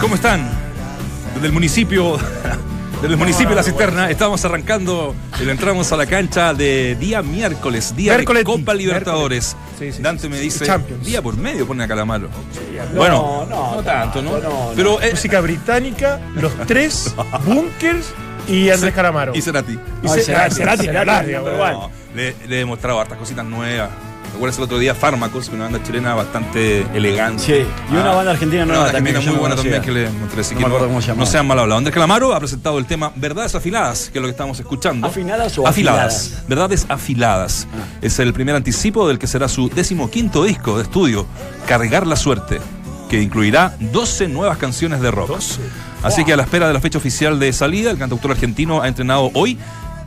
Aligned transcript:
¿Cómo 0.00 0.14
están? 0.16 0.48
Desde 1.34 1.46
el 1.46 1.52
municipio, 1.52 2.16
desde 3.00 3.06
el 3.14 3.16
municipio 3.16 3.50
de 3.50 3.54
La 3.56 3.62
Cisterna, 3.62 4.10
estamos 4.10 4.44
arrancando 4.44 5.14
y 5.44 5.48
entramos 5.48 5.92
a 5.92 5.96
la 5.96 6.06
cancha 6.06 6.54
de 6.54 6.94
día 6.96 7.22
miércoles, 7.22 7.94
día 7.96 8.14
Miércoles, 8.14 8.40
de 8.40 8.44
Copa. 8.44 8.74
Libertadores. 8.74 9.56
Sí, 9.78 9.92
sí, 9.92 10.02
Dante 10.02 10.28
me 10.28 10.38
dice, 10.40 10.64
Champions. 10.66 11.04
día 11.04 11.22
por 11.22 11.36
medio 11.36 11.66
pone 11.66 11.84
a 11.84 11.88
Calamaro. 11.88 12.28
bueno, 12.94 13.46
no, 13.48 13.76
no, 13.76 13.82
tanto, 13.82 14.22
¿no? 14.22 14.32
no, 14.38 14.40
no. 14.40 14.70
Pero 14.76 15.00
eh, 15.00 15.10
Música 15.12 15.40
británica, 15.40 16.20
los 16.34 16.52
tres, 16.66 17.14
Bunkers 17.46 18.06
y 18.48 18.70
Andrés 18.70 18.94
Calamaro. 18.94 19.34
y 19.34 19.42
Cerati. 19.42 19.72
Y 19.72 19.78
Ay, 20.08 20.08
Ce- 20.18 20.22
Cerati, 20.24 20.54
Cerati, 20.56 20.80
ni 20.80 20.86
Cerati, 20.86 20.96
hablar, 20.96 21.24
number 21.28 21.52
digamos. 21.54 21.84
one. 21.84 21.92
No. 24.32 24.34
¿Recuerdas 24.34 24.58
el 24.58 24.64
otro 24.64 24.78
día 24.78 24.94
Fármacos, 24.94 25.48
una 25.48 25.64
banda 25.64 25.82
chilena 25.82 26.14
bastante 26.14 26.86
elegante? 26.94 27.42
Sí, 27.42 27.66
y 27.90 27.96
una 27.96 28.12
banda 28.12 28.32
argentina 28.32 28.64
nueva 28.64 28.84
banda 28.84 28.92
también 28.94 29.16
argentina 29.16 29.32
muy 29.32 29.40
buena 29.40 29.54
no 29.56 29.62
también 29.62 29.82
que 29.82 29.92
le 29.92 30.10
mostré. 30.10 30.40
Así 30.40 30.54
No 30.54 30.58
que 30.60 30.66
me 30.66 30.74
acuerdo 30.74 30.86
cómo 30.88 31.00
no 31.16 31.26
sean 31.26 31.46
mal 31.46 31.58
hablados. 31.58 31.78
Andrés 31.78 31.94
Calamaro 31.94 32.34
ha 32.34 32.38
presentado 32.38 32.78
el 32.78 32.86
tema 32.86 33.12
Verdades 33.16 33.54
Afiladas, 33.54 34.10
que 34.12 34.18
es 34.18 34.22
lo 34.22 34.26
que 34.28 34.32
estamos 34.32 34.58
escuchando. 34.58 35.06
¿Afinadas 35.06 35.58
o 35.58 35.66
afiladas? 35.66 36.16
afiladas? 36.16 36.48
Verdades 36.48 36.86
Afiladas. 36.88 37.68
Ah. 37.72 37.98
Es 38.00 38.18
el 38.18 38.32
primer 38.32 38.56
anticipo 38.56 39.06
del 39.08 39.18
que 39.18 39.26
será 39.26 39.48
su 39.48 39.68
decimoquinto 39.68 40.44
disco 40.44 40.76
de 40.76 40.84
estudio, 40.84 41.26
Cargar 41.66 42.06
la 42.06 42.16
Suerte, 42.16 42.60
que 43.08 43.20
incluirá 43.20 43.76
12 43.78 44.28
nuevas 44.28 44.58
canciones 44.58 45.00
de 45.00 45.10
rock. 45.10 45.28
12. 45.28 45.60
Así 46.02 46.24
que 46.24 46.32
a 46.32 46.36
la 46.36 46.42
espera 46.42 46.66
de 46.66 46.74
la 46.74 46.80
fecha 46.80 46.98
oficial 46.98 47.38
de 47.38 47.52
salida, 47.52 47.90
el 47.90 47.98
cantautor 47.98 48.32
argentino 48.32 48.82
ha 48.82 48.88
entrenado 48.88 49.30
hoy 49.34 49.58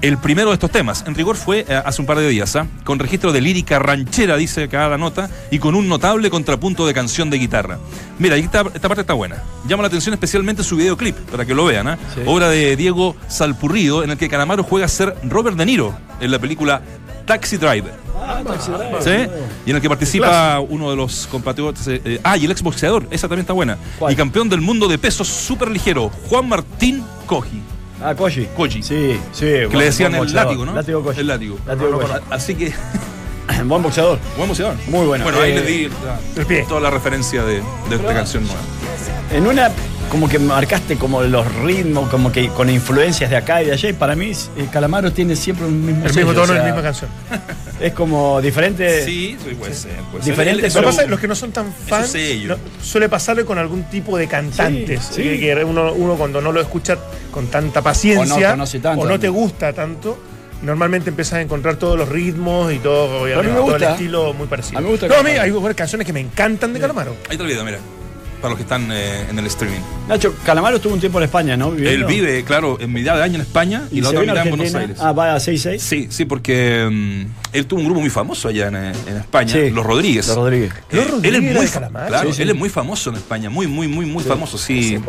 el 0.02 0.18
primero 0.18 0.50
de 0.50 0.56
estos 0.56 0.72
temas. 0.72 1.04
En 1.08 1.16
rigor 1.16 1.36
fue 1.36 1.66
eh, 1.68 1.82
hace 1.84 2.02
un 2.02 2.06
par 2.06 2.18
de 2.18 2.28
días, 2.28 2.56
¿ah? 2.56 2.68
con 2.84 3.00
registro 3.00 3.32
de 3.32 3.42
lírica 3.42 3.80
ranchera, 3.80 4.38
dice 4.38 4.64
acá 4.64 4.88
la 4.88 4.98
nota, 4.98 5.30
y 5.52 5.60
con 5.60 5.76
un 5.76 5.88
notable 5.88 6.30
contrapunto 6.30 6.86
de 6.86 6.94
canción 6.94 7.30
de 7.30 7.38
guitarra. 7.38 7.80
Mira, 8.20 8.36
esta, 8.36 8.64
esta 8.74 8.88
parte 8.88 9.02
está 9.02 9.14
buena. 9.14 9.44
Llama 9.68 9.84
la 9.84 9.88
atención 9.88 10.14
especialmente 10.14 10.64
su 10.64 10.76
videoclip, 10.76 11.18
para 11.32 11.46
que 11.46 11.54
lo 11.54 11.66
vean. 11.66 11.88
¿ah? 11.88 11.98
Sí. 12.14 12.22
Obra 12.26 12.50
de 12.50 12.76
Diego 12.76 13.16
Salpurrido, 13.28 14.04
en 14.04 14.12
el 14.12 14.18
que 14.18 14.30
Calamaro 14.30 14.64
juega 14.64 14.86
a 14.86 14.90
ser 14.90 15.16
Robert 15.24 15.58
De 15.58 15.66
Niro 15.66 15.96
en 16.20 16.32
la 16.32 16.40
película 16.40 16.82
Taxi 17.26 17.58
Driver. 17.58 17.94
Ah, 18.16 18.42
Taxi 18.46 18.72
Driver. 18.72 19.04
¿Sí? 19.04 19.32
Y 19.66 19.70
en 19.72 19.76
el 19.76 19.82
que 19.82 19.90
participa 19.90 20.60
uno 20.60 20.90
de 20.90 20.96
los 20.96 21.28
compatriotas. 21.28 21.88
eh, 21.88 22.02
eh, 22.06 22.20
ah, 22.24 22.38
y 22.38 22.46
el 22.46 22.52
exboxeador, 22.52 23.08
esa 23.12 23.28
también 23.28 23.42
está 23.42 23.54
buena. 23.54 23.78
¿Cuál? 23.98 24.14
Y 24.14 24.16
campeón 24.16 24.50
del 24.50 24.62
mundo 24.62 24.88
de 24.88 24.98
pesos 24.98 25.28
súper 25.28 25.70
ligero, 25.70 26.10
Juan 26.30 26.48
Martín 26.48 27.04
Cogi. 27.26 27.62
Ah, 28.04 28.14
Koji. 28.16 28.48
Koji. 28.56 28.82
Sí, 28.84 29.20
sí. 29.32 29.46
Que 29.46 29.68
buen- 29.68 29.78
le 29.80 29.86
decían 29.86 30.14
el 30.14 30.20
boxeador. 30.20 30.46
látigo, 30.48 30.66
¿no? 30.66 30.74
Látigo 30.76 31.04
Koji. 31.04 31.20
El 31.22 31.28
látigo. 31.28 31.58
Látigo 31.66 31.90
No, 31.90 31.92
no, 31.98 32.02
Koji. 32.08 32.14
no, 32.30 32.36
Así 32.36 32.56
que, 32.56 32.74
Buen 33.66 33.82
boxeador. 33.84 34.20
buen 34.36 34.50
boxeador. 34.50 34.76
Muy 34.88 35.06
bueno. 35.06 35.24
Bueno, 35.24 35.40
ahí 35.42 35.52
Eh, 35.52 35.56
le 35.56 35.62
di 35.66 35.84
la- 36.06 36.20
el 36.42 36.46
pie. 36.46 36.66
toda 36.68 36.82
la 36.82 36.90
referencia 36.90 37.44
de, 37.44 37.62
de 37.90 37.96
esta 37.96 38.14
canción 38.14 38.44
nueva. 38.44 38.60
En 39.32 39.48
una, 39.48 39.70
como 40.10 40.30
que 40.30 40.40
marcaste 40.40 40.96
como 40.98 41.22
los 41.24 41.46
ritmos, 41.64 42.10
como 42.10 42.32
que 42.32 42.48
con 42.50 42.70
influencias 42.70 43.30
de 43.30 43.36
acá 43.38 43.62
y 43.62 43.66
de 43.68 43.74
allá, 43.74 43.90
y 43.90 43.94
para 43.94 44.16
mí 44.16 44.32
eh, 44.32 44.68
Calamaro 44.72 45.12
tiene 45.12 45.36
siempre 45.36 45.66
un 45.66 45.86
mismo 45.86 46.06
El 46.06 46.12
sello, 46.14 46.28
mismo 46.28 46.42
tono, 46.42 46.54
o 46.54 46.56
sea, 46.56 46.64
la 46.64 46.64
misma 46.66 46.82
canción. 46.82 47.10
Es 47.80 47.94
como 47.94 48.42
diferente. 48.42 49.04
Sí, 49.04 49.38
sí, 49.44 49.56
puede 49.56 49.74
ser. 49.74 49.92
Puede 50.12 50.24
ser. 50.24 50.34
Diferente, 50.34 50.68
Él- 50.68 50.74
Lo 50.74 50.84
pasa 50.84 51.02
es 51.02 51.06
que 51.06 51.12
los 51.12 51.20
que 51.20 51.28
no 51.28 51.36
son 51.36 51.52
tan 51.52 51.74
fans, 51.74 52.16
no- 52.46 52.56
suele 52.82 53.10
pasarle 53.10 53.44
con 53.46 53.58
algún 53.58 53.84
tipo 53.84 54.18
de 54.18 54.28
cantantes. 54.28 55.02
Sí, 55.12 55.24
sí. 55.24 55.40
Que, 55.40 55.64
uno, 55.66 55.92
uno 55.94 56.16
cuando 56.16 56.40
no 56.42 56.52
lo 56.52 56.62
escucha 56.62 56.98
con 57.32 57.48
tanta 57.48 57.82
paciencia 57.82 58.48
O 58.48 58.50
no 58.52 58.52
conoce 58.52 58.80
tanto, 58.80 59.02
o 59.02 59.06
no 59.08 59.20
te 59.20 59.28
gusta 59.28 59.74
tanto, 59.74 60.18
normalmente 60.62 61.10
empiezas 61.10 61.34
a 61.34 61.42
encontrar 61.42 61.76
todos 61.76 61.98
los 61.98 62.08
ritmos 62.08 62.72
y 62.72 62.80
todo, 62.80 63.24
obviamente, 63.24 63.52
me 63.52 63.58
todo 63.60 63.76
el 63.76 63.84
estilo 63.84 64.34
muy 64.34 64.48
parecido. 64.48 64.78
A 64.78 64.82
mí 64.82 64.86
me 64.86 64.92
gusta 64.92 65.08
no, 65.08 65.16
a 65.16 65.18
mí 65.24 65.32
Calamaro. 65.32 65.68
hay 65.68 65.74
canciones 65.76 66.08
que 66.08 66.14
me 66.14 66.22
encantan 66.22 66.74
de 66.74 66.80
Calamaro. 66.80 67.12
Ahí 67.28 67.32
está 67.32 67.44
el 67.44 67.50
video, 67.50 67.66
mira. 67.66 67.80
Para 68.46 68.52
los 68.54 68.58
que 68.60 68.64
están 68.64 68.92
eh, 68.92 69.26
en 69.28 69.40
el 69.40 69.48
streaming. 69.48 69.80
Nacho, 70.08 70.36
Calamaro 70.46 70.76
estuvo 70.76 70.94
un 70.94 71.00
tiempo 71.00 71.18
en 71.18 71.24
España, 71.24 71.58
¿no? 71.58 71.74
Él 71.74 72.06
vive, 72.06 72.44
claro, 72.44 72.78
en 72.80 72.94
mitad 72.94 73.16
de 73.16 73.24
año 73.24 73.36
en 73.38 73.42
España 73.42 73.88
y, 73.92 73.98
y 73.98 74.02
la 74.02 74.10
otra 74.10 74.22
mitad 74.22 74.46
en 74.46 74.50
Buenos. 74.56 74.76
Aires. 74.76 74.98
Ah, 75.02 75.14
va 75.14 75.34
a 75.34 75.38
6-6. 75.38 75.80
Sí, 75.80 76.08
sí, 76.12 76.26
porque 76.26 76.88
mm, 76.88 77.56
él 77.58 77.66
tuvo 77.66 77.80
un 77.80 77.88
grupo 77.88 78.02
muy 78.02 78.12
famoso 78.12 78.50
allá 78.50 78.68
en, 78.68 78.76
eh, 78.76 78.92
en 79.08 79.18
España, 79.18 79.52
Sí. 79.52 79.72
Los 79.72 79.84
Rodríguez. 79.84 80.28
Los 80.28 80.36
Rodríguez. 80.38 80.74
Eh, 80.92 80.96
Los 80.96 81.10
Rodríguez 81.10 81.40
él 81.40 81.44
es 81.48 81.56
muy 81.58 81.68
claro, 82.08 82.30
Sí, 82.30 82.36
sí. 82.36 82.42
él 82.44 82.50
es 82.52 82.56
muy 82.56 82.70
famoso 82.70 83.10
en 83.10 83.16
España, 83.16 83.50
muy, 83.50 83.66
muy, 83.66 83.88
muy, 83.88 84.06
muy 84.06 84.24
famoso, 84.24 84.60
sí. 84.60 85.00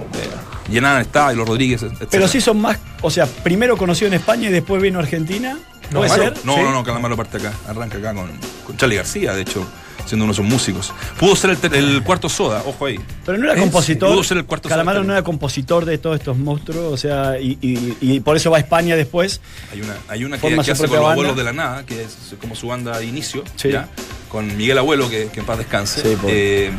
Llenaban 0.71 1.03
estadio, 1.03 1.37
Los 1.37 1.47
Rodríguez, 1.47 1.83
etc. 1.83 2.09
Pero 2.11 2.29
sí 2.29 2.41
son 2.41 2.59
más, 2.59 2.79
o 3.03 3.11
sea, 3.11 3.27
primero 3.27 3.77
conoció 3.77 4.07
en 4.07 4.15
España 4.15 4.49
y 4.49 4.53
después 4.53 4.81
vino 4.81 4.99
a 4.99 5.03
Argentina. 5.03 5.59
No, 5.91 5.99
¿Puede 5.99 6.15
claro. 6.15 6.35
ser? 6.37 6.47
No, 6.47 6.57
no, 6.57 6.73
no, 6.73 6.83
Calamaro 6.83 7.19
parte 7.19 7.37
acá, 7.37 7.53
arranca 7.69 7.99
acá 7.99 8.15
con, 8.15 8.31
con 8.67 8.79
Charlie 8.79 8.97
García, 8.97 9.35
de 9.35 9.43
hecho, 9.43 9.67
siendo 10.07 10.25
uno 10.25 10.33
de 10.33 10.37
sus 10.37 10.45
músicos. 10.47 10.93
Pudo 11.19 11.37
ser 11.37 11.57
el, 11.73 12.03
cuarto 12.03 12.29
soda, 12.29 12.63
ojo 12.67 12.87
ahí. 12.87 12.99
Pero 13.25 13.37
no 13.39 13.45
era 13.45 13.55
¿Eh? 13.55 13.61
compositor. 13.61 14.11
Pudo 14.11 14.25
ser 14.25 14.39
el 14.39 14.45
cuarto 14.47 14.69
Calamaro 14.69 15.05
no 15.05 15.13
era 15.13 15.23
compositor 15.23 15.85
de 15.85 15.99
todos 15.99 16.19
estos 16.19 16.37
monstruos, 16.39 16.93
o 16.93 16.97
sea, 16.97 17.39
y, 17.41 17.59
y- 17.61 17.97
y 18.01 18.21
por 18.21 18.37
eso 18.37 18.51
va 18.51 18.57
a 18.57 18.61
España 18.61 18.97
después. 18.97 19.41
Hay 19.73 19.83
una, 19.83 19.97
hay 20.09 20.25
una 20.25 20.39
que, 20.39 20.49
que 20.49 20.55
su 20.65 20.73
hace 20.73 20.89
con 20.89 20.99
los 21.01 21.11
abuelos 21.11 21.37
de 21.37 21.45
la 21.45 21.53
nada, 21.53 21.85
que 21.85 22.03
es 22.05 22.17
como 22.41 22.55
su 22.57 22.69
banda 22.69 22.99
de 22.99 23.05
inicio, 23.07 23.45
Sí. 23.57 23.71
¿ya? 23.71 23.89
con 24.29 24.57
Miguel 24.57 24.79
Abuelo, 24.79 25.09
que, 25.09 25.29
que 25.33 25.41
en 25.41 25.47
paz 25.47 25.59
descanse. 25.59 26.03
Sí. 26.03 26.17
Eh, 26.27 26.71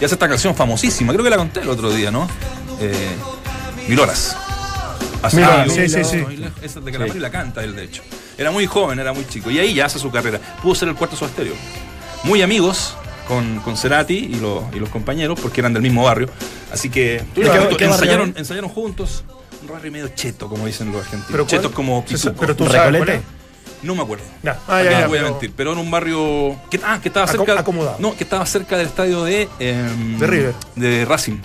y 0.00 0.04
hace 0.04 0.14
esta 0.14 0.28
canción 0.28 0.54
famosísima, 0.54 1.12
creo 1.12 1.24
que 1.24 1.30
la 1.30 1.36
conté 1.36 1.60
el 1.60 1.68
otro 1.68 1.90
día, 1.92 2.10
¿no? 2.10 2.28
Eh, 2.80 2.94
Mil 3.88 3.98
horas. 3.98 4.36
Sí, 5.28 5.88
sí, 5.88 6.04
sí. 6.04 6.24
Esa 6.62 6.78
es 6.78 6.84
de 6.84 6.92
Calamaro 6.92 7.16
y 7.16 7.20
la 7.20 7.30
canta 7.30 7.62
él, 7.62 7.74
de 7.76 7.84
hecho. 7.84 8.02
Era 8.38 8.50
muy 8.50 8.66
joven, 8.66 8.98
era 8.98 9.12
muy 9.12 9.26
chico. 9.26 9.50
Y 9.50 9.58
ahí 9.58 9.74
ya 9.74 9.86
hace 9.86 9.98
su 9.98 10.10
carrera. 10.10 10.40
Pudo 10.62 10.74
ser 10.74 10.88
el 10.88 10.94
cuarto 10.94 11.16
Soda 11.16 11.30
Stereo. 11.30 11.54
Muy 12.24 12.42
amigos 12.42 12.94
con, 13.26 13.60
con 13.60 13.76
Cerati 13.76 14.14
y, 14.18 14.34
los- 14.36 14.64
y 14.74 14.78
los 14.78 14.88
compañeros, 14.88 15.38
porque 15.40 15.60
eran 15.60 15.72
del 15.72 15.82
mismo 15.82 16.04
barrio. 16.04 16.28
Así 16.72 16.90
que 16.90 17.22
¿Qué- 17.34 17.42
qué 17.42 17.48
barrio 17.48 17.76
ensayaron, 17.78 18.34
ensayaron 18.36 18.70
juntos. 18.70 19.24
Un 19.62 19.68
barrio 19.68 19.92
medio 19.92 20.08
cheto, 20.08 20.48
como 20.48 20.66
dicen 20.66 20.88
los 20.90 20.96
argentinos. 21.02 21.28
Pero 21.30 21.46
Chetos 21.46 21.66
¿cuál? 21.66 21.74
como 21.74 22.04
pituco. 22.04 22.34
pero 22.40 22.56
tú 22.56 22.66
sabes. 22.66 23.20
No 23.82 23.94
me 23.94 24.02
acuerdo. 24.02 24.24
No. 24.42 24.52
Ah, 24.68 24.82
ya, 24.82 24.90
ya, 24.90 25.06
voy 25.06 25.18
a 25.18 25.20
pero- 25.22 25.30
mentir. 25.32 25.52
Pero 25.56 25.72
en 25.72 25.78
un 25.78 25.90
barrio. 25.90 26.54
Que, 26.70 26.78
ah, 26.84 26.98
que 27.02 27.08
estaba 27.08 27.26
Acom- 27.26 27.46
cerca. 27.46 27.60
acomodado. 27.60 27.96
No, 27.98 28.14
que 28.14 28.24
estaba 28.24 28.44
cerca 28.44 28.76
del 28.76 28.86
estadio 28.88 29.24
de. 29.24 29.48
em, 29.58 30.18
De 30.18 30.26
River. 30.26 30.54
De 30.76 31.04
Racing. 31.06 31.38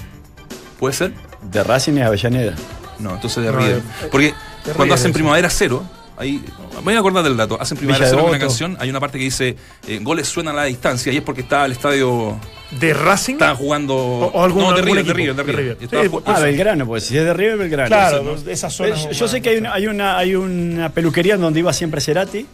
¿Puede 0.80 0.94
ser? 0.94 1.14
De 1.42 1.64
Racing 1.64 1.94
y 1.94 2.02
Avellaneda. 2.02 2.56
No, 3.00 3.16
entonces 3.16 3.42
de 3.44 3.52
No, 3.52 3.58
River. 3.58 3.82
de- 3.82 4.08
Porque 4.10 4.28
de 4.28 4.34
cuando 4.66 4.84
River, 4.84 4.94
hacen. 5.00 5.14
Primavera 5.14 5.50
Cero. 5.50 5.84
Ahí, 6.18 6.42
me 6.78 6.82
voy 6.82 6.94
a 6.96 7.00
acordar 7.00 7.24
del 7.24 7.36
dato. 7.36 7.60
Hacen 7.60 7.78
Cero 7.78 8.20
en 8.22 8.30
una 8.30 8.40
canción. 8.40 8.78
Hay 8.80 8.90
una 8.90 9.00
parte 9.00 9.18
que 9.18 9.26
dice: 9.26 9.56
eh, 9.88 10.00
goles 10.02 10.28
suenan 10.28 10.54
a 10.56 10.62
la 10.62 10.64
distancia. 10.66 11.12
Y 11.12 11.18
es 11.18 11.24
porque 11.24 11.42
estaba 11.42 11.66
el 11.66 11.74
estadio. 11.74 12.40
De 12.80 12.94
Racing. 12.94 13.34
Estaban 13.36 13.56
jugando. 13.58 13.96
o 13.96 14.44
algún- 14.44 14.64
no, 14.64 14.74
de 14.74 14.82
River, 14.82 15.06
de 15.06 15.14
River, 15.14 15.36
de 15.36 15.44
de 15.44 15.52
River. 15.54 15.78
Estaba 15.82 16.04
Sí, 16.04 16.10
Ah, 16.26 16.40
Belgrano, 16.40 16.86
pues 16.88 17.04
si 17.06 17.18
es 17.18 17.24
de 17.24 17.34
River, 17.34 17.58
Belgrano. 17.58 17.88
Claro, 17.88 18.24
¿no? 18.24 18.36
de 18.36 18.52
esa 18.54 18.70
zona. 18.70 18.90
Eh, 18.96 19.14
Yo 19.14 19.28
sé 19.28 19.42
que 19.42 19.50
hay 19.50 19.58
una, 19.58 19.74
hay 19.74 19.88
una, 19.88 20.18
hay 20.18 20.36
una 20.36 20.90
peluquería 20.90 21.36
en 21.36 21.42
donde 21.42 21.60
iba 21.60 21.72
siempre 21.74 22.02
Cerati, 22.02 22.46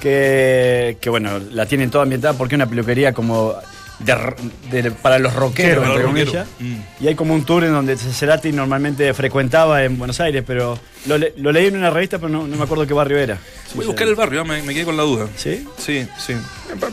que, 0.00 0.96
que 1.00 1.10
bueno, 1.10 1.38
la 1.52 1.66
tienen 1.66 1.90
toda 1.90 2.04
ambientada 2.04 2.34
porque 2.34 2.54
una 2.54 2.66
peluquería 2.66 3.12
como 3.12 3.54
de 4.00 4.12
r- 4.12 4.36
de- 4.70 4.90
para 4.92 5.18
los 5.18 5.34
rockeros, 5.34 5.84
entre 5.86 6.02
comillas. 6.04 6.46
Mm. 6.60 6.74
Y 7.00 7.08
hay 7.08 7.14
como 7.14 7.34
un 7.34 7.44
tour 7.44 7.64
en 7.64 7.72
donde 7.72 7.96
Cerati 7.96 8.52
normalmente 8.52 9.12
frecuentaba 9.14 9.82
en 9.84 9.98
Buenos 9.98 10.20
Aires, 10.20 10.44
pero 10.46 10.78
lo, 11.06 11.18
le- 11.18 11.34
lo 11.36 11.50
leí 11.52 11.66
en 11.66 11.76
una 11.76 11.90
revista, 11.90 12.18
pero 12.18 12.28
no, 12.28 12.46
no 12.46 12.56
me 12.56 12.62
acuerdo 12.64 12.86
qué 12.86 12.94
barrio 12.94 13.18
era. 13.18 13.38
Voy 13.74 13.84
a 13.84 13.88
buscar 13.88 14.06
el 14.08 14.14
barrio, 14.14 14.44
me, 14.44 14.62
me 14.62 14.72
quedé 14.74 14.84
con 14.84 14.96
la 14.96 15.02
duda. 15.02 15.26
¿Sí? 15.36 15.66
Sí, 15.78 16.06
sí. 16.18 16.34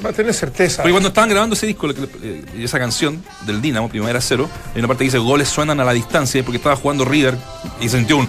Para 0.01 0.13
tener 0.13 0.33
certeza. 0.33 0.81
Porque 0.83 0.91
cuando 0.91 1.09
estaban 1.09 1.29
grabando 1.29 1.53
ese 1.55 1.67
disco, 1.67 1.89
eh, 1.89 2.43
esa 2.59 2.79
canción 2.79 3.23
del 3.45 3.61
Dinamo, 3.61 3.89
Primavera 3.89 4.21
Cero, 4.21 4.49
hay 4.73 4.79
una 4.79 4.87
parte 4.87 4.99
que 4.99 5.05
dice 5.05 5.17
goles 5.17 5.47
suenan 5.49 5.79
a 5.79 5.83
la 5.83 5.93
distancia 5.93 6.43
porque 6.43 6.57
estaba 6.57 6.75
jugando 6.75 7.05
River 7.05 7.35
y 7.81 7.89
sintió 7.89 8.17
un 8.17 8.27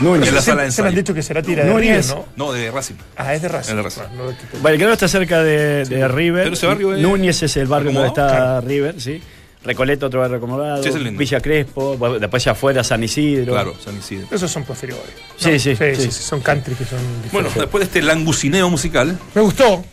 Núñez. 0.00 0.28
en 0.28 0.34
la 0.34 0.40
se, 0.40 0.46
sala 0.50 0.62
de 0.62 0.70
se 0.72 0.82
me 0.82 0.88
han 0.88 0.92
ensayo. 0.94 1.02
dicho 1.02 1.14
que 1.14 1.22
será 1.22 1.42
tira 1.42 1.64
de. 1.64 1.74
River, 1.76 2.04
¿no? 2.06 2.24
No, 2.36 2.52
de 2.52 2.70
Racing. 2.70 2.94
Ah, 3.16 3.34
es 3.34 3.42
de 3.42 3.48
Racing. 3.48 3.70
Es 3.70 3.76
de 3.76 3.82
Racing. 3.82 4.00
Ah, 4.02 4.10
no, 4.16 4.28
que- 4.28 4.58
Belgrano 4.62 4.92
está 4.92 5.08
cerca 5.08 5.42
de, 5.42 5.84
de 5.84 6.08
River. 6.08 6.44
Pero 6.44 6.54
ese 6.54 6.66
barrio 6.66 6.94
es- 6.94 7.00
Núñez 7.02 7.42
es 7.42 7.56
el 7.56 7.66
barrio 7.66 7.92
donde 7.92 8.08
está 8.08 8.26
Claro. 8.28 8.60
River, 8.66 9.00
sí. 9.00 9.22
Recoleta, 9.64 10.06
otro 10.06 10.20
barrio 10.20 10.36
acomodado. 10.36 10.82
Sí, 10.82 10.90
ese 10.90 10.98
es 10.98 11.04
lindo. 11.04 11.18
Villa 11.18 11.40
Crespo, 11.40 11.96
después 12.20 12.44
ya 12.44 12.52
afuera 12.52 12.84
San 12.84 13.02
Isidro. 13.02 13.52
Claro, 13.54 13.74
San 13.82 13.96
Isidro. 13.96 14.26
Esos 14.30 14.50
son 14.50 14.64
posteriores. 14.64 15.02
Sí, 15.36 15.50
No, 15.52 15.58
sí, 15.58 15.76
sí, 15.76 15.94
sí. 15.96 16.02
sí, 16.02 16.10
Son 16.12 16.40
country 16.40 16.74
que 16.74 16.84
son 16.84 16.98
diferentes. 16.98 17.32
Bueno, 17.32 17.48
después 17.54 17.80
de 17.80 17.84
este 17.86 18.02
langucineo 18.02 18.68
musical, 18.68 19.18
Me 19.34 19.40
gustó. 19.40 19.84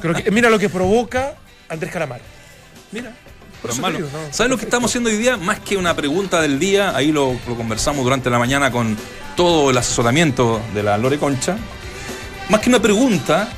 Creo 0.00 0.14
que, 0.14 0.30
mira 0.30 0.48
lo 0.48 0.58
que 0.58 0.68
provoca 0.70 1.34
Andrés 1.68 1.92
Calamaro. 1.92 2.22
mira, 2.92 3.12
malo. 3.80 3.98
digo, 3.98 4.08
no, 4.12 4.32
¿Sabes 4.32 4.50
lo 4.50 4.56
que 4.56 4.64
estamos 4.64 4.90
haciendo 4.90 5.10
hoy 5.10 5.18
día? 5.18 5.36
Más 5.36 5.60
que 5.60 5.76
una 5.76 5.94
pregunta 5.94 6.40
del 6.40 6.58
día, 6.58 6.96
ahí 6.96 7.12
lo, 7.12 7.36
lo 7.46 7.54
conversamos 7.56 8.02
durante 8.02 8.30
la 8.30 8.38
mañana 8.38 8.72
con 8.72 8.96
todo 9.36 9.70
el 9.70 9.76
asesoramiento 9.76 10.62
de 10.74 10.82
la 10.82 10.96
Lore 10.96 11.18
Concha. 11.18 11.56
Más 12.48 12.60
que 12.62 12.70
una 12.70 12.80
pregunta, 12.80 13.48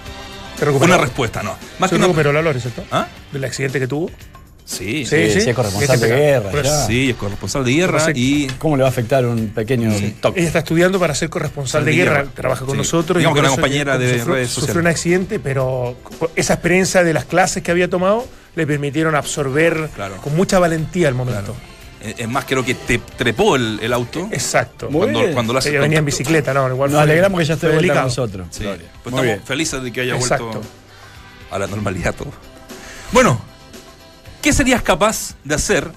una 0.81 0.99
respuesta, 0.99 1.43
no. 1.43 1.55
Más 1.79 1.89
Se 1.89 1.95
que 1.95 1.99
una 1.99 2.07
recuperó 2.09 2.33
la 2.33 2.43
Lore, 2.43 2.61
¿cierto? 2.61 2.85
¿Ah? 2.91 3.07
Del 3.31 3.45
accidente 3.45 3.79
que 3.79 3.87
tuvo. 3.87 4.11
Sí, 4.65 5.05
Sí, 5.05 5.31
sí, 5.41 5.51
es 5.51 5.57
corresponsal 5.57 6.01
de 6.01 6.09
guerra, 6.09 6.63
ya. 6.63 6.87
Sí, 6.87 7.11
es 7.11 7.17
corresponsal 7.17 7.65
de 7.65 7.73
guerra 7.73 8.07
y 8.15 8.47
¿Cómo 8.59 8.77
le 8.77 8.83
va 8.83 8.89
a 8.89 8.93
afectar 8.93 9.27
un 9.27 9.49
pequeño 9.49 9.93
toque? 10.21 10.39
Ella 10.41 10.47
está 10.47 10.61
estudiando 10.61 10.99
para 11.01 11.15
ser 11.15 11.29
corresponsal 11.31 11.85
de, 11.85 11.91
De 11.91 11.97
guerra, 11.97 12.19
guerra. 12.19 12.31
trabaja 12.35 12.61
con 12.65 12.73
Sí. 12.73 12.79
nosotros. 12.79 13.19
Digamos 13.19 13.37
y 13.37 13.41
que 13.41 13.47
una 13.47 13.51
compañera 13.55 13.99
de 13.99 14.15
sufrió, 14.19 14.35
redes 14.35 14.49
Sufrió 14.49 14.61
sociales. 14.69 14.81
un 14.83 14.87
accidente, 14.87 15.39
pero 15.41 15.97
esa 16.37 16.55
experiencia 16.55 17.03
de 17.05 17.13
las 17.13 17.25
clases 17.25 17.63
que 17.63 17.71
había 17.71 17.89
tomado 17.91 18.27
le 18.55 18.67
permitieron 18.67 19.15
absorber 19.15 19.91
Claro. 19.95 20.17
con 20.19 20.37
mucha 20.37 20.59
valentía 20.59 21.09
el 21.09 21.15
momento. 21.15 21.55
Es 22.01 22.29
más, 22.29 22.45
creo 22.47 22.65
que 22.65 22.75
te 22.75 22.99
trepó 22.99 23.55
el, 23.57 23.79
el 23.83 23.93
auto. 23.93 24.29
Exacto. 24.33 24.91
Muy 24.91 25.03
cuando, 25.03 25.21
bien. 25.21 25.33
cuando 25.35 25.53
lo 25.53 25.59
hace 25.61 25.71
Ella 25.71 25.81
venía 25.81 25.99
en 26.01 26.05
bicicleta, 26.05 26.53
¿no? 26.55 26.69
Igual 26.69 26.91
Nos 26.91 26.99
fue- 26.99 27.03
alegramos 27.05 27.39
que 27.41 27.47
ya 27.47 27.55
esté 27.55 27.67
de 27.69 27.73
vuelta 27.75 27.95
con 27.95 28.05
delicado. 28.05 28.07
nosotros. 28.09 28.47
Sí. 28.51 28.65
Pues 28.65 28.79
Muy 28.79 28.87
estamos 29.05 29.23
bien. 29.25 29.43
felices 29.45 29.83
de 29.83 29.93
que 29.93 30.01
haya 30.01 30.15
Exacto. 30.17 30.47
vuelto 30.47 30.63
a 31.53 31.59
la 31.61 31.67
normalidad 31.69 32.13
todo. 32.15 32.33
Bueno, 33.13 33.41
¿qué 34.43 34.53
serías 34.53 34.83
capaz 34.83 35.35
de 35.45 35.55
hacer 35.55 35.91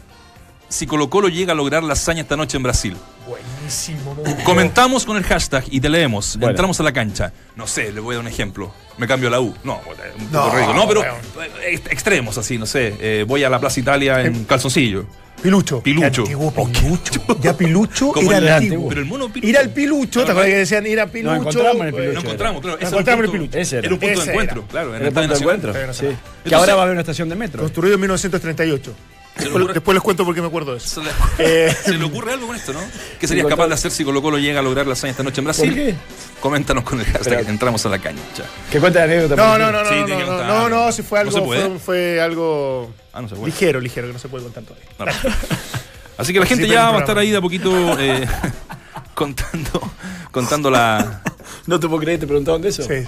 si 0.70 0.86
Colo 0.88 1.10
Colo 1.10 1.28
llega 1.28 1.52
a 1.54 1.56
lograr 1.56 1.84
la 1.84 1.94
hazaña 1.94 2.22
esta 2.22 2.38
noche 2.38 2.58
en 2.58 2.64
Brasil? 2.64 2.96
Buenísimo. 3.28 4.16
gustó. 4.16 4.44
Comentamos 4.44 5.04
con 5.06 5.18
el 5.18 5.24
hashtag 5.24 5.64
y 5.72 5.80
te 5.82 5.90
leemos. 5.90 6.38
Bueno. 6.38 6.52
Entramos 6.52 6.80
a 6.80 6.84
la 6.84 6.94
cancha. 6.94 7.34
No 7.56 7.66
sé, 7.68 7.92
le 7.92 8.00
voy 8.00 8.14
a 8.14 8.18
dar 8.18 8.26
un 8.26 8.32
ejemplo. 8.32 8.72
Me 8.98 9.08
cambio 9.08 9.30
la 9.30 9.40
U. 9.40 9.54
No, 9.64 9.78
un 9.78 9.84
poco 9.84 9.96
No, 10.32 10.52
ridículo. 10.52 10.74
No, 10.80 10.88
pero 10.88 11.02
weón. 11.02 11.52
ex- 11.68 11.88
extremos 11.92 12.38
así, 12.38 12.58
no 12.58 12.66
sé. 12.68 12.96
Eh, 13.00 13.26
voy 13.28 13.44
a 13.44 13.50
la 13.50 13.60
Plaza 13.60 13.80
Italia 13.80 14.22
en 14.22 14.46
calzoncillo. 14.46 15.06
Pilucho. 15.46 15.82
Pilucho. 15.82 16.22
Antiguo 16.24 16.52
Pilucho. 16.52 17.40
Ya 17.42 17.56
Pilucho 17.56 18.12
Como 18.12 18.32
era 18.32 18.40
el 18.40 18.48
antiguo. 18.50 18.90
Pero 18.90 19.02
el 19.02 19.08
mono 19.08 19.30
Pilucho. 19.30 19.48
Ir 19.48 19.58
al 19.58 19.70
Pilucho, 19.70 20.26
¿te 20.26 20.32
acuerdas 20.32 20.52
que 20.52 20.58
decían 20.58 20.88
ir 20.88 21.00
a 21.00 21.08
Pilucho? 21.08 21.36
Nos 21.36 21.42
encontramos 21.42 21.82
en 21.82 21.88
el 21.88 21.94
Pilucho. 21.94 22.14
Lo 22.14 22.20
encontramos, 22.20 22.62
claro. 22.62 22.78
Nos 22.82 22.92
encontramos 22.92 23.24
en 23.24 23.30
un 23.30 23.36
el 23.36 23.42
Pilucho. 23.42 23.58
Ese 23.60 23.78
era. 23.78 23.86
Era 23.86 23.94
un 23.94 24.00
punto 24.00 24.14
Ese 24.14 24.26
de 24.26 24.32
encuentro, 24.32 24.60
era. 24.62 24.68
claro. 24.68 24.96
Era 24.96 25.08
el 25.08 25.14
punto 25.14 25.34
de 25.34 25.40
encuentro. 25.40 25.94
Sí. 25.94 26.08
Que 26.44 26.56
ahora 26.56 26.74
va 26.74 26.82
a 26.82 26.84
haber 26.84 26.94
una 26.94 27.02
estación 27.02 27.30
de 27.30 27.36
metro. 27.36 27.62
Construido 27.62 27.96
en 27.96 28.02
1938. 28.02 28.96
Después, 29.38 29.64
ocurre- 29.64 29.74
después 29.74 29.96
les 29.96 30.02
cuento 30.04 30.24
por 30.26 30.34
qué 30.34 30.42
me 30.42 30.48
acuerdo 30.48 30.72
de 30.72 30.78
eso. 30.78 31.02
Se 31.02 31.02
le, 31.02 31.12
Eh, 31.40 31.76
se 31.84 31.94
le 31.94 32.04
ocurre 32.06 32.34
algo 32.34 32.48
con 32.48 32.56
esto, 32.56 32.72
¿no? 32.74 32.80
¿Qué 33.20 33.28
serías 33.28 33.46
capaz 33.48 33.68
de 33.68 33.74
hacer 33.74 33.92
si 33.92 34.06
Colo 34.06 34.22
Colo 34.22 34.38
llega 34.38 34.60
a 34.60 34.64
lograr 34.64 34.88
la 34.88 34.94
hazaña 34.94 35.12
esta 35.12 35.24
noche 35.24 35.42
en 35.42 35.46
Brasil? 35.46 35.70
¿Por 35.70 35.76
qué? 35.76 35.96
Coméntanos 36.40 36.84
con 36.84 37.00
el 37.00 37.06
hashtag. 37.06 37.40
Pero- 37.40 37.50
Entramos 37.50 37.86
a 37.86 37.90
la 37.90 38.00
cancha. 38.00 38.44
Que 38.72 38.80
cuente 38.80 39.00
la 39.00 39.06
anécdota. 39.06 39.36
No, 39.36 39.58
no, 39.58 39.72
no, 39.72 39.84
no, 39.84 39.90
Sí, 39.90 39.96
no, 40.08 40.20
no, 40.26 40.44
no, 40.44 40.70
no, 40.70 40.92
si 40.92 41.02
fue 41.04 41.24
¿No 41.24 41.30
algo, 41.32 41.46
fue, 41.46 41.80
fue 41.80 42.22
algo 42.22 42.94
Ah, 43.14 43.22
no 43.22 43.28
se 43.30 43.36
puede. 43.36 43.48
ligero, 43.52 43.80
ligero, 43.82 44.08
que 44.08 44.14
no 44.14 44.20
se 44.20 44.28
puede 44.30 44.44
contar 44.46 44.64
todavía. 44.64 44.88
No. 45.00 45.06
Así 46.18 46.32
que 46.32 46.40
la 46.40 46.46
gente 46.46 46.68
ya 46.68 46.92
va 46.92 46.98
a 46.98 47.00
estar 47.02 47.18
ahí 47.18 47.30
de 47.32 47.38
a 47.38 47.42
poquito 47.42 48.00
eh, 48.00 48.26
contando, 49.14 49.92
contando 50.32 50.70
la. 50.72 51.22
No 51.68 51.78
te 51.80 51.88
puedo 51.88 52.00
creer, 52.02 52.20
te 52.22 52.28
preguntaban 52.28 52.62
de 52.62 52.70
eso. 52.70 52.84
Sí, 52.84 53.04
sí. 53.04 53.08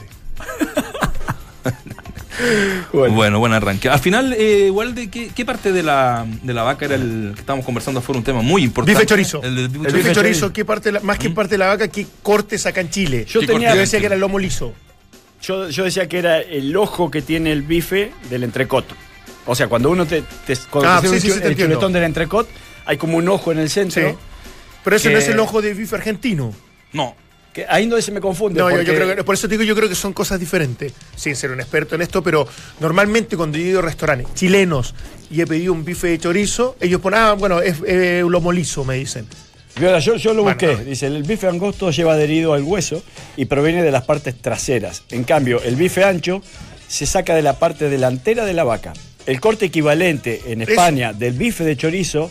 Bueno. 2.94 3.16
Bueno, 3.16 3.39
buen 3.39 3.54
arranque. 3.54 3.89
Al 3.89 4.00
final, 4.00 4.34
eh, 4.34 4.66
igual 4.68 4.94
de 4.95 5.10
qué, 5.10 5.30
qué 5.36 5.45
parte 5.45 5.72
de 5.72 5.84
la, 5.84 6.25
de 6.44 6.54
la 6.54 6.63
vaca 6.63 6.86
era 6.86 6.95
el 6.95 7.31
que 7.34 7.39
estábamos 7.42 7.66
conversando 7.66 8.01
fue 8.01 8.16
un 8.16 8.24
tema 8.24 8.42
muy 8.42 8.63
importante. 8.63 8.94
Bife 9.00 9.06
chorizo. 9.07 9.42
El 9.44 9.68
bife 9.68 9.78
bife 9.80 9.89
chorizo. 9.92 10.13
chorizo, 10.13 10.54
¿qué 10.54 10.66
parte, 10.66 10.92
la- 10.92 11.00
más 11.01 11.18
que 11.18 11.30
parte 11.30 11.56
de 11.56 11.57
la 11.60 11.68
vaca, 11.68 11.88
qué 11.88 12.06
corte 12.24 12.57
saca 12.57 12.81
en 12.81 12.89
Chile? 12.89 13.25
Yo 13.28 13.42
decía 13.42 14.00
que 14.00 14.06
era 14.06 14.16
el 14.16 14.22
lomo 14.22 14.39
liso. 14.39 14.74
Yo, 15.42 15.69
yo 15.69 15.84
decía 15.84 16.07
que 16.07 16.18
era 16.19 16.39
el 16.42 16.75
ojo 16.75 17.12
que 17.12 17.22
tiene 17.22 17.51
el 17.51 17.62
bife 17.62 18.12
del 18.30 18.44
entrecot. 18.44 18.86
O 19.45 19.56
sea, 19.56 19.68
cuando 19.68 19.89
uno 19.92 20.06
te, 20.06 20.24
te 20.45 20.56
cuando 20.69 20.89
Ah, 20.89 21.00
te 21.01 21.07
sirve 21.07 21.19
sí, 21.22 21.28
sí, 21.28 21.34
el 21.34 21.42
te 21.42 21.48
el 21.63 21.94
del 21.94 22.04
entrecot, 22.04 22.48
hay 22.86 22.98
como 22.98 23.18
un 23.18 23.28
ojo 23.30 23.51
en 23.51 23.60
el 23.60 23.69
centro. 23.69 24.10
Sí. 24.10 24.16
Pero 24.84 24.95
ese 24.95 25.10
Que- 25.10 25.13
no 25.13 25.19
es 25.19 25.28
el 25.30 25.39
ojo 25.39 25.62
de 25.62 25.74
bife 25.74 25.95
argentino. 25.95 26.54
No. 26.94 27.16
Que 27.57 27.65
ahí 27.68 27.88
donde 27.88 28.04
se 28.04 28.12
me 28.12 28.21
confunde. 28.21 28.59
No, 28.59 28.69
yo, 28.69 28.75
yo 28.77 28.83
porque- 28.83 28.95
creo 29.01 29.15
que, 29.15 29.24
por 29.24 29.33
eso 29.33 29.48
te 29.48 29.56
digo, 29.56 29.63
yo 29.63 29.75
creo 29.75 29.89
que 29.89 29.95
son 29.95 30.13
cosas 30.13 30.39
diferentes, 30.39 30.94
sin 31.15 31.36
ser 31.36 31.50
un 31.50 31.59
experto 31.59 31.95
en 31.95 32.04
esto, 32.04 32.21
pero 32.21 32.48
normalmente 32.80 33.36
cuando 33.36 33.57
yo 33.57 33.63
he 33.65 33.69
ido 33.69 33.80
a 33.80 33.81
restaurantes 33.81 34.31
chilenos 34.36 34.94
y 35.31 35.42
he 35.42 35.48
pedido 35.48 35.74
un 35.74 35.83
bife 35.83 36.06
de 36.06 36.19
chorizo, 36.19 36.75
ellos 36.80 37.01
ponen, 37.01 37.19
ah, 37.19 37.33
bueno, 37.33 37.59
es 37.59 37.77
eh, 37.88 38.24
lomo 38.30 38.51
liso, 38.51 38.86
me 38.86 38.94
dicen. 38.98 39.25
Mira, 39.77 39.98
yo, 39.98 40.18
yo 40.18 40.36
lo 40.36 40.44
Bueno, 40.44 40.56
busqué. 40.59 40.77
no. 40.77 40.83
Dice, 40.83 41.07
el 41.07 41.24
bife 41.24 41.48
angosto 41.48 41.89
lleva 41.89 42.13
adherido 42.13 42.54
al 42.54 42.62
hueso 42.62 43.01
y 43.36 43.45
proviene 43.45 43.81
de 43.81 43.89
las 43.89 44.03
partes 44.03 44.39
traseras. 44.39 45.01
En 45.10 45.24
cambio, 45.24 45.60
el 45.63 45.75
bife 45.75 46.03
ancho 46.03 46.44
se 46.88 47.07
saca 47.07 47.33
de 47.33 47.42
la 47.42 47.57
parte 47.57 47.89
delantera 47.89 48.45
de 48.45 48.53
la 48.53 48.65
vaca. 48.65 48.94
El 49.25 49.39
corte 49.42 49.65
equivalente 49.65 50.44
en 50.45 50.62
Eso. 50.62 50.69
España 50.74 51.12
del 51.12 51.33
bife 51.33 51.63
de 51.63 51.75
chorizo 51.75 52.30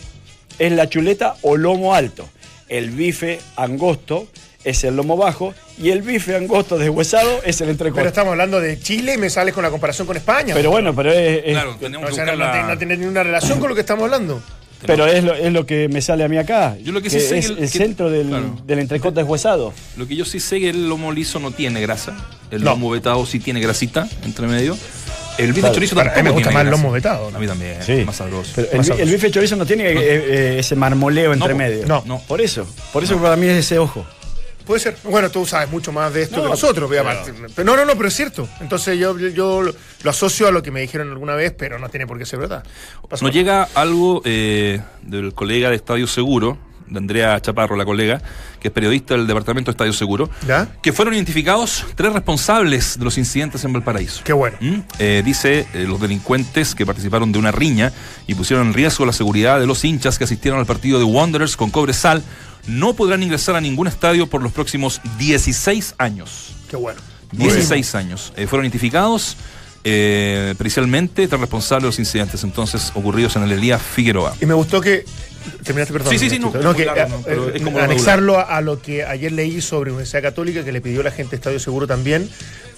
es 0.57 0.71
la 0.71 0.87
chuleta 0.87 1.35
o 1.41 1.57
lomo 1.57 1.93
alto. 1.93 2.29
El 2.69 2.91
bife 2.91 3.39
angosto 3.57 4.29
es 4.69 4.83
el 4.83 4.95
lomo 4.95 5.15
bajo 5.17 5.53
y 5.81 5.89
el 5.89 6.01
bife 6.01 6.35
angosto 6.35 6.77
deshuesado 6.77 7.41
es 7.45 7.61
el 7.61 7.69
entrecot. 7.69 7.95
Pero 7.95 8.03
Pero, 8.03 8.09
estamos 8.09 8.31
hablando 8.31 8.59
de 8.59 8.79
Chile 8.79 9.13
y 9.15 9.17
me 9.17 9.29
sales 9.29 9.53
con 9.53 9.63
la 9.63 9.69
comparación 9.69 10.07
con 10.07 10.17
España. 10.17 10.55
bueno, 10.67 10.95
pero 10.95 11.11
es, 11.11 11.43
es- 11.45 11.51
Claro, 11.53 11.75
tenemos 11.79 12.05
o 12.05 12.09
que 12.09 12.15
sea, 12.15 12.25
no, 12.25 12.31
no 12.35 12.51
tiene- 12.51 12.67
la- 12.67 12.73
no 12.73 12.77
tiene 12.77 12.97
ninguna 12.97 13.23
relación 13.23 13.59
con 13.59 13.69
lo 13.69 13.75
que 13.75 13.81
estamos 13.81 14.03
hablando. 14.03 14.41
pero 14.85 15.07
es 15.07 15.23
lo, 15.23 15.33
es 15.33 15.51
lo 15.51 15.65
que 15.65 15.87
me 15.89 16.01
sale 16.01 16.23
a 16.23 16.27
mí 16.27 16.37
acá. 16.37 16.77
Yo 16.83 16.91
lo 16.91 17.01
que 17.01 17.09
sí 17.09 17.19
sé 17.19 17.39
es 17.39 17.47
que 17.47 17.53
el- 17.53 17.59
el 17.63 17.71
que- 17.71 17.77
centro 17.79 18.09
del, 18.11 18.27
claro. 18.27 18.57
del 18.65 18.79
entrecot 18.79 19.13
deshuesado. 19.15 19.73
Lo 19.97 20.07
que 20.07 20.15
yo 20.15 20.23
sí 20.23 20.39
sé 20.39 20.59
que 20.59 20.69
el 20.69 20.87
lomo 20.87 21.11
liso 21.11 21.39
no 21.39 21.49
tiene 21.51 21.81
grasa. 21.81 22.15
El 22.51 22.63
No. 22.63 22.71
lomo 22.71 22.91
vetado 22.91 23.25
sí 23.25 23.39
tiene 23.39 23.59
grasita 23.59 24.07
entre 24.23 24.45
medio. 24.47 24.77
El 25.39 25.47
bife 25.49 25.59
Claro. 25.61 25.75
chorizo 25.75 25.95
Para, 25.95 26.13
a 26.13 26.15
mí 26.17 26.23
me 26.23 26.29
gusta 26.31 26.49
tiene 26.49 26.53
más 26.63 26.65
el 26.65 26.71
lomo 26.71 26.91
vetado. 26.91 27.31
A 27.35 27.39
mí 27.39 27.45
también, 27.47 27.77
Sí. 27.83 28.03
más 28.05 28.15
sabroso. 28.15 28.51
Pero 28.55 28.69
el, 28.71 28.77
Más 28.77 28.87
bife 29.11 29.29
chorizo 29.31 29.55
no 29.55 29.65
tiene 29.65 29.83
eh, 29.87 29.93
eh, 29.97 30.55
ese 30.59 30.75
marmoleo 30.75 31.31
entre 31.33 31.49
No, 31.49 31.55
medio. 31.55 31.85
no. 31.87 32.03
No. 32.05 32.19
Por 32.27 32.41
eso. 32.41 32.67
Por 32.93 33.03
eso 33.03 33.17
para 33.21 33.35
mí 33.35 33.45
es 33.47 33.57
ese 33.57 33.77
ojo. 33.79 34.05
Puede 34.67 34.79
ser. 34.81 34.97
Bueno, 35.03 35.31
tú 35.31 35.45
sabes 35.45 35.69
mucho 35.71 35.91
más 35.91 36.13
de 36.13 36.23
esto 36.23 36.37
No, 36.37 36.43
que 36.43 36.49
nosotros. 36.49 36.89
pero- 36.89 37.03
pero 37.55 37.65
no, 37.65 37.75
no, 37.77 37.85
no, 37.85 37.95
pero 37.95 38.09
es 38.09 38.13
cierto. 38.15 38.47
Entonces 38.59 38.99
yo, 38.99 39.17
yo, 39.17 39.61
lo, 39.61 39.73
lo 40.03 40.09
asocio 40.09 40.47
a 40.47 40.51
lo 40.51 40.61
que 40.61 40.71
me 40.71 40.81
dijeron 40.81 41.09
alguna 41.09 41.35
vez, 41.35 41.53
pero 41.57 41.79
no 41.79 41.89
tiene 41.89 42.05
por 42.05 42.17
qué 42.17 42.25
ser 42.25 42.39
verdad. 42.39 42.63
Pasó. 43.09 43.25
Nos 43.25 43.33
llega 43.33 43.67
algo 43.73 44.21
eh, 44.25 44.81
del 45.01 45.33
colega 45.33 45.69
de 45.69 45.77
Estadio 45.77 46.05
Seguro, 46.07 46.57
de 46.89 46.99
Andrea 46.99 47.37
Chaparro, 47.41 47.75
la 47.75 47.83
colega, 47.83 48.21
que 48.61 48.69
es 48.69 48.73
periodista 48.73 49.13
del 49.15 49.27
departamento 49.27 49.71
de 49.71 49.73
Estadio 49.73 49.91
Seguro, 49.93 50.29
¿Ya? 50.47 50.69
que 50.81 50.93
fueron 50.93 51.13
identificados 51.15 51.85
tres 51.95 52.13
responsables 52.13 52.97
de 52.97 53.03
los 53.03 53.17
incidentes 53.17 53.63
en 53.65 53.73
Valparaíso. 53.73 54.21
Qué 54.23 54.31
bueno. 54.31 54.55
¿Mm? 54.61 54.79
Eh, 54.99 55.21
dice 55.25 55.67
eh, 55.73 55.83
los 55.85 55.99
delincuentes 55.99 56.75
que 56.75 56.85
participaron 56.85 57.31
de 57.33 57.39
una 57.39 57.51
riña 57.51 57.91
y 58.25 58.35
pusieron 58.35 58.67
en 58.67 58.73
riesgo 58.73 59.05
la 59.05 59.11
seguridad 59.13 59.59
de 59.59 59.67
los 59.67 59.83
hinchas 59.83 60.17
que 60.17 60.23
asistieron 60.23 60.59
al 60.61 60.65
partido 60.65 60.97
de 60.97 61.03
Wanderers 61.05 61.57
con 61.57 61.71
Cobresal 61.71 62.23
no 62.67 62.93
podrán 62.93 63.23
ingresar 63.23 63.55
a 63.55 63.61
ningún 63.61 63.87
estadio 63.87 64.27
por 64.27 64.41
los 64.43 64.51
próximos 64.51 65.01
16 65.17 65.95
años. 65.97 66.53
Qué 66.69 66.75
bueno. 66.75 66.99
16 67.31 67.95
años. 67.95 68.33
Eh, 68.37 68.47
fueron 68.47 68.65
identificados 68.65 69.35
eh, 69.83 70.53
precisamente 70.57 71.27
tres 71.27 71.39
responsables 71.39 71.83
de 71.83 71.87
los 71.87 71.99
incidentes 71.99 72.43
entonces 72.43 72.91
ocurridos 72.95 73.35
en 73.35 73.43
el 73.43 73.51
Elías 73.53 73.81
Figueroa. 73.81 74.35
Y 74.41 74.45
me 74.45 74.53
gustó 74.53 74.81
que. 74.81 75.05
Terminaste, 75.63 75.93
perdón. 75.93 76.11
Sí, 76.11 76.19
sí, 76.19 76.29
sí, 76.29 76.39
no, 76.39 76.51
que, 76.51 76.57
no, 76.59 76.71
eh, 76.73 77.07
pero 77.23 77.49
es 77.53 77.61
como 77.61 77.79
anexarlo 77.79 78.37
a, 78.37 78.57
a 78.57 78.61
lo 78.61 78.81
que 78.81 79.05
ayer 79.05 79.31
leí 79.31 79.61
sobre 79.61 79.91
Universidad 79.91 80.21
Católica, 80.21 80.65
que 80.65 80.73
le 80.73 80.81
pidió 80.81 81.01
la 81.03 81.11
gente 81.11 81.31
de 81.31 81.35
Estadio 81.37 81.59
Seguro 81.59 81.87
también, 81.87 82.29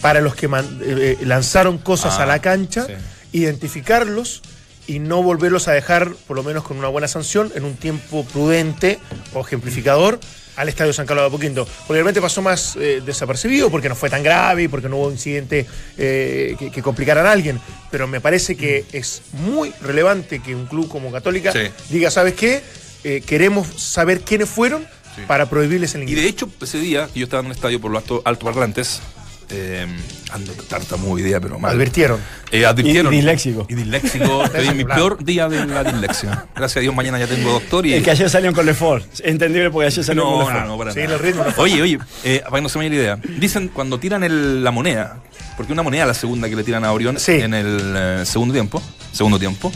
para 0.01 0.21
los 0.21 0.35
que 0.35 0.47
man- 0.47 0.79
eh, 0.83 1.17
eh, 1.19 1.25
lanzaron 1.25 1.79
cosas 1.79 2.15
Ah, 2.19 2.23
a 2.23 2.25
la 2.27 2.39
cancha, 2.41 2.85
sí. 2.85 2.93
identificarlos 3.39 4.41
y 4.89 4.99
no 4.99 5.21
volverlos 5.21 5.67
a 5.67 5.71
dejar, 5.73 6.13
por 6.27 6.35
lo 6.35 6.43
menos 6.43 6.63
con 6.63 6.77
una 6.77 6.87
buena 6.87 7.07
sanción, 7.07 7.51
en 7.55 7.63
un 7.63 7.75
tiempo 7.75 8.25
prudente 8.25 8.97
o 9.33 9.41
ejemplificador 9.41 10.19
al 10.55 10.67
Estadio 10.67 10.91
San 10.93 11.05
Carlos 11.05 11.23
de 11.23 11.27
Apoquindo. 11.27 11.65
Porque 11.65 11.93
realmente 11.93 12.19
pasó 12.21 12.41
más 12.41 12.75
eh, 12.75 13.01
desapercibido, 13.05 13.69
porque 13.69 13.87
no 13.87 13.95
fue 13.95 14.09
tan 14.09 14.23
grave 14.23 14.63
y 14.63 14.67
porque 14.67 14.89
no 14.89 14.97
hubo 14.97 15.11
incidente 15.11 15.65
eh, 15.97 16.55
que, 16.57 16.71
que 16.71 16.81
complicaran 16.81 17.25
a 17.27 17.31
alguien. 17.31 17.59
Pero 17.91 18.07
me 18.07 18.19
parece 18.19 18.57
que 18.57 18.83
es 18.91 19.21
muy 19.33 19.71
relevante 19.81 20.39
que 20.41 20.55
un 20.55 20.65
club 20.65 20.89
como 20.89 21.11
Católica 21.11 21.51
Sí. 21.51 21.59
diga, 21.89 22.09
¿sabes 22.11 22.33
qué? 22.33 22.61
Eh, 23.03 23.21
queremos 23.25 23.67
saber 23.81 24.21
quiénes 24.21 24.49
fueron 24.49 24.85
Sí. 25.15 25.21
para 25.27 25.49
prohibirles 25.49 25.95
el 25.95 26.01
Y 26.01 26.03
ingreso. 26.03 26.21
de 26.23 26.29
hecho, 26.29 26.49
ese 26.61 26.79
día 26.79 27.07
yo 27.15 27.23
estaba 27.23 27.39
en 27.41 27.45
un 27.47 27.51
estadio 27.51 27.79
por 27.79 27.91
los 27.91 28.01
alto, 28.03 28.21
altoparlantes, 28.25 29.01
eh, 29.49 29.85
ando 30.31 30.53
tartamudo 30.53 31.13
hoy 31.13 31.23
día, 31.23 31.39
pero 31.39 31.57
mal. 31.59 31.71
Advirtieron. 31.73 32.19
Eh, 32.51 32.65
advirtieron. 32.65 33.11
Y- 33.13 33.17
y 33.17 33.19
disléxico. 33.19 33.65
Y 33.69 33.75
disléxico. 33.75 34.43
En 34.53 34.77
mi 34.77 34.83
peor 34.85 35.23
día 35.23 35.47
de 35.49 35.65
la 35.65 35.83
dislexia. 35.83 36.45
Gracias 36.55 36.77
a 36.77 36.79
Dios, 36.81 36.93
mañana 36.95 37.17
ya 37.19 37.27
tengo 37.27 37.51
doctor 37.51 37.85
y. 37.85 37.93
Es 37.93 38.03
que 38.03 38.11
ayer 38.11 38.29
salieron 38.29 38.53
con 38.55 38.65
Lefort. 38.65 39.05
Entendible 39.21 39.69
porque 39.71 39.87
ayer 39.87 40.15
No, 40.15 40.23
con 40.23 40.31
no, 40.31 40.45
Lefort. 40.47 40.65
no, 40.67 40.77
para 40.77 40.91
Sí, 40.93 40.99
nada. 41.01 41.13
el 41.15 41.19
ritmo 41.19 41.43
no. 41.43 41.53
Oye, 41.57 41.81
oye, 41.81 41.99
eh, 42.23 42.41
para 42.43 42.57
que 42.57 42.61
no 42.61 42.69
se 42.69 42.77
me 42.79 42.85
vaya 42.89 42.95
la 42.95 43.01
idea. 43.01 43.19
Dicen 43.39 43.69
cuando 43.69 43.99
tiran 43.99 44.23
el- 44.23 44.63
la 44.63 44.71
moneda, 44.71 45.17
porque 45.57 45.73
una 45.73 45.83
moneda 45.83 46.05
la 46.05 46.13
segunda 46.13 46.47
que 46.49 46.55
le 46.55 46.63
tiran 46.63 46.83
a 46.85 46.91
Orión 46.91 47.19
Sí. 47.19 47.33
en 47.33 47.53
el 47.53 47.93
eh, 47.95 48.23
segundo 48.25 48.53
tiempo, 48.53 48.81
segundo 49.11 49.39
tiempo, 49.39 49.71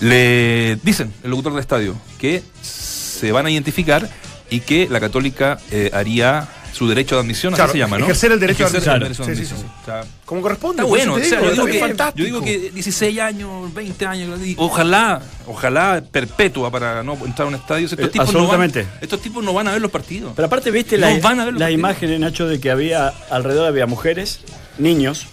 le 0.00 0.76
dicen, 0.82 1.12
el 1.24 1.30
locutor 1.30 1.52
del 1.52 1.60
estadio, 1.60 1.96
que 2.18 2.42
se 2.62 3.32
van 3.32 3.46
a 3.46 3.50
identificar 3.50 4.08
y 4.50 4.60
que 4.60 4.88
la 4.88 5.00
Católica 5.00 5.58
eh, 5.70 5.90
haría 5.92 6.48
su 6.78 6.86
derecho 6.88 7.16
de 7.16 7.22
admisión, 7.22 7.52
Claro, 7.54 7.70
así 7.70 7.72
se 7.72 7.78
llama, 7.78 7.98
¿no? 7.98 8.04
ejercer 8.04 8.30
el 8.32 8.38
derecho 8.40 8.64
de 8.64 8.78
Ejercer 8.78 9.02
admisión. 9.02 9.26
Sí, 9.26 9.36
sí, 9.36 9.46
sí, 9.46 9.54
O 9.82 9.84
sea, 9.84 10.04
Como 10.24 10.40
corresponde. 10.42 10.82
Está 10.82 10.88
bueno, 10.88 11.14
o 11.14 11.18
sea, 11.18 11.40
digo, 11.40 11.42
yo, 11.42 11.50
digo 11.52 11.66
que, 11.66 11.78
fantástico. 11.80 12.18
yo 12.18 12.24
digo 12.24 12.40
que 12.42 12.70
16 12.70 13.18
años, 13.20 13.74
20 13.74 14.06
años, 14.06 14.40
ojalá, 14.56 15.20
ojalá 15.46 16.02
perpetua 16.10 16.70
para 16.70 17.02
no 17.02 17.14
entrar 17.24 17.46
a 17.46 17.48
un 17.48 17.54
estadio. 17.56 17.86
Estos, 17.86 17.98
Eh, 17.98 18.08
tipos, 18.08 18.32
no 18.32 18.46
van, 18.46 18.60
absolutamente. 18.60 18.86
estos 19.00 19.20
tipos 19.20 19.42
no 19.42 19.52
van 19.52 19.66
a 19.68 19.72
ver 19.72 19.80
los 19.82 19.90
partidos. 19.90 20.32
Pero 20.36 20.46
aparte, 20.46 20.70
viste 20.70 20.96
No 20.98 21.08
la, 21.08 21.18
van 21.20 21.40
a 21.40 21.44
ver 21.46 21.54
los 21.54 21.60
partidos. 21.60 21.78
imágenes, 21.78 22.20
Nacho, 22.20 22.46
de 22.46 22.60
que 22.60 22.70
había 22.70 23.08
alrededor 23.30 23.66
había 23.68 23.86
mujeres, 23.86 24.40
niños, 24.78 25.26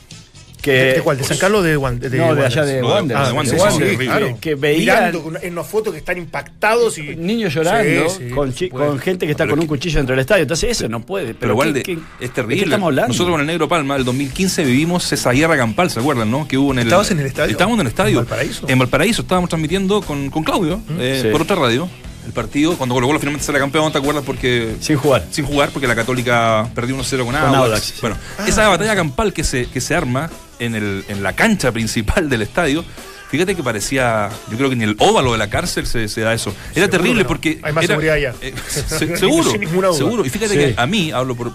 que. 0.66 0.72
¿De, 0.72 0.94
de 0.96 1.02
cuál? 1.02 1.18
¿De 1.18 1.24
San 1.24 1.38
Carlos 1.38 1.62
o 1.62 1.64
de, 1.64 1.78
Wan- 1.78 2.00
de, 2.00 2.10
no, 2.18 2.36
de 2.36 2.46
allá 2.46 2.66
de 2.66 2.74
de- 2.76 2.84
Wanderers. 2.84 3.22
ah, 3.22 3.24
de 3.26 3.30
de 3.30 3.38
Wanderers, 3.62 3.74
sí, 3.92 3.98
que- 3.98 4.06
claro. 4.06 4.38
que 4.42 4.56
veían 4.56 4.80
Mirando 4.98 5.24
con- 5.24 5.38
en 5.42 5.54
una 5.54 5.64
foto 5.64 5.92
que 5.92 6.00
están 6.00 6.18
impactados 6.18 6.98
y. 6.98 7.16
niños 7.16 7.54
llorando 7.54 8.10
Sí, 8.10 8.26
sí, 8.28 8.30
con, 8.30 8.52
con 8.70 9.00
gente 9.00 9.26
que 9.26 9.32
está 9.32 9.44
Pero 9.46 9.54
con 9.56 9.60
un 9.62 9.68
cuchillo 9.68 9.98
dentro 10.00 10.14
del 10.16 10.22
estadio. 10.22 10.42
Entonces 10.42 10.72
eso 10.72 10.90
no 10.90 11.00
puede. 11.06 11.28
Pero, 11.28 11.40
Pero 11.40 11.54
igual 11.54 11.68
¿qué- 11.70 11.74
de- 11.80 11.84
qué- 11.84 11.92
es 11.94 11.98
¿de 11.98 12.04
qué 12.20 12.30
terrible. 12.30 12.64
estamos 12.66 12.88
hablando? 12.88 13.08
Nosotros 13.10 13.32
con 13.34 13.42
el 13.42 13.48
Negro 13.48 13.68
Palma, 13.70 13.96
el 13.96 14.04
2015 14.04 14.64
vivimos 14.66 15.12
esa 15.14 15.32
guerra 15.32 15.56
campal, 15.58 15.90
¿se 15.90 16.00
acuerdan, 16.00 16.30
no? 16.32 16.48
Que 16.48 16.58
hubo 16.58 16.72
en 16.74 16.80
el. 16.80 16.88
¿Estabas 16.88 17.12
en 17.12 17.20
el 17.20 17.26
estadio? 17.28 17.52
Estábamos 17.52 17.76
en 17.78 17.82
el 17.82 17.88
estadio. 17.88 18.20
¿En 18.20 18.26
Valparaíso? 18.26 18.66
En 18.68 18.80
Valparaíso 18.80 19.22
estábamos 19.22 19.50
transmitiendo 19.50 20.02
con, 20.02 20.30
con 20.30 20.44
Claudio, 20.44 20.82
eh, 21.00 21.20
Sí. 21.24 21.28
por 21.30 21.42
otra 21.44 21.56
radio. 21.56 21.88
el 22.26 22.34
partido, 22.34 22.76
cuando 22.76 22.96
Colo 22.96 23.06
Colo 23.06 23.20
finalmente 23.20 23.46
sale 23.46 23.60
campeón, 23.60 23.92
¿te 23.92 24.00
acuerdas? 24.00 24.24
Porque 24.26 24.78
Sin 24.80 24.98
jugar. 24.98 25.28
sin 25.30 25.46
jugar, 25.46 25.70
porque 25.70 25.86
la 25.88 25.94
Católica 25.96 26.68
perdió 26.74 26.96
1-0 26.96 27.24
con. 27.24 27.36
Audax, 27.36 27.84
sí. 27.84 27.94
Bueno, 28.02 28.18
esa 28.48 28.68
batalla 28.68 28.96
campal 28.96 29.32
que 29.32 29.44
se, 29.44 29.68
que 29.68 29.80
se 29.80 29.94
arma 29.94 30.28
en, 30.60 30.76
el, 30.76 31.04
en 31.08 31.24
la 31.24 31.34
cancha 31.34 31.72
principal 31.72 32.30
del 32.30 32.42
estadio, 32.42 32.84
fíjate 33.30 33.56
que 33.56 33.64
parecía, 33.64 34.30
yo 34.50 34.58
creo 34.58 34.70
que 34.70 34.76
ni 34.76 34.84
el 34.84 34.96
óvalo 35.00 35.32
de 35.34 35.38
la 35.38 35.50
cárcel 35.50 35.86
se, 35.88 36.08
se 36.08 36.22
da 36.22 36.34
eso. 36.34 36.50
Era 36.52 36.86
Seguro 36.86 36.90
terrible 36.90 37.22
no. 37.24 37.28
porque... 37.28 37.60
Hay 37.64 37.74
más 37.74 37.84
era- 37.84 37.94
seguridad 37.94 38.16
allá. 38.16 38.34
eh, 38.42 38.54
se- 38.68 39.18
seguro, 39.18 39.52
Sin 39.52 39.62
ninguna 39.62 39.88
duda. 39.88 39.98
seguro. 39.98 40.26
Y 40.26 40.30
fíjate 40.30 40.54
Sí. 40.54 40.58
que 40.76 40.82
a 40.82 40.86
mí, 40.88 41.12
hablo 41.12 41.36
por... 41.36 41.52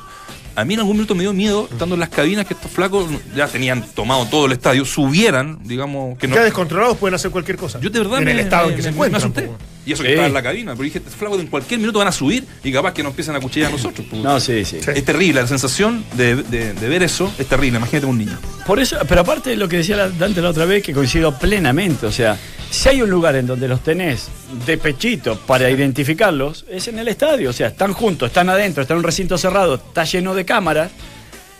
A 0.56 0.64
mí 0.64 0.74
en 0.74 0.80
algún 0.80 0.96
minuto 0.96 1.14
me 1.14 1.22
dio 1.22 1.32
miedo, 1.32 1.68
estando 1.70 1.94
en 1.94 2.00
las 2.00 2.08
cabinas, 2.08 2.44
que 2.44 2.54
estos 2.54 2.70
flacos 2.70 3.08
ya 3.36 3.46
tenían 3.46 3.82
tomado 3.94 4.26
todo 4.26 4.46
el 4.46 4.52
estadio, 4.52 4.84
subieran, 4.84 5.58
digamos, 5.62 6.18
que 6.18 6.26
no... 6.26 6.34
Ya 6.34 6.42
descontrolados 6.42 6.96
pueden 6.98 7.14
hacer 7.14 7.30
cualquier 7.30 7.56
cosa. 7.56 7.78
Yo 7.80 7.88
de 7.88 8.00
verdad 8.00 8.18
en 8.18 8.24
me, 8.24 8.32
el 8.32 8.40
estado 8.40 8.66
me- 8.66 8.72
en 8.72 8.76
que 8.76 8.82
se 8.82 8.88
me- 8.90 8.98
me 8.98 9.06
encuentran. 9.06 9.22
asusté. 9.22 9.50
Y 9.86 9.92
eso 9.92 10.02
que 10.02 10.08
Sí. 10.08 10.12
estaba 10.12 10.26
en 10.28 10.34
la 10.34 10.42
cabina, 10.42 10.72
pero 10.72 10.84
dije, 10.84 10.98
estos 10.98 11.14
flacos 11.14 11.40
en 11.40 11.46
cualquier 11.46 11.80
minuto 11.80 11.98
van 11.98 12.08
a 12.08 12.12
subir 12.12 12.44
y 12.62 12.70
capaz 12.70 12.92
que 12.92 13.02
nos 13.02 13.10
empiezan 13.10 13.34
a 13.36 13.40
cuchillar 13.40 13.68
a 13.68 13.72
nosotros. 13.72 14.06
pues. 14.10 14.22
No, 14.22 14.38
sí, 14.38 14.64
sí. 14.64 14.78
Sí. 14.82 14.90
Es 14.94 15.04
terrible, 15.04 15.40
la 15.40 15.46
sensación 15.46 16.04
de, 16.14 16.36
de- 16.36 16.74
de 16.74 16.88
ver 16.88 17.02
eso 17.02 17.32
es 17.38 17.46
terrible. 17.46 17.78
Imagínate 17.78 18.06
un 18.06 18.18
niño. 18.18 18.38
Por 18.66 18.78
eso, 18.78 18.98
pero 19.08 19.22
aparte 19.22 19.50
de 19.50 19.56
lo 19.56 19.68
que 19.68 19.78
decía 19.78 19.96
Dante 20.10 20.42
la 20.42 20.50
otra 20.50 20.64
vez, 20.66 20.82
que 20.82 20.92
coincido 20.92 21.36
plenamente, 21.38 22.06
o 22.06 22.12
sea, 22.12 22.36
si 22.70 22.88
hay 22.90 23.00
un 23.02 23.10
lugar 23.10 23.34
en 23.36 23.46
donde 23.46 23.66
los 23.68 23.82
tenés 23.82 24.28
de 24.66 24.76
pechito 24.78 25.38
para 25.46 25.70
identificarlos, 25.70 26.64
es 26.70 26.86
en 26.88 26.98
el 26.98 27.08
estadio, 27.08 27.50
o 27.50 27.52
sea, 27.52 27.68
están 27.68 27.92
juntos, 27.94 28.28
están 28.28 28.48
adentro, 28.50 28.82
están 28.82 28.96
en 28.96 28.98
un 28.98 29.04
recinto 29.04 29.38
cerrado, 29.38 29.76
está 29.76 30.04
lleno 30.04 30.34
de 30.34 30.44
cámaras, 30.44 30.90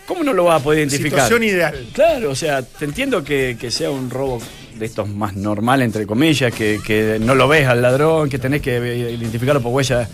¿cómo 0.07 0.23
no 0.23 0.33
lo 0.33 0.45
vas 0.45 0.61
a 0.61 0.65
poder 0.65 0.81
identificar? 0.81 1.25
Situación 1.25 1.43
ideal. 1.45 1.87
Claro, 1.93 2.31
o 2.31 2.35
sea, 2.37 2.63
te 2.63 2.85
entiendo 2.85 3.25
que, 3.25 3.57
que 3.59 3.71
sea 3.71 3.91
un 3.91 4.11
robo 4.11 4.41
de 4.81 4.87
estos 4.87 5.09
más 5.09 5.37
normal, 5.37 5.83
entre 5.83 6.07
comillas, 6.07 6.53
que, 6.53 6.81
que 6.85 7.19
no 7.21 7.35
lo 7.37 7.47
ves 7.47 7.69
al 7.69 7.81
ladrón, 7.83 8.29
que 8.29 8.39
tenés 8.41 8.61
que 8.63 8.77
identificarlo 9.17 9.61
por 9.63 9.73
huellas 9.73 10.09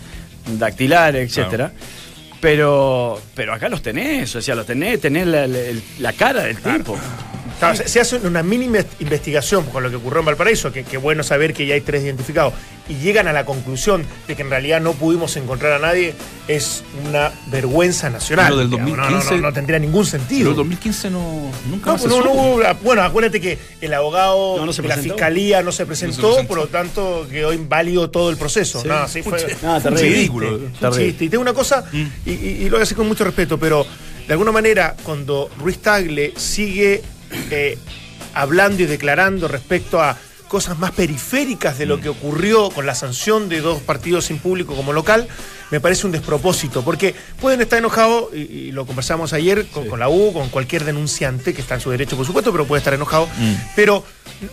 dactilares, 0.59 1.29
etcétera. 1.39 1.71
Pero, 2.39 3.19
pero 3.33 3.53
acá 3.53 3.67
los 3.67 3.81
tenés, 3.81 4.35
o 4.35 4.41
sea, 4.41 4.53
los 4.53 4.65
tenés, 4.67 5.01
tenés 5.01 5.25
la, 5.25 5.47
la- 5.47 5.57
la 5.99 6.13
cara 6.13 6.43
del 6.43 6.57
tipo. 6.57 6.95
Claro, 7.59 7.75
se, 7.75 7.87
se 7.87 7.99
hace 7.99 8.17
una 8.17 8.43
mínima 8.43 8.79
investigación 8.99 9.65
con 9.65 9.81
lo 9.83 9.89
que 9.89 9.95
ocurrió 9.95 10.19
en 10.19 10.25
Valparaíso, 10.25 10.71
que, 10.71 10.83
que 10.83 10.97
bueno 10.97 11.23
saber 11.23 11.53
que 11.53 11.65
ya 11.65 11.73
hay 11.73 11.81
tres 11.81 12.03
identificados, 12.03 12.53
y 12.87 12.95
llegan 12.95 13.27
a 13.27 13.33
la 13.33 13.45
conclusión 13.45 14.05
de 14.27 14.35
que 14.35 14.43
en 14.43 14.49
realidad 14.49 14.79
no 14.79 14.93
pudimos 14.93 15.35
encontrar 15.37 15.73
a 15.73 15.79
nadie, 15.79 16.13
es 16.47 16.83
una 17.07 17.31
vergüenza 17.47 18.09
nacional. 18.09 18.51
Lo 18.51 18.57
del 18.57 18.69
digamos. 18.69 18.91
No, 18.91 18.95
no, 18.97 19.09
2015 19.09 19.35
no, 19.35 19.41
no 19.47 19.53
tendría 19.53 19.79
ningún 19.79 20.05
Pero 20.05 20.19
sentido. 20.19 20.49
el 20.51 20.55
2015 20.55 21.09
no, 21.09 21.51
nunca 21.69 21.91
más 21.93 22.01
se 22.01 22.07
hubo- 22.07 22.61
bueno, 22.83 23.01
acuérdate 23.01 23.41
que 23.41 23.57
el 23.81 23.93
abogado 23.93 24.57
No, 24.57 24.65
no 24.67 24.71
se 24.73 24.81
de 24.83 24.87
la 24.87 24.97
fiscalía 24.97 25.61
no 25.63 25.71
se 25.71 25.85
presentó, 25.85 26.21
presentó. 26.29 26.47
por 26.47 26.57
lo 26.59 26.67
tanto 26.67 27.27
quedó 27.29 27.53
inválido 27.53 28.09
todo 28.09 28.29
el 28.29 28.37
proceso. 28.37 28.81
Sí. 28.81 28.87
No, 28.87 28.95
así 28.95 29.21
fue, 29.23 29.39
terrible. 29.41 30.01
ridículo. 30.01 30.59
Y 30.99 31.11
tengo 31.29 31.41
una 31.41 31.53
cosa, 31.53 31.83
Mm. 31.91 32.05
y, 32.25 32.31
y- 32.31 32.35
y 32.61 32.63
lo 32.65 32.71
voy 32.71 32.77
a 32.77 32.79
decir 32.81 32.95
con 32.95 33.07
mucho 33.07 33.23
respeto, 33.23 33.57
pero 33.57 33.85
de 34.27 34.31
alguna 34.33 34.51
manera, 34.51 34.95
cuando 35.03 35.49
Ruiz 35.59 35.79
Tagle 35.79 36.33
sigue 36.37 37.01
eh, 37.51 37.77
hablando 38.33 38.83
y 38.83 38.85
declarando 38.85 39.47
respecto 39.47 40.01
a 40.01 40.17
cosas 40.47 40.79
más 40.79 40.91
periféricas 40.91 41.77
de 41.77 41.85
Mm. 41.85 41.89
lo 41.89 41.99
que 41.99 42.07
ocurrió 42.09 42.69
con 42.69 42.85
la 42.85 42.95
sanción 42.95 43.49
de 43.49 43.59
dos 43.59 43.81
partidos 43.81 44.25
sin 44.25 44.39
público 44.39 44.75
como 44.75 44.93
local, 44.93 45.27
me 45.71 45.81
parece 45.81 46.05
un 46.05 46.13
despropósito, 46.13 46.85
porque 46.85 47.13
pueden 47.41 47.59
estar 47.59 47.79
enojados, 47.79 48.33
y, 48.33 48.37
y 48.37 48.71
lo 48.71 48.85
conversamos 48.85 49.33
ayer 49.33 49.67
con, 49.67 49.87
con 49.89 49.99
la 49.99 50.07
U, 50.07 50.31
con 50.31 50.47
cualquier 50.47 50.85
denunciante, 50.85 51.53
que 51.53 51.59
está 51.59 51.75
en 51.75 51.81
su 51.81 51.89
derecho, 51.89 52.15
por 52.15 52.25
supuesto, 52.25 52.53
pero 52.53 52.65
puede 52.65 52.79
estar 52.79 52.93
enojado, 52.93 53.27
Mm. 53.37 53.53
pero 53.75 54.05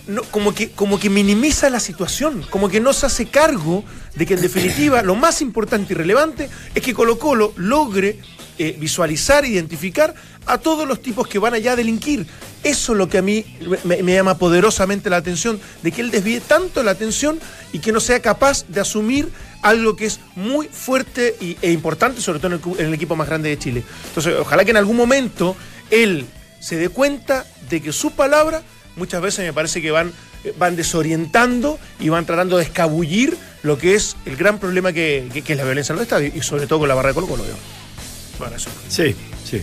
no- 0.08 0.22
como, 0.24 0.52
que, 0.52 0.70
como 0.72 0.98
que 0.98 1.10
minimiza 1.10 1.70
la 1.70 1.78
situación, 1.78 2.44
como 2.50 2.68
que 2.68 2.80
no 2.80 2.92
se 2.92 3.06
hace 3.06 3.26
cargo 3.26 3.84
de 4.16 4.26
que 4.26 4.34
en 4.34 4.40
definitiva 4.42 5.02
lo 5.02 5.14
más 5.14 5.40
importante 5.42 5.92
y 5.92 5.96
relevante 5.96 6.50
es 6.74 6.82
que 6.82 6.92
Colo 6.94 7.20
Colo 7.20 7.52
logre 7.56 8.18
eh, 8.58 8.76
visualizar, 8.78 9.44
identificar 9.44 10.14
a 10.46 10.58
todos 10.58 10.86
los 10.86 11.00
tipos 11.02 11.26
que 11.26 11.38
van 11.38 11.54
allá 11.54 11.72
a 11.72 11.76
delinquir. 11.76 12.26
Eso 12.62 12.92
es 12.92 12.98
lo 12.98 13.08
que 13.08 13.18
a 13.18 13.22
mí 13.22 13.44
me, 13.84 14.02
llama 14.14 14.38
poderosamente 14.38 15.10
la 15.10 15.16
atención, 15.16 15.60
de 15.82 15.92
que 15.92 16.00
él 16.00 16.10
desvíe 16.10 16.40
tanto 16.40 16.82
la 16.82 16.92
atención 16.92 17.38
y 17.72 17.78
que 17.78 17.92
no 17.92 18.00
sea 18.00 18.20
capaz 18.20 18.64
de 18.68 18.80
asumir 18.80 19.28
algo 19.62 19.96
que 19.96 20.06
es 20.06 20.20
muy 20.34 20.68
fuerte 20.68 21.36
y- 21.40 21.56
e 21.62 21.72
importante, 21.72 22.20
sobre 22.20 22.38
todo 22.38 22.54
en 22.54 22.60
el, 22.62 22.80
en 22.80 22.86
el 22.86 22.94
equipo 22.94 23.16
más 23.16 23.28
grande 23.28 23.48
de 23.48 23.58
Chile. 23.58 23.82
Entonces, 24.08 24.34
ojalá 24.38 24.64
que 24.64 24.70
en 24.70 24.76
algún 24.76 24.96
momento 24.96 25.56
él 25.90 26.26
se 26.60 26.76
dé 26.76 26.88
cuenta 26.88 27.46
de 27.68 27.82
que 27.82 27.92
sus 27.92 28.12
palabras 28.12 28.62
muchas 28.96 29.20
veces 29.20 29.44
me 29.44 29.52
parece 29.52 29.82
que 29.82 29.90
van, 29.90 30.12
eh, 30.44 30.54
van 30.58 30.76
desorientando 30.76 31.78
y 31.98 32.08
van 32.08 32.24
tratando 32.26 32.56
de 32.56 32.62
escabullir 32.64 33.36
lo 33.62 33.78
que 33.78 33.94
es 33.94 34.16
el 34.26 34.36
gran 34.36 34.58
problema 34.58 34.92
que 34.92 35.26
es 35.34 35.56
la 35.56 35.64
violencia 35.64 35.92
en 35.92 35.96
los 35.96 36.02
estadios 36.04 36.34
y 36.36 36.42
sobre 36.42 36.66
todo 36.66 36.80
con 36.80 36.88
la 36.88 36.94
barra 36.94 37.08
de 37.08 37.14
Colo 37.14 37.26
Colo. 37.26 37.44
Bueno, 38.38 38.56
eso. 38.56 38.70
Sí, 38.88 39.14
sí. 39.44 39.60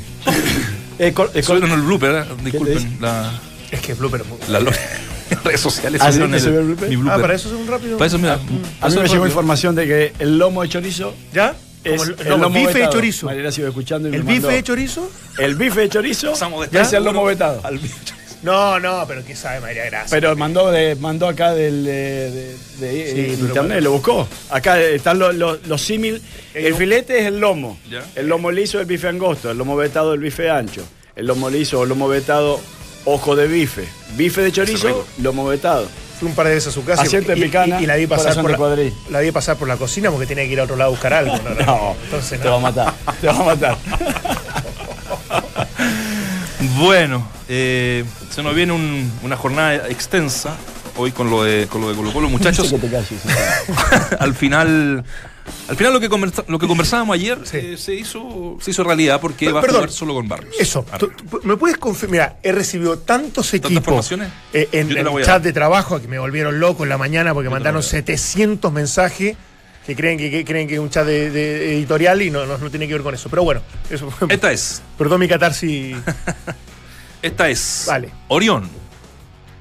Eh, 0.99 1.13
col- 1.13 1.29
eh, 1.33 1.43
col- 1.43 1.63
el 1.63 1.81
blooper, 1.81 2.15
¿eh? 2.15 2.25
disculpen. 2.43 2.97
La, 3.01 3.31
Es 3.71 3.79
que 3.81 3.91
es 3.93 3.97
blooper. 3.97 4.21
es 4.21 4.27
muy- 4.27 4.37
la 4.47 4.59
redes 5.43 5.61
sociales 5.61 6.01
¿Ah, 6.03 6.09
el, 6.09 6.21
el 6.23 6.77
mi 6.97 7.09
Ah, 7.09 7.17
para 7.21 7.33
eso 7.35 7.47
es 7.49 7.55
un 7.55 7.67
rápido. 7.67 7.97
Para 7.97 8.07
eso, 8.07 8.17
mira, 8.17 8.33
a 8.33 8.37
mí 8.37 8.43
eso 8.53 8.61
me 8.81 8.87
es 8.87 8.93
llegó 8.93 9.05
rápido. 9.05 9.25
información 9.27 9.75
de 9.75 9.87
que 9.87 10.13
el 10.19 10.37
lomo 10.37 10.61
de 10.61 10.69
chorizo 10.69 11.15
¿Ya? 11.33 11.55
es 11.83 12.01
el, 12.03 12.15
el 12.19 12.27
lomo 12.41 12.49
bife 12.49 12.67
de 12.67 12.73
vetado. 12.75 12.93
chorizo. 12.93 13.25
Mariela 13.27 13.51
sigo 13.51 13.67
escuchando 13.69 14.07
y 14.07 14.11
me 14.11 14.17
¿El 14.17 14.23
mandó. 14.25 14.41
bife 14.47 14.53
de 14.55 14.63
chorizo? 14.63 15.09
El 15.37 15.55
bife 15.55 15.79
de 15.81 15.89
chorizo 15.89 16.35
de 16.61 16.81
es 16.81 16.93
el 16.93 17.03
lomo 17.03 17.23
vetado. 17.23 17.61
al 17.63 17.77
bife. 17.79 17.95
No, 18.43 18.79
no, 18.79 19.05
pero 19.07 19.23
¿qué 19.23 19.35
sabe 19.35 19.59
María 19.59 19.85
Gracia? 19.85 20.07
Pero 20.09 20.35
mandó 20.35 20.71
de, 20.71 20.95
mandó 20.95 21.27
acá 21.27 21.53
del, 21.53 21.83
de, 21.85 22.31
de- 22.31 22.55
de 22.79 23.11
Sí, 23.35 23.41
internet, 23.41 23.55
bueno. 23.55 23.81
lo 23.81 23.91
buscó. 23.91 24.27
Acá 24.49 24.79
están 24.81 25.19
los, 25.19 25.35
los, 25.35 25.67
los 25.67 25.81
símil. 25.81 26.21
El 26.55 26.73
filete 26.73 27.19
es 27.19 27.25
el 27.27 27.39
lomo. 27.39 27.77
Ya. 27.89 28.03
El 28.15 28.27
lomo 28.27 28.49
liso 28.49 28.77
es 28.79 28.81
el 28.81 28.87
bife 28.87 29.07
angosto. 29.07 29.51
El 29.51 29.57
lomo 29.59 29.75
vetado 29.75 30.13
el 30.15 30.19
bife 30.19 30.49
ancho. 30.49 30.81
El 31.15 31.27
lomo 31.27 31.49
liso 31.51 31.81
o 31.81 31.85
lomo 31.85 32.07
vetado, 32.07 32.59
ojo 33.05 33.35
de 33.35 33.47
bife. 33.47 33.85
Bife 34.15 34.41
de 34.41 34.51
chorizo, 34.51 35.05
lomo 35.21 35.45
vetado. 35.45 35.87
Fui 36.19 36.27
un 36.29 36.35
par 36.35 36.47
de 36.47 36.53
veces 36.55 36.69
a 36.69 36.71
su 36.71 36.83
casa 36.85 37.03
y- 37.03 37.07
Asiento 37.07 37.31
de 37.33 37.39
y, 37.39 37.43
picana, 37.43 37.79
y- 37.79 37.83
y 37.83 37.87
la 37.87 37.95
vi 37.95 38.07
pasar 38.07 38.41
por 38.41 38.51
la, 38.59 38.91
la 39.11 39.19
vi 39.19 39.31
pasar 39.31 39.57
por 39.57 39.67
la 39.67 39.77
cocina 39.77 40.09
porque 40.09 40.25
tenía 40.25 40.45
que 40.45 40.51
ir 40.53 40.59
a 40.59 40.63
otro 40.63 40.75
lado 40.75 40.89
a 40.89 40.91
buscar 40.91 41.13
algo. 41.13 41.35
No, 41.37 41.49
no, 41.51 41.55
No, 41.65 41.95
Entonces, 42.05 42.39
te 42.41 42.47
va 42.49 42.55
a 42.55 42.59
matar. 42.59 42.93
Te 43.19 43.27
va 43.27 43.33
a 43.39 43.43
matar. 43.43 43.77
Bueno, 46.77 47.27
eh, 47.49 48.05
se 48.29 48.43
nos 48.43 48.53
viene 48.55 48.73
un- 48.73 49.11
una 49.23 49.35
jornada 49.35 49.89
extensa 49.89 50.55
hoy 50.95 51.11
con 51.11 51.29
lo 51.29 51.43
de, 51.43 51.67
con 51.67 51.81
lo 51.81 51.89
de 51.89 51.95
Colo 51.95 52.11
Colo, 52.13 52.29
muchachos. 52.29 52.69
Que 52.69 52.77
te 52.77 52.89
calles, 52.89 53.21
al 54.19 54.35
final, 54.35 55.03
al 55.67 55.75
final 55.75 55.93
lo 55.93 55.99
que, 55.99 56.09
conversa- 56.09 56.43
lo 56.47 56.59
que 56.59 56.67
conversábamos 56.67 57.15
ayer 57.15 57.39
Sí. 57.45 57.57
eh, 57.57 57.77
se, 57.77 57.95
hizo, 57.95 58.57
se 58.61 58.71
hizo 58.71 58.83
realidad 58.83 59.19
porque 59.19 59.51
va 59.51 59.61
a 59.61 59.63
jugar 59.63 59.89
solo 59.91 60.13
con 60.13 60.27
Barrios. 60.27 60.55
Eso, 60.59 60.85
tú- 60.99 61.09
tú- 61.29 61.39
¿me 61.43 61.57
puedes 61.57 61.77
confirmar? 61.77 62.11
Mira, 62.11 62.35
he 62.43 62.51
recibido 62.51 62.99
tantos 62.99 63.53
equipos 63.53 64.11
eh, 64.53 64.69
en 64.71 64.95
el 64.95 65.23
chat 65.23 65.41
de 65.41 65.53
trabajo 65.53 65.99
que 65.99 66.07
me 66.07 66.19
volvieron 66.19 66.59
loco 66.59 66.83
en 66.83 66.89
la 66.89 66.97
mañana 66.97 67.33
porque 67.33 67.45
Yo 67.45 67.51
mandaron 67.51 67.81
voy 67.81 67.87
a 67.89 67.91
dar. 67.91 68.01
700 68.03 68.71
mensajes 68.71 69.35
que 69.85 69.95
creen 69.95 70.17
que, 70.17 70.29
que 70.29 70.45
creen 70.45 70.67
que 70.67 70.75
es 70.75 70.79
un 70.79 70.89
chat 70.89 71.05
de, 71.05 71.29
de 71.31 71.75
editorial 71.77 72.21
y 72.21 72.29
no, 72.31 72.45
no, 72.45 72.57
no 72.57 72.69
tiene 72.69 72.87
que 72.87 72.93
ver 72.93 73.01
con 73.03 73.13
eso. 73.15 73.29
Pero 73.29 73.43
bueno, 73.43 73.61
eso 73.89 74.09
fue- 74.11 74.27
Esta 74.33 74.51
es, 74.51 74.81
perdón 74.97 75.19
mi 75.19 75.27
catarsis. 75.27 75.97
esta 77.21 77.49
es 77.49 77.85
Vale. 77.87 78.09
Orión, 78.27 78.69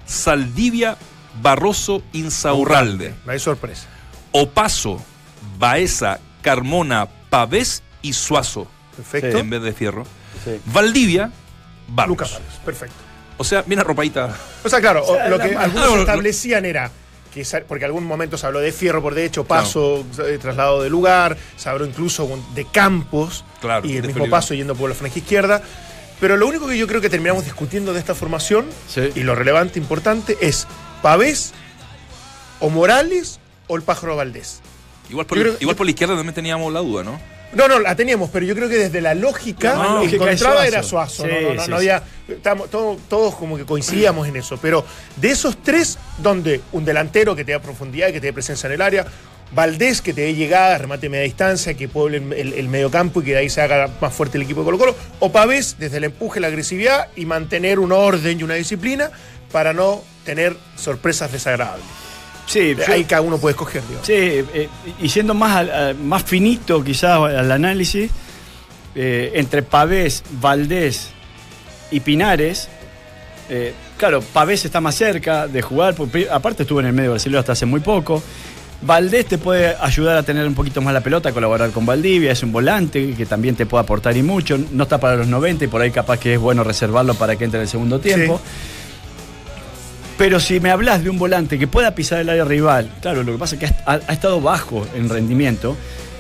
Saldivia, 0.07 0.97
Barroso, 1.41 2.03
Insaurralde, 2.13 3.15
No 3.25 3.33
hay 3.33 3.39
sorpresa. 3.39 3.87
Opaso, 4.33 5.03
Baeza, 5.59 6.19
Carmona, 6.43 7.09
Pavés 7.31 7.83
y 8.03 8.13
Suazo, 8.13 8.69
Perfecto. 8.97 9.39
en 9.39 9.51
vez 9.51 9.63
de 9.63 9.73
Fierro. 9.73 10.05
Sí. 10.45 10.61
Valdivia, 10.67 11.31
Barrios. 11.89 12.09
Lucas 12.09 12.33
Barrios, 12.33 12.55
perfecto. 12.65 12.95
O 13.37 13.45
sea, 13.45 13.63
bien 13.63 13.81
arropadita. 13.81 14.37
O 14.65 14.69
sea, 14.69 14.81
claro, 14.81 15.03
O 15.07 15.15
sea, 15.15 15.29
lo 15.29 15.39
que 15.39 15.57
algunos 15.57 15.99
establecían 16.01 16.65
era 16.65 16.91
porque 17.69 17.85
algún 17.85 18.05
momento 18.05 18.37
se 18.37 18.47
habló 18.47 18.61
de 18.61 18.73
fierro 18.73 19.01
por 19.03 19.15
derecho, 19.15 19.45
paso, 19.45 20.05
eh, 20.25 20.39
traslado 20.41 20.83
de 20.83 20.91
lugar, 20.91 21.37
se 21.57 21.69
habló 21.69 21.87
incluso 21.87 22.29
de 22.55 22.65
campos 22.67 23.45
Claro, 23.61 23.87
y 23.87 23.97
el 23.97 24.07
mismo 24.07 24.29
paso 24.29 24.55
yendo 24.55 24.75
por 24.75 24.89
la 24.89 24.95
franja 24.97 25.19
izquierda. 25.19 25.63
Pero 26.21 26.37
lo 26.37 26.47
único 26.47 26.67
que 26.69 26.77
yo 26.77 26.87
creo 26.87 27.01
que 27.01 27.09
terminamos 27.09 27.45
discutiendo 27.45 27.93
de 27.95 27.99
esta 28.01 28.15
formación 28.15 28.67
Sí. 28.89 29.11
y 29.15 29.21
lo 29.21 29.35
relevante, 29.35 29.79
importante, 29.79 30.37
es 30.41 30.67
Pavés 31.03 31.53
o 32.59 32.69
Morales 32.69 33.41
o 33.69 33.77
el 33.77 33.83
pájaro 33.83 34.17
Valdés. 34.17 34.61
Igual 35.09 35.27
por, 35.27 35.39
igual 35.39 35.77
por 35.77 35.87
la 35.87 35.91
izquierda 35.91 36.15
también 36.15 36.35
teníamos 36.35 36.73
la 36.73 36.81
duda, 36.81 37.03
¿no? 37.05 37.21
No, 37.53 37.67
no, 37.67 37.81
la 37.81 37.97
teníamos, 37.97 38.31
pero 38.31 38.47
yo 38.47 38.55
creo 38.55 38.69
que 38.69 38.77
desde 38.77 39.01
la 39.01 39.15
lógica, 39.15 39.75
La 39.75 40.33
es 40.33 40.69
era 40.69 40.83
Suazo. 40.83 41.27
No, 41.27 41.33
Sí, 41.33 41.45
no, 41.45 41.55
no, 41.55 41.63
sí, 41.63 41.71
no 41.71 41.81
sí. 41.81 41.89
había. 41.89 42.03
estábamos 42.29 42.71
todos, 42.71 42.99
todos 43.09 43.35
como 43.35 43.57
que 43.57 43.65
coincidíamos 43.65 44.29
en 44.29 44.37
eso. 44.37 44.59
Pero 44.63 44.85
de 45.17 45.31
esos 45.31 45.61
tres, 45.63 45.99
donde 46.19 46.61
un 46.73 46.85
delantero 46.85 47.35
que 47.35 47.45
te 47.45 47.53
da 47.53 47.59
profundidad 47.61 48.09
y 48.09 48.13
que 48.13 48.21
te 48.21 48.29
dé 48.29 48.33
presencia 48.33 48.69
en 48.69 48.75
el 48.75 48.83
área, 48.83 49.07
Valdés 49.53 50.01
que 50.01 50.13
te 50.13 50.21
dé 50.21 50.35
llegada, 50.35 50.79
remate 50.79 51.09
media 51.09 51.25
distancia, 51.25 51.75
que 51.75 51.89
pueble 51.89 52.19
el, 52.19 52.33
el, 52.33 52.53
el 52.53 52.69
mediocampo 52.69 53.21
y 53.21 53.25
que 53.25 53.31
de 53.33 53.39
ahí 53.39 53.51
se 53.51 53.61
haga 53.61 53.91
más 54.01 54.15
fuerte 54.15 54.39
el 54.39 54.45
equipo 54.45 54.61
de 54.61 54.67
Colo 54.67 54.79
Colo, 54.79 54.97
o 55.19 55.33
Pavés 55.33 55.75
desde 55.79 55.97
el 55.97 56.05
empuje, 56.05 56.39
la 56.39 56.47
agresividad 56.47 57.09
y 57.17 57.27
mantener 57.27 57.81
un 57.81 57.91
orden 57.91 58.39
y 58.39 58.43
una 58.45 58.55
disciplina 58.55 59.11
para 59.51 59.73
no 59.73 60.05
tener 60.25 60.57
sorpresas 60.77 61.33
desagradables. 61.33 61.85
Sí, 62.51 62.75
yo- 62.77 62.93
ahí 62.93 63.05
cada 63.05 63.23
uno 63.23 63.39
puede 63.39 63.53
escoger, 63.53 63.83
digo. 63.89 64.01
Sí, 64.03 64.13
eh, 64.13 64.69
y 65.01 65.09
siendo 65.09 65.35
más, 65.35 65.69
a- 65.69 65.95
más 65.95 66.23
finito 66.25 66.83
quizás 66.83 67.19
al 67.19 67.53
análisis, 67.53 68.11
eh, 68.95 69.33
entre 69.35 69.63
Pavés, 69.63 70.25
Valdés 70.41 71.11
y 71.93 72.01
Pinares, 72.01 72.69
eh, 73.49 73.73
claro, 73.97 74.21
Pavés 74.21 74.65
está 74.65 74.81
más 74.81 74.95
cerca 74.97 75.47
de 75.47 75.63
jugar, 75.63 75.95
porque 75.95 76.29
aparte 76.31 76.63
estuvo 76.65 76.81
en 76.81 76.87
el 76.87 76.93
medio 76.93 77.11
brasileño 77.13 77.39
hasta 77.39 77.53
hace 77.53 77.67
muy 77.67 77.81
poco. 77.81 78.23
Valdés 78.83 79.27
te 79.27 79.37
puede 79.37 79.77
ayudar 79.79 80.17
a 80.17 80.23
tener 80.23 80.47
un 80.47 80.55
poquito 80.55 80.81
más 80.81 80.95
la 80.95 81.03
pelota, 81.03 81.33
colaborar 81.33 81.71
con 81.71 81.85
Valdivia, 81.85 82.33
es 82.33 82.43
un 82.43 82.51
volante 82.51 83.13
que 83.15 83.27
también 83.27 83.55
te 83.55 83.67
puede 83.67 83.83
aportar 83.85 84.17
y 84.17 84.23
mucho, 84.23 84.59
no 84.73 84.85
está 84.85 84.99
para 84.99 85.17
los 85.17 85.27
90 85.29 85.67
y 85.67 85.69
por 85.69 85.83
ahí 85.83 85.91
capaz 85.91 86.19
que 86.19 86.33
es 86.35 86.41
bueno 86.41 86.65
reservarlo 86.65 87.15
para 87.15 87.37
que 87.37 87.45
entre 87.45 87.59
en 87.59 87.63
el 87.63 87.69
segundo 87.69 88.01
tiempo. 88.01 88.41
Pero 90.21 90.39
si 90.39 90.61
me 90.61 90.71
hablas 90.71 91.03
de 91.03 91.09
un 91.09 91.19
volante 91.19 91.59
que 91.59 91.67
pueda 91.67 91.95
pisar 91.95 92.21
el 92.21 92.29
área 92.29 92.45
rival, 92.45 92.91
claro, 93.01 93.23
lo 93.23 93.33
que 93.33 93.39
pasa 93.39 93.55
es 93.55 93.59
que 93.61 93.67
ha, 93.87 94.01
ha 94.07 94.13
estado 94.13 94.39
bajo 94.43 94.87
en 94.95 95.09
rendimiento 95.09 95.79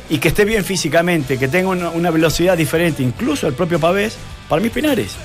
y 0.08 0.16
que 0.18 0.28
esté 0.28 0.46
bien 0.46 0.64
físicamente, 0.64 1.36
que 1.36 1.48
tenga 1.48 1.68
una, 1.68 1.90
una 1.90 2.10
velocidad 2.10 2.56
diferente, 2.56 3.02
incluso 3.02 3.46
el 3.46 3.52
propio 3.52 3.78
Pavés, 3.78 4.16
para 4.48 4.62
mí 4.62 4.70
Pinares, 4.70 5.16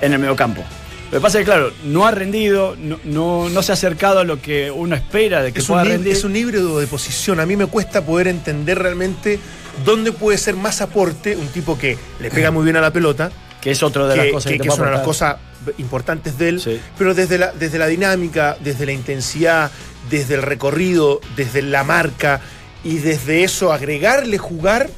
en 0.00 0.12
el 0.12 0.20
mediocampo. 0.20 0.62
Lo 1.10 1.18
que 1.18 1.20
pasa 1.22 1.40
es 1.40 1.44
que, 1.44 1.50
claro, 1.50 1.72
no 1.86 2.06
ha 2.06 2.12
rendido, 2.12 2.76
no, 2.78 3.00
no, 3.02 3.48
no 3.48 3.62
se 3.64 3.72
ha 3.72 3.74
acercado 3.74 4.20
a 4.20 4.24
lo 4.24 4.40
que 4.40 4.70
uno 4.70 4.94
espera 4.94 5.42
de 5.42 5.52
que 5.52 5.58
Es 5.58 5.66
pueda 5.66 5.82
un, 5.82 5.88
rendir. 5.88 6.12
es 6.12 6.22
un 6.22 6.36
híbrido 6.36 6.78
de 6.78 6.86
posición. 6.86 7.40
A 7.40 7.46
mí 7.46 7.56
me 7.56 7.66
cuesta 7.66 8.06
poder 8.06 8.28
entender 8.28 8.78
realmente 8.78 9.40
dónde 9.84 10.12
puede 10.12 10.38
ser 10.38 10.54
más 10.54 10.80
aporte 10.80 11.36
un 11.36 11.48
tipo 11.48 11.76
que 11.76 11.98
le 12.20 12.30
pega 12.30 12.52
muy 12.52 12.62
bien 12.62 12.76
a 12.76 12.80
la 12.80 12.92
pelota, 12.92 13.32
que 13.60 13.72
es 13.72 13.82
otra 13.82 14.06
de 14.06 14.14
que, 14.14 14.22
las 14.22 14.32
cosas 14.32 14.52
que- 14.52 14.58
que, 14.58 14.62
te 14.62 14.68
que 14.68 14.72
es 14.72 14.78
una 14.78 14.86
de 14.90 14.94
las 14.98 15.04
cosas 15.04 15.36
importantes 15.78 16.38
de 16.38 16.48
él, 16.48 16.60
Sí. 16.60 16.80
pero 16.98 17.14
desde 17.14 17.38
la, 17.38 17.52
desde 17.52 17.78
la 17.78 17.86
dinámica, 17.86 18.56
desde 18.60 18.86
la 18.86 18.92
intensidad, 18.92 19.70
desde 20.10 20.34
el 20.34 20.42
recorrido, 20.42 21.20
desde 21.36 21.62
la 21.62 21.84
marca 21.84 22.40
y 22.84 22.98
desde 22.98 23.44
eso 23.44 23.72
agregarle 23.72 24.38
jugar, 24.38 24.88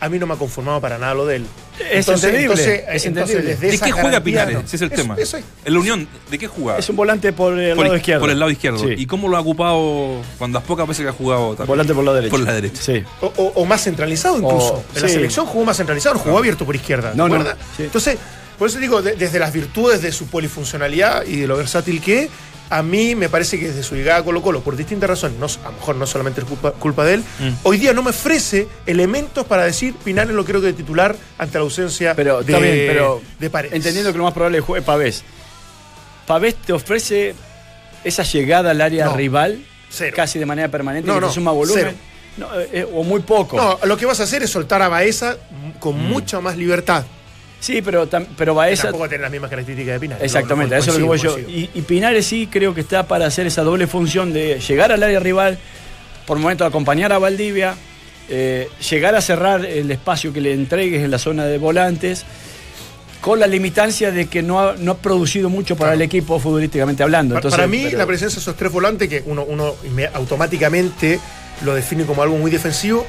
a 0.00 0.08
mí 0.08 0.18
no 0.18 0.26
me 0.26 0.34
ha 0.34 0.36
conformado 0.36 0.80
para 0.80 0.98
nada 0.98 1.14
lo 1.14 1.26
de 1.26 1.36
él. 1.36 1.46
Es 1.90 2.06
entendible, 2.08 2.84
es 2.88 3.06
entendible. 3.06 3.56
¿De 3.56 3.78
qué 3.78 3.92
juega 3.92 4.20
Pinares? 4.20 4.54
no. 4.54 4.60
Ese 4.60 4.76
es 4.76 4.82
el 4.82 4.92
Eso- 4.92 5.02
tema. 5.02 5.14
eso 5.18 5.36
es. 5.38 5.44
En 5.64 5.72
la 5.74 5.80
Unión, 5.80 6.08
¿de 6.30 6.38
qué 6.38 6.46
jugaba? 6.46 6.78
Es 6.78 6.88
un 6.88 6.96
volante 6.96 7.32
por 7.32 7.58
el 7.58 7.74
por, 7.74 7.84
lado 7.84 7.94
el- 7.94 8.00
izquierdo. 8.00 8.20
por 8.20 8.30
el 8.30 8.38
lado 8.38 8.50
izquierdo. 8.50 8.78
Sí. 8.80 8.94
¿Y 8.96 9.06
cómo 9.06 9.28
lo 9.28 9.36
ha 9.36 9.40
ocupado 9.40 10.20
cuando 10.38 10.58
las 10.58 10.66
pocas 10.66 10.86
veces 10.86 11.04
que 11.04 11.08
ha 11.10 11.12
jugado 11.12 11.50
también? 11.50 11.66
Volante 11.68 11.94
por 11.94 12.04
la 12.04 12.12
derecha. 12.14 12.30
Por 12.30 12.40
la 12.40 12.52
derecha. 12.52 12.82
Sí. 12.82 13.02
O, 13.20 13.26
o- 13.36 13.52
o 13.54 13.64
más 13.64 13.82
centralizado 13.84 14.36
incluso. 14.36 14.74
O- 14.74 14.84
en 14.96 15.02
la 15.02 15.08
selección 15.08 15.46
jugó 15.46 15.64
más 15.64 15.76
centralizado, 15.76 16.14
no 16.16 16.20
jugó 16.20 16.38
abierto 16.38 16.64
por 16.66 16.76
izquierda. 16.76 17.12
No, 17.14 17.28
¿te 17.28 17.38
no. 17.38 17.44
Entonces, 17.78 18.18
por 18.62 18.68
eso 18.68 18.78
digo, 18.78 19.02
de- 19.02 19.16
desde 19.16 19.40
las 19.40 19.52
virtudes 19.52 20.02
de 20.02 20.12
su 20.12 20.28
polifuncionalidad 20.28 21.26
y 21.26 21.34
de 21.40 21.48
lo 21.48 21.56
versátil 21.56 22.00
que 22.00 22.22
es, 22.22 22.30
a 22.70 22.80
mí 22.80 23.16
me 23.16 23.28
parece 23.28 23.58
que 23.58 23.66
desde 23.66 23.82
su 23.82 23.96
llegada 23.96 24.20
a 24.20 24.22
Colo 24.22 24.40
Colo, 24.40 24.60
por 24.60 24.76
distintas 24.76 25.10
razones, 25.10 25.36
no, 25.36 25.46
a 25.46 25.70
lo 25.70 25.76
mejor 25.78 25.96
no 25.96 26.06
solamente 26.06 26.42
es 26.42 26.46
culpa, 26.46 26.70
culpa 26.70 27.04
de 27.04 27.14
él, 27.14 27.20
Mm. 27.40 27.48
hoy 27.64 27.78
día 27.78 27.92
no 27.92 28.04
me 28.04 28.10
ofrece 28.10 28.68
elementos 28.86 29.44
para 29.46 29.64
decir 29.64 29.94
Pinares 30.04 30.32
lo 30.32 30.44
creo 30.44 30.60
que 30.60 30.68
de 30.68 30.72
titular 30.74 31.16
ante 31.38 31.58
la 31.58 31.64
ausencia 31.64 32.14
Pero 32.14 32.44
de, 32.44 32.56
bien, 32.60 32.84
pero 32.86 33.20
de 33.40 33.50
Paredes. 33.50 33.74
entendiendo 33.74 34.12
que 34.12 34.18
lo 34.18 34.22
más 34.24 34.32
probable 34.32 34.58
es 34.58 34.64
juegue 34.64 34.86
Pavés. 34.86 35.24
Pavés 36.24 36.54
te 36.54 36.72
ofrece 36.72 37.34
esa 38.04 38.22
llegada 38.22 38.70
al 38.70 38.80
área 38.80 39.06
No, 39.06 39.16
rival 39.16 39.64
cero. 39.90 40.12
casi 40.14 40.38
de 40.38 40.46
manera 40.46 40.68
permanente 40.68 41.08
No, 41.08 41.14
que 41.14 41.20
no, 41.22 41.28
te 41.28 41.34
suma 41.34 41.50
volumen. 41.50 41.84
cero. 41.84 41.96
No, 42.36 42.48
eh, 42.60 42.86
o 42.94 43.02
muy 43.02 43.22
poco. 43.22 43.56
No, 43.56 43.78
lo 43.84 43.96
que 43.96 44.06
vas 44.06 44.20
a 44.20 44.22
hacer 44.22 44.44
es 44.44 44.50
soltar 44.50 44.80
a 44.82 44.88
Baeza 44.88 45.36
con 45.80 45.96
Mm. 45.98 46.08
mucha 46.08 46.40
más 46.40 46.56
libertad. 46.56 47.04
Sí, 47.62 47.80
pero, 47.80 48.08
pero 48.36 48.56
Baeza. 48.56 48.88
tampoco 48.88 49.08
tiene 49.08 49.22
las 49.22 49.30
mismas 49.30 49.48
características 49.48 49.94
de 49.94 50.00
Pinares. 50.00 50.24
Exactamente, 50.24 50.74
No, 50.74 50.80
eso 50.80 50.90
es 50.90 50.96
lo 50.98 51.02
que 51.04 51.08
voy 51.08 51.18
yo. 51.20 51.38
Y, 51.38 51.70
y 51.72 51.82
Pinares 51.82 52.26
sí 52.26 52.48
creo 52.50 52.74
que 52.74 52.80
está 52.80 53.06
para 53.06 53.26
hacer 53.26 53.46
esa 53.46 53.62
doble 53.62 53.86
función 53.86 54.32
de 54.32 54.58
llegar 54.58 54.90
al 54.90 55.00
área 55.00 55.20
rival, 55.20 55.58
por 56.26 56.38
momento 56.40 56.64
acompañar 56.64 57.12
a 57.12 57.18
Valdivia, 57.18 57.76
eh, 58.28 58.68
llegar 58.90 59.14
a 59.14 59.20
cerrar 59.20 59.64
el 59.64 59.88
espacio 59.92 60.32
que 60.32 60.40
le 60.40 60.52
entregues 60.54 61.04
en 61.04 61.12
la 61.12 61.18
zona 61.20 61.44
de 61.44 61.58
volantes, 61.58 62.24
con 63.20 63.38
la 63.38 63.46
limitancia 63.46 64.10
de 64.10 64.26
que 64.26 64.42
no 64.42 64.58
ha, 64.58 64.74
no 64.76 64.90
ha 64.92 64.96
producido 64.98 65.48
mucho 65.48 65.76
para 65.76 65.94
el 65.94 66.02
equipo 66.02 66.40
futbolísticamente 66.40 67.04
hablando. 67.04 67.36
Entonces, 67.36 67.56
para 67.56 67.68
mí, 67.68 67.82
pero- 67.84 67.98
la 67.98 68.06
presencia 68.06 68.34
de 68.38 68.40
esos 68.42 68.56
tres 68.56 68.72
volantes, 68.72 69.08
que 69.08 69.22
uno, 69.26 69.44
uno 69.44 69.72
automáticamente 70.14 71.20
lo 71.64 71.76
define 71.76 72.04
como 72.06 72.24
algo 72.24 72.36
muy 72.38 72.50
defensivo, 72.50 73.06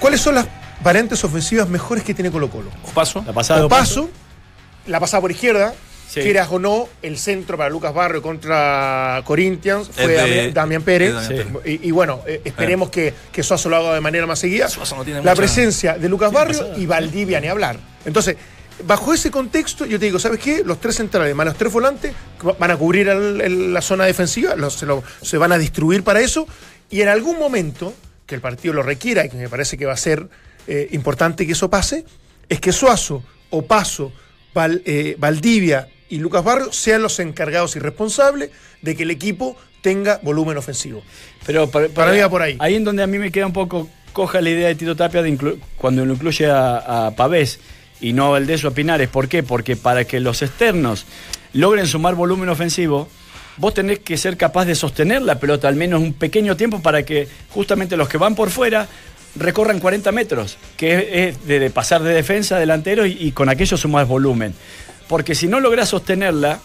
¿cuáles 0.00 0.20
son 0.20 0.34
las 0.34 0.46
variantes 0.82 1.22
ofensivas 1.24 1.68
mejores 1.68 2.04
que 2.04 2.14
tiene 2.14 2.30
Colo 2.30 2.50
Colo? 2.50 2.70
¿O 2.84 2.90
paso? 2.90 3.22
La 3.26 3.32
pasada 3.32 3.64
O 3.64 3.68
paso, 3.68 4.08
la 4.86 5.00
pasada 5.00 5.20
por 5.20 5.30
izquierda, 5.30 5.74
Sí. 6.08 6.20
quieras 6.20 6.48
o 6.52 6.58
no, 6.60 6.88
el 7.02 7.18
centro 7.18 7.56
para 7.58 7.68
Lucas 7.68 7.92
Barrio 7.92 8.22
contra 8.22 9.20
Corinthians 9.24 9.90
fue 9.92 10.06
de- 10.06 10.14
Damián, 10.14 10.54
Damián 10.54 10.82
Pérez. 10.82 11.08
es 11.14 11.28
Damián 11.28 11.58
Sí. 11.64 11.70
Y, 11.82 11.88
y 11.88 11.90
bueno, 11.90 12.20
eh, 12.26 12.40
esperemos 12.44 12.90
que, 12.90 13.12
que 13.32 13.42
Suazo 13.42 13.68
lo 13.68 13.76
haga 13.76 13.94
de 13.94 14.00
manera 14.00 14.24
más 14.26 14.38
seguida. 14.38 14.68
Suazo 14.68 14.94
no 14.96 15.04
tiene 15.04 15.18
la 15.18 15.22
mucha- 15.32 15.34
presencia 15.34 15.98
de 15.98 16.08
Lucas 16.08 16.30
Barrio 16.32 16.60
pasada. 16.60 16.78
y 16.78 16.86
Valdivia 16.86 17.40
ni 17.40 17.48
hablar. 17.48 17.76
Entonces, 18.04 18.36
bajo 18.86 19.12
ese 19.12 19.32
contexto, 19.32 19.84
yo 19.84 19.98
te 19.98 20.04
digo, 20.06 20.20
¿sabes 20.20 20.38
qué? 20.38 20.62
Los 20.64 20.80
tres 20.80 20.94
centrales 20.94 21.34
más 21.34 21.44
los 21.46 21.56
tres 21.56 21.72
volantes 21.72 22.12
van 22.58 22.70
a 22.70 22.76
cubrir 22.76 23.08
el- 23.08 23.40
el- 23.40 23.74
la 23.74 23.82
zona 23.82 24.04
defensiva, 24.04 24.54
los- 24.54 24.74
se, 24.74 24.86
lo- 24.86 25.02
se 25.22 25.38
van 25.38 25.50
a 25.50 25.58
distribuir 25.58 26.04
para 26.04 26.20
eso. 26.20 26.46
Y 26.88 27.00
en 27.00 27.08
algún 27.08 27.36
momento, 27.36 27.92
que 28.26 28.36
el 28.36 28.40
partido 28.40 28.74
lo 28.74 28.82
requiera 28.84 29.24
y 29.26 29.28
que 29.28 29.36
me 29.36 29.48
parece 29.48 29.76
que 29.76 29.86
va 29.86 29.92
a 29.94 29.96
ser 29.96 30.28
eh, 30.66 30.88
importante 30.92 31.46
que 31.46 31.52
eso 31.52 31.68
pase, 31.70 32.04
es 32.48 32.60
que 32.60 32.72
Suazo, 32.72 33.22
Opaso, 33.50 34.12
Val- 34.54 34.82
eh, 34.84 35.16
Valdivia 35.18 35.88
y 36.08 36.18
Lucas 36.18 36.44
Barrio 36.44 36.72
sean 36.72 37.02
los 37.02 37.18
encargados 37.18 37.76
y 37.76 37.78
responsables 37.78 38.50
de 38.82 38.94
que 38.96 39.02
el 39.02 39.10
equipo 39.10 39.56
tenga 39.82 40.18
volumen 40.22 40.56
ofensivo. 40.56 41.02
Pero 41.44 41.68
para, 41.70 41.88
Para 41.88 42.28
por 42.28 42.42
ahí. 42.42 42.56
Ahí 42.58 42.74
en 42.74 42.84
donde 42.84 43.02
a 43.02 43.06
mí 43.06 43.18
me 43.18 43.30
queda 43.30 43.46
un 43.46 43.52
poco 43.52 43.88
coja 44.12 44.40
la 44.40 44.48
idea 44.50 44.68
de 44.68 44.74
Tito 44.74 44.96
Tapia 44.96 45.22
de 45.22 45.30
inclu- 45.30 45.58
cuando 45.76 46.04
lo 46.06 46.14
incluye 46.14 46.46
a, 46.50 47.06
a 47.06 47.10
Pavés 47.16 47.60
y 48.00 48.12
no 48.12 48.26
a 48.26 48.30
Valdés 48.30 48.64
o 48.64 48.68
a 48.68 48.70
Pinares. 48.70 49.08
¿Por 49.08 49.28
qué? 49.28 49.42
Porque 49.42 49.76
para 49.76 50.04
que 50.04 50.20
los 50.20 50.40
externos 50.42 51.04
logren 51.52 51.86
sumar 51.86 52.14
volumen 52.14 52.48
ofensivo, 52.48 53.08
vos 53.58 53.74
tenés 53.74 53.98
que 54.00 54.16
ser 54.16 54.36
capaz 54.36 54.64
de 54.64 54.74
sostener 54.74 55.22
la 55.22 55.38
pelota 55.38 55.68
al 55.68 55.76
menos 55.76 56.00
un 56.02 56.14
pequeño 56.14 56.56
tiempo 56.56 56.80
para 56.80 57.04
que 57.04 57.28
justamente 57.50 57.96
los 57.96 58.08
que 58.08 58.16
van 58.18 58.34
por 58.34 58.50
fuera 58.50 58.88
recorran 59.38 59.80
40 59.80 60.12
metros, 60.12 60.58
que 60.76 61.28
es, 61.28 61.46
de, 61.46 61.70
pasar 61.70 62.02
de 62.02 62.12
defensa 62.14 62.56
a 62.56 62.58
delantero 62.60 63.06
y, 63.06 63.12
y 63.20 63.32
con 63.32 63.48
aquello 63.48 63.76
sumar 63.76 64.06
volumen. 64.06 64.54
Porque 65.08 65.34
si 65.34 65.46
no 65.46 65.60
lográs 65.60 65.88
sostenerla, 65.90 66.58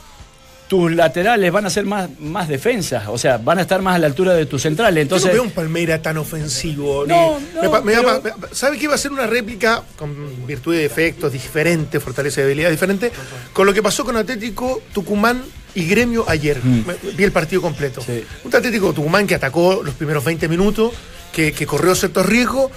tus 0.67 0.89
laterales 0.93 1.51
van 1.51 1.65
a 1.65 1.69
ser 1.69 1.85
más, 1.85 2.09
más 2.19 2.47
defensas, 2.47 3.03
o 3.09 3.17
sea, 3.17 3.37
van 3.37 3.59
a 3.59 3.63
estar 3.63 3.81
más 3.81 3.95
a 3.95 3.99
la 3.99 4.07
altura 4.07 4.33
de 4.33 4.45
tus 4.45 4.61
centrales. 4.61 5.01
Entonces, 5.01 5.25
Yo 5.27 5.31
no 5.31 5.33
veo 5.33 5.43
un 5.43 5.51
Palmeira 5.51 6.01
tan 6.01 6.15
ofensivo. 6.17 7.05
No, 7.05 7.39
no, 7.61 7.61
me 7.61 7.81
me 7.81 7.91
pero- 7.97 8.21
pa- 8.21 8.37
me- 8.37 8.55
¿Sabe 8.55 8.77
que 8.77 8.85
iba 8.85 8.95
a 8.95 8.97
ser 8.97 9.11
una 9.11 9.27
réplica 9.27 9.83
con 9.97 10.47
virtud 10.47 10.73
de 10.73 10.85
efectos 10.85 11.33
diferentes, 11.33 12.01
fortaleza 12.01 12.39
y 12.39 12.43
habilidad 12.45 12.69
diferente? 12.71 13.11
Con 13.51 13.65
lo 13.65 13.73
que 13.73 13.83
pasó 13.83 14.05
con 14.05 14.15
Atlético 14.15 14.81
Tucumán 14.93 15.43
y 15.75 15.85
Gremio 15.87 16.23
ayer. 16.29 16.63
Me- 16.63 16.95
Vi 17.17 17.23
el 17.25 17.33
partido 17.33 17.61
completo. 17.61 17.99
Mm. 18.01 18.05
Sí. 18.05 18.23
Un 18.45 18.55
Atlético 18.55 18.93
Tucumán 18.93 19.27
que 19.27 19.35
atacó 19.35 19.81
los 19.83 19.93
primeros 19.95 20.23
20 20.23 20.47
minutos, 20.47 20.93
que, 21.33 21.51
que 21.53 21.65
corrió 21.65 21.95
ciertos 21.95 22.25
riesgos, 22.25 22.71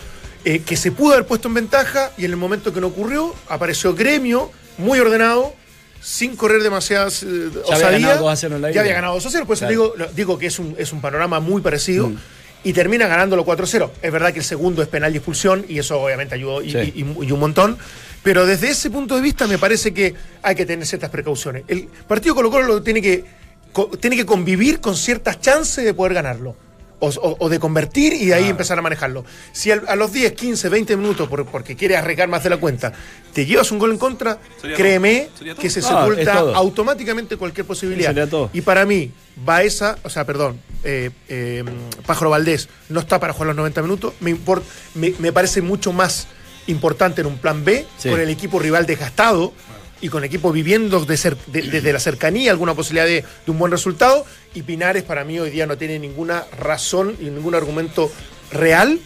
eh, 0.45 0.61
que 0.61 0.77
se 0.77 0.93
pudo 0.93 1.15
haber 1.15 1.27
puesto 1.27 1.49
en 1.49 1.55
ventaja 1.55 2.11
y 2.19 2.25
en 2.25 2.31
el 2.31 2.37
momento 2.37 2.73
que 2.73 2.81
no 2.81 2.89
ocurrió, 2.89 3.35
apareció 3.49 3.95
Gremio 3.95 4.51
muy 4.79 4.99
ordenado. 4.99 5.55
Sin 6.01 6.37
correr 6.37 6.63
demasiadas 6.63 7.23
eh, 7.23 7.27
Ya 7.27 7.61
había 7.61 7.63
osadías. 7.79 8.03
ganado 8.03 8.25
2 8.25 8.33
a 8.33 8.37
0 8.37 8.57
en 8.57 8.63
la 8.63 8.69
Ya 8.69 8.73
ida. 8.75 8.81
había 8.83 8.93
ganado 8.95 9.15
2 9.15 9.25
a 9.27 9.31
0, 9.31 9.47
por 9.47 9.55
eso 9.57 9.61
Claro. 9.67 9.71
digo, 9.97 10.07
digo 10.15 10.39
que 10.39 10.47
es 10.49 10.59
un, 10.59 10.75
es 10.79 10.93
un 10.93 11.01
panorama 11.01 11.41
muy 11.41 11.63
parecido. 11.63 12.09
Mm. 12.09 12.17
Y 12.63 12.73
termina 12.75 13.07
ganándolo 13.07 13.45
4-0. 13.45 13.91
Es 14.03 14.13
verdad 14.13 14.33
que 14.33 14.39
el 14.41 14.45
segundo 14.45 14.83
es 14.83 14.89
penal 14.89 15.13
y 15.15 15.17
expulsión, 15.19 15.65
y 15.69 15.79
eso 15.79 15.99
obviamente 16.01 16.35
ayudó 16.35 16.63
y, 16.63 16.73
Sí. 16.73 16.79
y- 16.95 17.01
y- 17.03 17.27
y 17.29 17.33
un 17.33 17.41
montón. 17.41 17.79
Pero 18.23 18.45
desde 18.47 18.69
ese 18.71 18.89
punto 18.91 19.17
de 19.17 19.23
vista 19.23 19.47
me 19.47 19.57
parece 19.59 19.93
que 19.95 20.15
hay 20.43 20.55
que 20.55 20.65
tener 20.67 20.87
ciertas 20.87 21.09
precauciones. 21.11 21.65
El 21.69 21.89
partido 22.07 22.35
Colo 22.35 22.51
Colo 22.51 22.67
lo 22.67 22.83
tiene 22.83 23.01
que, 23.03 23.25
co- 23.73 23.89
tiene 24.01 24.17
que 24.17 24.25
convivir 24.27 24.81
con 24.81 24.97
ciertas 24.97 25.41
chances 25.41 25.85
de 25.87 25.93
poder 25.95 26.13
ganarlo. 26.15 26.55
O, 27.01 27.09
o- 27.09 27.37
o 27.39 27.49
de 27.49 27.59
convertir 27.59 28.13
y 28.15 28.27
de 28.27 28.35
ahí 28.35 28.49
empezar 28.49 28.79
a 28.79 28.83
manejarlo. 28.83 29.25
Si 29.53 29.71
al- 29.71 29.83
a 29.89 29.97
los 29.97 30.13
10, 30.13 30.33
15, 30.33 30.69
20 30.69 30.97
minutos, 30.97 31.29
por- 31.29 31.45
porque 31.45 31.77
quieres 31.77 31.99
arreglar 31.99 32.29
más 32.29 32.43
de 32.45 32.51
la 32.51 32.57
cuenta, 32.57 32.93
te 33.33 33.45
llevas 33.45 33.71
un 33.73 33.79
gol 33.79 33.91
en 33.91 33.99
contra, 33.99 34.39
créeme 34.77 35.29
que 35.61 35.69
se 35.71 35.81
Ah, 35.81 35.83
sepulta 36.07 36.39
automáticamente 36.55 37.37
cualquier 37.37 37.67
posibilidad. 37.67 38.15
Y 38.53 38.61
para 38.63 38.87
mí, 38.87 39.11
Baeza, 39.37 39.99
o 40.05 40.09
sea, 40.09 40.25
perdón, 40.25 40.61
eh, 40.85 41.11
eh, 41.29 41.65
Pájaro 42.07 42.31
Valdés 42.31 42.69
no 42.89 43.01
está 43.01 43.19
para 43.21 43.33
jugar 43.33 43.49
los 43.49 43.57
90 43.57 43.83
minutos. 43.83 44.15
Me, 44.21 44.31
import- 44.35 44.63
me, 44.95 45.13
me 45.19 45.33
parece 45.33 45.61
mucho 45.63 45.93
más 45.93 46.29
importante 46.69 47.21
en 47.21 47.27
un 47.27 47.37
plan 47.39 47.65
B, 47.65 47.85
Sí. 47.99 48.09
con 48.09 48.21
el 48.21 48.31
equipo 48.31 48.59
rival 48.61 48.87
desgastado 48.87 49.53
y 50.01 50.09
con 50.09 50.23
el 50.23 50.27
equipo 50.29 50.53
viviendo 50.53 51.05
de 51.05 51.15
cer- 51.15 51.37
de- 51.47 51.63
desde 51.63 51.93
la 51.93 52.01
cercanía 52.01 52.51
alguna 52.51 52.75
posibilidad 52.75 53.07
de, 53.07 53.25
un 53.51 53.59
buen 53.59 53.73
resultado. 53.73 54.25
Y 54.55 54.63
Pinares 54.63 55.03
para 55.03 55.25
mí 55.25 55.39
hoy 55.39 55.51
día 55.51 55.67
no 55.67 55.77
tiene 55.79 55.99
ninguna 55.99 56.45
razón 56.59 57.15
y 57.21 57.25
ningún 57.25 57.55
argumento 57.55 58.11
real, 58.53 58.99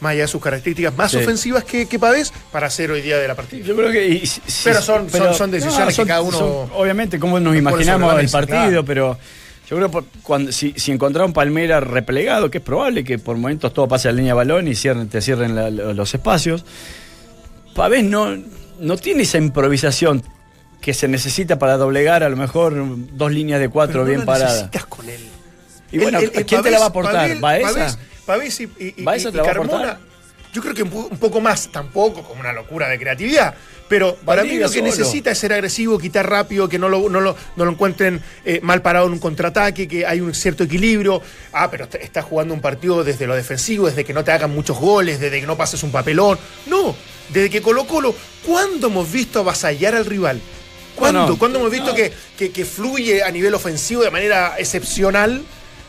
más 0.00 0.12
allá 0.12 0.22
de 0.22 0.28
sus 0.28 0.42
características 0.42 0.94
más 0.96 1.10
Sí. 1.12 1.18
ofensivas 1.18 1.64
que, 1.64 1.86
que 1.86 1.98
Pavés, 1.98 2.32
para 2.52 2.66
hacer 2.66 2.90
hoy 2.90 3.02
día 3.02 3.18
de 3.18 3.28
la 3.28 3.34
partida. 3.34 3.64
Yo 3.64 3.76
creo 3.76 3.90
que. 3.90 4.06
y- 4.08 4.22
Pero 4.64 4.80
son- 4.82 5.08
son- 5.10 5.34
son 5.34 5.50
decisiones 5.50 5.96
que 5.96 6.04
cada 6.06 6.20
uno 6.22 6.38
obviamente, 6.74 7.18
como 7.18 7.38
nos 7.40 7.56
imaginamos 7.56 8.18
el 8.20 8.28
partido, 8.30 8.58
claro. 8.68 8.84
pero. 8.84 9.18
Yo 9.68 9.74
creo 9.76 9.90
que 9.90 9.98
cuando, 10.22 10.52
si, 10.52 10.74
si 10.76 10.92
encontrar 10.92 11.26
un 11.26 11.32
Palmera 11.32 11.80
replegado, 11.80 12.48
que 12.52 12.58
es 12.58 12.64
probable 12.64 13.02
que 13.02 13.18
por 13.18 13.36
momentos 13.36 13.74
todo 13.74 13.88
pase 13.88 14.06
a 14.08 14.12
la 14.12 14.18
línea 14.18 14.30
de 14.32 14.36
balón 14.36 14.68
y 14.68 14.76
cierren, 14.76 15.08
te 15.08 15.20
cierren 15.20 15.56
los 15.96 16.14
espacios, 16.14 16.64
Pavés 17.74 18.04
no, 18.04 18.36
no 18.78 18.96
tiene 18.96 19.24
esa 19.24 19.38
improvisación 19.38 20.22
que 20.86 20.94
se 20.94 21.08
necesita 21.08 21.58
para 21.58 21.76
doblegar 21.78 22.22
a 22.22 22.28
lo 22.28 22.36
mejor 22.36 22.72
dos 22.76 23.32
líneas 23.32 23.58
de 23.58 23.68
cuatro 23.68 24.04
bien 24.04 24.24
paradas. 24.24 24.70
con 24.88 25.08
él. 25.08 25.18
Y 25.90 25.98
bueno, 25.98 26.20
¿quién 26.46 26.62
te 26.62 26.70
la 26.70 26.78
va 26.78 26.84
a 26.84 26.88
aportar? 26.90 27.40
¿Baeza? 27.40 27.98
Pavés, 28.24 28.60
y, 28.60 28.70
y, 28.78 28.94
y, 28.96 29.32
Carmona. 29.32 29.98
Yo 30.52 30.62
creo 30.62 30.74
que 30.74 30.84
un 30.84 31.18
poco 31.18 31.40
más, 31.40 31.72
tampoco 31.72 32.22
como 32.22 32.38
una 32.38 32.52
locura 32.52 32.88
de 32.88 33.00
creatividad, 33.00 33.56
pero 33.88 34.14
para 34.14 34.44
mí 34.44 34.58
lo 34.58 34.70
que 34.70 34.80
necesita 34.80 35.32
es 35.32 35.38
ser 35.38 35.54
agresivo, 35.54 35.98
quitar 35.98 36.30
rápido, 36.30 36.68
que 36.68 36.78
no 36.78 36.88
lo, 36.88 37.08
no 37.08 37.20
lo, 37.20 37.34
no 37.56 37.64
lo 37.64 37.72
encuentren 37.72 38.22
eh, 38.44 38.60
mal 38.62 38.80
parado 38.80 39.08
en 39.08 39.14
un 39.14 39.18
contraataque, 39.18 39.88
que 39.88 40.06
hay 40.06 40.20
un 40.20 40.34
cierto 40.34 40.62
equilibrio. 40.62 41.20
Ah, 41.52 41.68
pero 41.68 41.88
está 42.00 42.22
jugando 42.22 42.54
un 42.54 42.60
partido 42.60 43.02
desde 43.02 43.26
lo 43.26 43.34
defensivo, 43.34 43.88
desde 43.88 44.04
que 44.04 44.14
no 44.14 44.22
te 44.22 44.30
hagan 44.30 44.54
muchos 44.54 44.78
goles, 44.78 45.18
desde 45.18 45.40
que 45.40 45.48
no 45.48 45.56
pases 45.56 45.82
un 45.82 45.90
papelón. 45.90 46.38
No, 46.66 46.94
desde 47.30 47.50
que 47.50 47.60
Colo 47.60 47.88
Colo, 47.88 48.14
¿cuándo 48.46 48.86
hemos 48.86 49.10
visto 49.10 49.40
avasallar 49.40 49.96
al 49.96 50.06
rival? 50.06 50.40
¿Cuándo? 50.96 51.38
¿Cuándo 51.38 51.58
hemos 51.58 51.70
visto 51.70 51.94
que, 51.94 52.12
que, 52.36 52.64
fluye 52.64 53.22
a 53.22 53.30
nivel 53.30 53.54
ofensivo 53.54 54.02
de 54.02 54.10
manera 54.10 54.56
excepcional? 54.58 55.42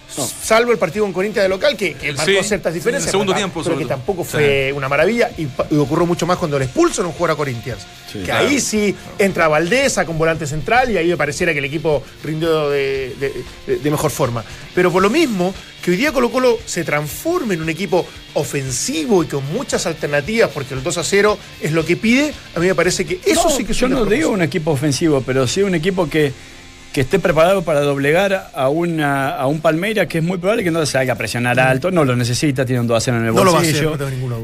Salvo 0.09 0.71
el 0.71 0.77
partido 0.77 1.05
con 1.05 1.13
Corinthians 1.13 1.43
de 1.43 1.49
local, 1.49 1.75
que, 1.75 1.95
marcó 2.15 2.43
ciertas 2.43 2.73
diferencias. 2.73 3.03
En 3.03 3.07
el 3.07 3.11
segundo 3.11 3.33
tiempo, 3.33 3.61
pero 3.63 3.77
que 3.77 3.85
tampoco 3.85 4.23
fue 4.23 4.71
una 4.73 4.89
maravilla. 4.89 5.29
Y, 5.37 5.47
ocurrió 5.77 6.05
mucho 6.05 6.25
más 6.25 6.37
cuando 6.37 6.57
le 6.57 6.65
expulsan 6.65 7.05
un 7.05 7.11
jugador 7.11 7.31
a 7.31 7.35
Corinthians. 7.35 7.85
que 8.11 8.31
ahí 8.31 8.59
sí 8.59 8.95
entra 9.19 9.47
Valdesa 9.47 10.05
con 10.05 10.17
volante 10.17 10.47
central 10.47 10.91
y 10.91 10.97
ahí 10.97 11.07
me 11.09 11.17
pareciera 11.17 11.53
que 11.53 11.59
el 11.59 11.65
equipo 11.65 12.03
rindió 12.23 12.69
de, 12.69 13.13
mejor 13.83 14.11
forma. 14.11 14.43
Pero 14.73 14.91
por 14.91 15.01
lo 15.01 15.09
mismo, 15.09 15.53
que 15.83 15.91
hoy 15.91 15.97
día 15.97 16.11
Colo 16.11 16.29
Colo 16.29 16.57
se 16.65 16.83
transforme 16.83 17.55
en 17.55 17.61
un 17.61 17.69
equipo 17.69 18.05
ofensivo 18.33 19.23
y 19.23 19.27
con 19.27 19.45
muchas 19.51 19.85
alternativas, 19.85 20.49
porque 20.53 20.73
el 20.73 20.83
2 20.83 20.97
a 20.97 21.03
0 21.03 21.37
es 21.61 21.71
lo 21.71 21.85
que 21.85 21.97
pide, 21.97 22.33
a 22.55 22.59
mí 22.59 22.67
me 22.67 22.75
parece 22.75 23.05
que 23.05 23.19
eso 23.25 23.49
sí 23.49 23.65
que 23.65 23.71
es 23.71 23.77
Yo 23.77 23.87
no 23.87 24.05
digo 24.05 24.29
un 24.29 24.41
equipo 24.41 24.71
ofensivo, 24.71 25.21
pero 25.25 25.47
sí 25.47 25.61
un 25.63 25.75
equipo 25.75 26.09
que 26.09 26.33
que 26.93 27.01
esté 27.01 27.19
preparado 27.19 27.63
para 27.63 27.81
doblegar 27.81 28.51
a, 28.53 28.69
una, 28.69 29.29
a 29.29 29.47
un 29.47 29.61
Palmeira 29.61 30.07
que 30.07 30.19
es 30.19 30.23
muy 30.23 30.37
probable 30.37 30.63
que 30.63 30.71
no 30.71 30.85
se 30.85 30.97
haga 30.97 31.15
presionar 31.15 31.59
alto, 31.59 31.91
no 31.91 32.03
lo 32.03 32.15
necesita, 32.15 32.65
tiene 32.65 32.81
un 32.81 32.87
2 32.87 32.97
a 32.97 32.99
0 32.99 33.17
en 33.17 33.25
el 33.25 33.31
bolsillo. 33.31 33.97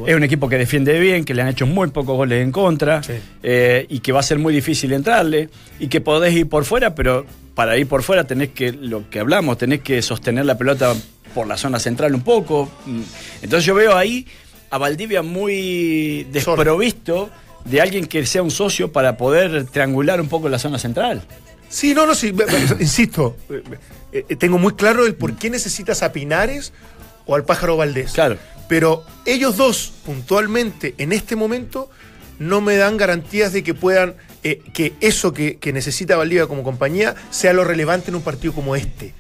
es 0.06 0.16
un 0.16 0.24
equipo 0.24 0.48
que 0.48 0.58
defiende 0.58 1.00
bien, 1.00 1.26
que 1.26 1.34
le 1.34 1.42
han 1.42 1.48
hecho 1.48 1.66
muy 1.66 1.90
pocos 1.90 2.16
goles 2.16 2.44
en 2.44 2.52
contra 2.52 3.02
eh, 3.42 3.86
y 3.90 4.00
que 4.00 4.12
va 4.12 4.20
a 4.20 4.24
ser 4.24 4.40
muy 4.40 4.54
difícil 4.54 4.94
entrarle 4.94 5.50
y 5.80 5.88
que 5.88 6.02
podés 6.02 6.34
ir 6.34 6.48
por 6.48 6.66
fuera, 6.66 6.94
pero 6.94 7.26
para 7.56 7.78
ir 7.78 7.88
por 7.88 8.04
fuera 8.04 8.24
tenés 8.26 8.50
que, 8.50 8.72
lo 8.72 9.10
que 9.10 9.20
hablamos, 9.20 9.58
tenés 9.58 9.82
que 9.82 10.02
sostener 10.02 10.46
la 10.46 10.58
pelota 10.58 10.94
por 11.34 11.48
la 11.48 11.58
zona 11.58 11.80
central 11.80 12.14
un 12.14 12.22
poco. 12.22 12.72
Entonces 13.42 13.66
yo 13.66 13.76
veo 13.76 13.98
ahí 13.98 14.28
a 14.70 14.78
Valdivia 14.78 15.22
muy 15.22 16.28
desprovisto 16.32 17.30
de 17.66 17.82
alguien 17.82 18.06
que 18.06 18.26
sea 18.26 18.44
un 18.44 18.52
socio 18.52 18.92
para 18.92 19.18
poder 19.18 19.66
triangular 19.66 20.20
un 20.20 20.28
poco 20.28 20.50
la 20.50 20.60
zona 20.60 20.78
central. 20.78 21.22
Sí, 21.74 21.96
no, 21.96 22.06
no, 22.06 22.14
sí, 22.14 22.32
insisto, 22.80 23.36
eh, 24.12 24.36
tengo 24.38 24.60
muy 24.60 24.76
claro 24.76 25.08
el 25.08 25.16
por 25.16 25.36
qué 25.36 25.50
necesitas 25.50 26.04
a 26.04 26.12
Pinares 26.12 26.72
o 27.26 27.34
al 27.34 27.46
pájaro 27.46 27.78
Valdés. 27.78 28.12
Claro. 28.12 28.38
Pero 28.70 29.04
ellos 29.26 29.58
dos, 29.58 29.92
puntualmente, 30.06 30.94
en 31.00 31.12
este 31.12 31.36
momento, 31.36 31.90
no 32.38 32.62
me 32.62 32.78
dan 32.78 32.98
garantías 32.98 33.54
de 33.54 33.64
que 33.64 33.74
puedan, 33.74 34.14
eh, 34.44 34.62
que 34.72 34.94
eso 35.02 35.34
que, 35.34 35.58
que 35.58 35.74
necesita 35.74 36.16
Valdivia 36.16 36.46
como 36.46 36.62
compañía 36.62 37.16
sea 37.32 37.54
lo 37.54 37.64
relevante 37.64 38.12
en 38.12 38.16
un 38.18 38.22
partido 38.22 38.54
como 38.54 38.76
este 38.76 39.16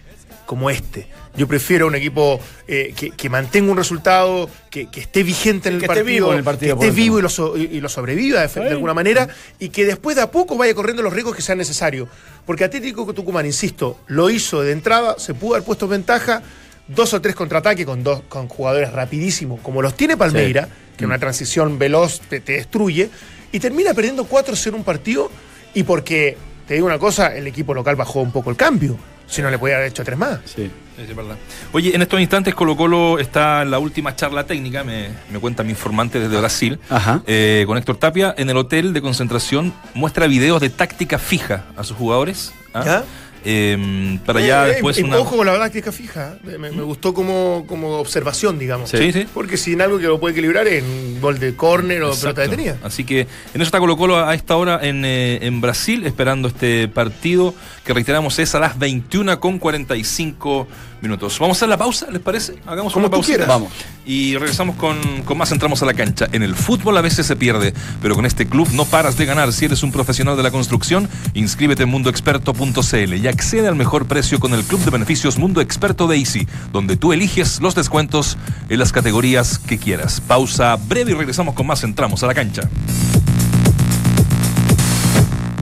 como 0.45 0.69
este. 0.69 1.07
Yo 1.35 1.47
prefiero 1.47 1.87
un 1.87 1.95
equipo 1.95 2.39
eh, 2.67 2.93
que, 2.93 3.29
mantenga 3.29 3.71
un 3.71 3.77
resultado, 3.77 4.49
que, 4.69 4.87
esté 4.93 5.23
vigente 5.23 5.69
en 5.69 5.75
el, 5.75 5.81
partido, 5.81 6.05
vivo 6.05 6.33
el 6.33 6.43
partido, 6.43 6.77
que 6.77 6.85
esté 6.85 6.95
vivo 6.95 7.17
y 7.17 7.21
lo, 7.23 7.57
y 7.57 7.81
lo 7.81 7.89
sobreviva 7.89 8.45
de, 8.45 8.69
alguna 8.69 8.93
manera, 8.93 9.27
y 9.57 9.69
que 9.69 9.85
después 9.85 10.15
de 10.15 10.21
a 10.21 10.29
poco 10.29 10.57
vaya 10.57 10.75
corriendo 10.75 11.01
los 11.01 11.11
riesgos 11.11 11.35
que 11.35 11.41
sean 11.41 11.57
necesarios. 11.57 12.07
Porque 12.45 12.63
Atlético 12.63 13.11
Tucumán, 13.13 13.47
insisto, 13.47 13.99
lo 14.07 14.29
hizo 14.29 14.61
de 14.61 14.73
entrada, 14.73 15.15
se 15.17 15.33
pudo 15.33 15.55
haber 15.55 15.65
puesto 15.65 15.85
en 15.85 15.91
ventaja, 15.91 16.43
dos 16.87 17.13
o 17.15 17.21
tres 17.21 17.35
contraataques 17.35 17.85
con, 17.85 18.03
dos, 18.03 18.21
con 18.29 18.47
jugadores 18.47 18.91
rapidísimos, 18.91 19.59
como 19.61 19.81
los 19.81 19.95
tiene 19.97 20.15
Palmeira, 20.15 20.69
que 20.95 21.05
en 21.05 21.09
una 21.09 21.17
transición 21.17 21.79
veloz 21.79 22.21
te, 22.29 22.41
destruye, 22.41 23.09
y 23.51 23.59
termina 23.59 23.95
perdiendo 23.95 24.29
4-0 24.29 24.75
un 24.75 24.83
partido, 24.83 25.31
y 25.73 25.81
porque, 25.81 26.37
te 26.67 26.75
digo 26.75 26.85
una 26.85 26.99
cosa, 26.99 27.35
el 27.35 27.47
equipo 27.47 27.73
local 27.73 27.95
bajó 27.95 28.21
un 28.21 28.31
poco 28.31 28.51
el 28.51 28.55
cambio 28.55 28.99
si 29.27 29.41
no, 29.41 29.49
le 29.49 29.57
podía 29.57 29.75
haber 29.77 29.89
hecho 29.89 30.03
tres 30.03 30.17
más. 30.17 30.39
Sí, 30.45 30.69
es 30.97 31.15
verdad. 31.15 31.37
Oye, 31.71 31.95
en 31.95 32.01
estos 32.01 32.19
instantes 32.19 32.53
Colo 32.53 32.75
Colo 32.75 33.19
está 33.19 33.61
en 33.63 33.71
la 33.71 33.79
última 33.79 34.15
charla 34.15 34.45
técnica, 34.45 34.83
me, 34.83 35.09
cuenta 35.39 35.63
mi 35.63 35.71
informante 35.71 36.19
desde 36.19 36.37
Brasil, 36.37 36.79
eh, 37.25 37.63
con 37.67 37.77
Héctor 37.77 37.97
Tapia, 37.97 38.33
en 38.37 38.49
el 38.49 38.57
hotel 38.57 38.93
de 38.93 39.01
concentración, 39.01 39.73
muestra 39.93 40.27
videos 40.27 40.61
de 40.61 40.69
táctica 40.69 41.17
fija 41.17 41.65
a 41.75 41.83
sus 41.83 41.97
jugadores. 41.97 42.53
¿ah? 42.73 43.03
Em, 43.45 44.19
para 44.19 44.39
ya 44.39 44.65
eh, 44.65 44.69
eh, 44.69 44.73
después. 44.73 44.97
una... 44.99 45.17
Ojo 45.17 45.37
con 45.37 45.45
la 45.45 45.57
táctica 45.57 45.91
fija. 45.91 46.37
Me, 46.43 46.69
gustó 46.69 47.13
como, 47.13 47.65
como 47.67 47.97
observación, 47.97 48.57
digamos. 48.57 48.89
Sí, 48.89 49.11
sí. 49.11 49.25
Porque 49.33 49.57
sin 49.57 49.81
algo 49.81 49.99
que 49.99 50.07
lo 50.07 50.19
puede 50.19 50.33
equilibrar 50.33 50.67
en 50.67 51.19
gol 51.19 51.39
de 51.39 51.55
córner 51.55 52.03
o 52.03 52.13
pelota 52.15 52.41
detenida. 52.41 52.77
Así 52.83 53.03
que 53.03 53.21
en 53.21 53.27
eso 53.55 53.63
está 53.63 53.79
Colo 53.79 53.97
Colo 53.97 54.17
a 54.25 54.33
esta 54.33 54.55
hora 54.55 54.79
en, 54.81 55.03
eh, 55.05 55.39
en 55.41 55.59
Brasil, 55.61 56.05
esperando 56.05 56.47
este 56.47 56.87
partido 56.87 57.53
que 57.85 57.93
reiteramos 57.93 58.39
es 58.39 58.55
a 58.55 58.59
las 58.59 58.79
21 58.79 59.39
con 59.39 59.59
45 59.59 60.67
minutos. 61.03 61.37
Vamos 61.37 61.57
a 61.57 61.59
hacer 61.59 61.69
la 61.69 61.77
pausa, 61.77 62.07
¿les 62.09 62.21
parece? 62.21 62.55
Hagamos 62.65 62.93
Como 62.93 63.05
una 63.05 63.11
pausa. 63.11 63.45
Vamos. 63.45 63.71
Y 64.05 64.35
regresamos 64.37 64.75
con, 64.77 64.97
con, 65.23 65.37
más, 65.37 65.51
entramos 65.51 65.83
a 65.83 65.85
la 65.85 65.93
cancha. 65.93 66.27
En 66.31 66.41
el 66.41 66.55
fútbol 66.55 66.97
a 66.97 67.01
veces 67.01 67.27
se 67.27 67.35
pierde, 67.35 67.73
pero 68.01 68.15
con 68.15 68.25
este 68.25 68.47
club 68.47 68.69
no 68.73 68.85
paras 68.85 69.17
de 69.17 69.25
ganar. 69.25 69.53
Si 69.53 69.65
eres 69.65 69.83
un 69.83 69.91
profesional 69.91 70.35
de 70.35 70.43
la 70.43 70.49
construcción, 70.49 71.07
inscríbete 71.33 71.83
en 71.83 71.89
mundoexperto.cl 71.89 73.13
y 73.13 73.27
accede 73.27 73.67
al 73.67 73.75
mejor 73.75 74.07
precio 74.07 74.39
con 74.39 74.53
el 74.53 74.63
club 74.63 74.79
de 74.83 74.89
beneficios 74.89 75.37
Mundo 75.37 75.61
Experto 75.61 76.07
de 76.07 76.17
Easy, 76.17 76.47
donde 76.71 76.97
tú 76.97 77.13
eliges 77.13 77.61
los 77.61 77.75
descuentos 77.75 78.37
en 78.69 78.79
las 78.79 78.91
categorías 78.91 79.59
que 79.59 79.77
quieras. 79.77 80.21
Pausa 80.21 80.75
breve 80.77 81.11
y 81.11 81.15
regresamos 81.15 81.53
con 81.53 81.67
más, 81.67 81.83
entramos 81.83 82.23
a 82.23 82.27
la 82.27 82.33
cancha. 82.33 82.69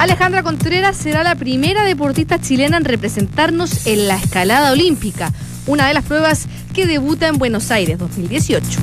Alejandra 0.01 0.41
Contreras 0.41 0.97
será 0.97 1.21
la 1.21 1.35
primera 1.35 1.83
deportista 1.83 2.41
chilena 2.41 2.77
en 2.77 2.85
representarnos 2.85 3.85
en 3.85 4.07
la 4.07 4.15
escalada 4.15 4.71
olímpica, 4.71 5.31
una 5.67 5.87
de 5.87 5.93
las 5.93 6.03
pruebas 6.03 6.47
que 6.73 6.87
debuta 6.87 7.27
en 7.27 7.37
Buenos 7.37 7.69
Aires 7.69 7.99
2018. 7.99 8.79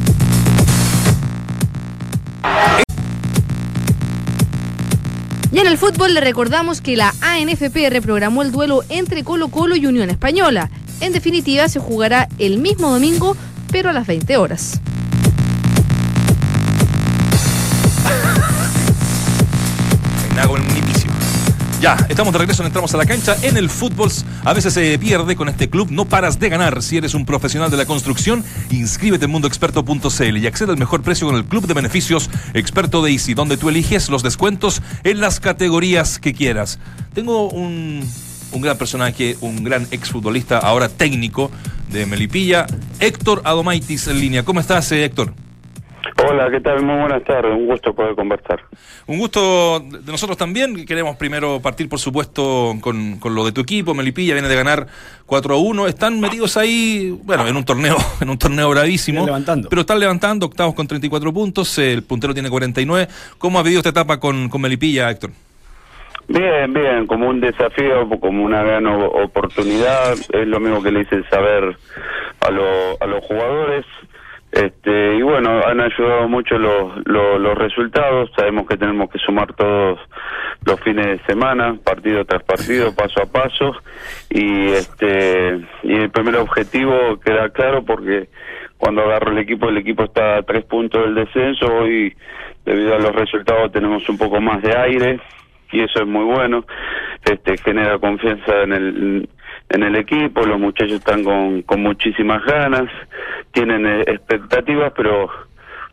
Y 5.50 5.58
en 5.58 5.66
el 5.66 5.76
fútbol 5.76 6.14
le 6.14 6.20
recordamos 6.20 6.80
que 6.80 6.96
la 6.96 7.12
ANFP 7.20 7.90
reprogramó 7.90 8.42
el 8.42 8.52
duelo 8.52 8.84
entre 8.88 9.24
Colo 9.24 9.48
Colo 9.48 9.74
y 9.74 9.86
Unión 9.86 10.10
Española. 10.10 10.70
En 11.00 11.12
definitiva, 11.12 11.68
se 11.68 11.80
jugará 11.80 12.28
el 12.38 12.58
mismo 12.58 12.92
domingo, 12.92 13.36
pero 13.72 13.90
a 13.90 13.92
las 13.92 14.06
20 14.06 14.36
horas. 14.36 14.80
Ya, 21.80 21.96
estamos 22.08 22.32
de 22.32 22.40
regreso, 22.40 22.66
entramos 22.66 22.92
a 22.94 22.96
la 22.96 23.06
cancha. 23.06 23.36
En 23.42 23.56
el 23.56 23.70
fútbol 23.70 24.10
a 24.44 24.52
veces 24.52 24.74
se 24.74 24.98
pierde 24.98 25.36
con 25.36 25.48
este 25.48 25.70
club, 25.70 25.88
no 25.92 26.06
paras 26.06 26.40
de 26.40 26.48
ganar. 26.48 26.82
Si 26.82 26.96
eres 26.96 27.14
un 27.14 27.24
profesional 27.24 27.70
de 27.70 27.76
la 27.76 27.86
construcción, 27.86 28.44
inscríbete 28.70 29.26
en 29.26 29.30
mundoexperto.cl 29.30 30.36
y 30.38 30.46
accede 30.48 30.72
al 30.72 30.78
mejor 30.78 31.02
precio 31.02 31.28
con 31.28 31.36
el 31.36 31.44
club 31.44 31.68
de 31.68 31.74
beneficios 31.74 32.30
Experto 32.52 33.00
de 33.00 33.12
Easy, 33.12 33.34
donde 33.34 33.56
tú 33.56 33.68
eliges 33.68 34.08
los 34.08 34.24
descuentos 34.24 34.82
en 35.04 35.20
las 35.20 35.38
categorías 35.38 36.18
que 36.18 36.34
quieras. 36.34 36.80
Tengo 37.14 37.48
un, 37.48 38.04
un 38.50 38.60
gran 38.60 38.76
personaje, 38.76 39.36
un 39.40 39.62
gran 39.62 39.86
exfutbolista, 39.92 40.58
ahora 40.58 40.88
técnico 40.88 41.48
de 41.92 42.06
Melipilla, 42.06 42.66
Héctor 42.98 43.42
Adomaitis 43.44 44.08
en 44.08 44.18
línea. 44.18 44.42
¿Cómo 44.42 44.58
estás, 44.58 44.90
eh, 44.90 45.04
Héctor? 45.04 45.32
Hola, 46.24 46.50
¿qué 46.50 46.60
tal? 46.60 46.82
Muy 46.82 46.96
buenas 47.00 47.24
tardes, 47.24 47.52
un 47.52 47.66
gusto 47.66 47.92
poder 47.94 48.14
conversar. 48.14 48.60
Un 49.06 49.18
gusto 49.18 49.80
de 49.80 50.10
nosotros 50.10 50.36
también. 50.36 50.84
Queremos 50.86 51.16
primero 51.16 51.60
partir, 51.60 51.88
por 51.88 51.98
supuesto, 51.98 52.74
con, 52.80 53.18
lo 53.24 53.44
de 53.44 53.52
tu 53.52 53.60
equipo. 53.60 53.94
Melipilla 53.94 54.34
viene 54.34 54.48
de 54.48 54.56
ganar 54.56 54.86
4 55.26 55.54
a 55.54 55.58
1. 55.58 55.86
Están 55.86 56.20
metidos 56.20 56.56
ahí, 56.56 57.16
bueno, 57.24 57.46
en 57.46 57.56
un 57.56 57.64
torneo, 57.64 57.96
en 58.20 58.30
un 58.30 58.38
torneo 58.38 58.70
bravísimo. 58.70 59.26
levantando. 59.26 59.68
Pero 59.68 59.80
están 59.80 60.00
levantando, 60.00 60.46
octavos 60.46 60.74
con 60.74 60.86
34 60.86 61.32
puntos, 61.32 61.78
el 61.78 62.02
puntero 62.02 62.32
tiene 62.32 62.50
49. 62.50 63.08
¿Cómo 63.38 63.58
ha 63.58 63.62
vivido 63.62 63.80
esta 63.80 63.90
etapa 63.90 64.20
con, 64.20 64.48
con 64.48 64.60
Melipilla, 64.60 65.10
Héctor? 65.10 65.30
Bien, 66.28 66.72
bien, 66.72 67.06
como 67.06 67.28
un 67.28 67.40
desafío, 67.40 68.08
como 68.20 68.44
una 68.44 68.62
gran 68.62 68.86
oportunidad. 68.86 70.12
Es 70.12 70.46
lo 70.46 70.60
mismo 70.60 70.82
que 70.82 70.92
le 70.92 71.00
hice 71.02 71.22
saber 71.30 71.76
a, 72.40 72.46
a 72.46 73.06
los 73.06 73.24
jugadores 73.24 73.84
Este, 74.50 75.16
y 75.16 75.22
bueno, 75.22 75.60
han 75.64 75.80
ayudado 75.80 76.26
mucho 76.28 76.58
los, 76.58 77.06
los, 77.06 77.40
los 77.40 77.58
resultados. 77.58 78.30
Sabemos 78.36 78.66
que 78.66 78.76
tenemos 78.76 79.10
que 79.10 79.18
sumar 79.18 79.52
todos 79.54 79.98
los 80.64 80.80
fines 80.80 81.06
de 81.06 81.18
semana, 81.26 81.76
partido 81.84 82.24
tras 82.24 82.42
partido, 82.42 82.94
paso 82.94 83.22
a 83.22 83.26
paso. 83.26 83.76
Y 84.30 84.68
este 84.70 85.60
y 85.82 85.94
el 85.94 86.10
primer 86.10 86.36
objetivo 86.36 87.20
queda 87.20 87.50
claro 87.50 87.84
porque 87.84 88.28
cuando 88.78 89.02
agarro 89.02 89.32
el 89.32 89.38
equipo, 89.38 89.68
el 89.68 89.78
equipo 89.78 90.04
está 90.04 90.36
a 90.36 90.42
tres 90.42 90.64
puntos 90.64 91.02
del 91.02 91.14
descenso. 91.14 91.66
Hoy, 91.66 92.16
debido 92.64 92.94
a 92.94 92.98
los 92.98 93.14
resultados, 93.14 93.72
tenemos 93.72 94.08
un 94.08 94.16
poco 94.16 94.40
más 94.40 94.62
de 94.62 94.76
aire 94.76 95.20
y 95.72 95.80
eso 95.80 96.00
es 96.00 96.06
muy 96.06 96.24
bueno. 96.24 96.64
Este 97.24 97.58
genera 97.58 97.98
confianza 97.98 98.62
en 98.62 98.72
el 98.72 99.28
en 99.70 99.82
el 99.82 99.96
equipo, 99.96 100.44
los 100.44 100.58
muchachos 100.58 100.94
están 100.94 101.24
con, 101.24 101.62
con 101.62 101.82
muchísimas 101.82 102.44
ganas, 102.44 102.90
tienen 103.52 103.86
eh, 103.86 104.02
expectativas, 104.06 104.92
pero 104.96 105.30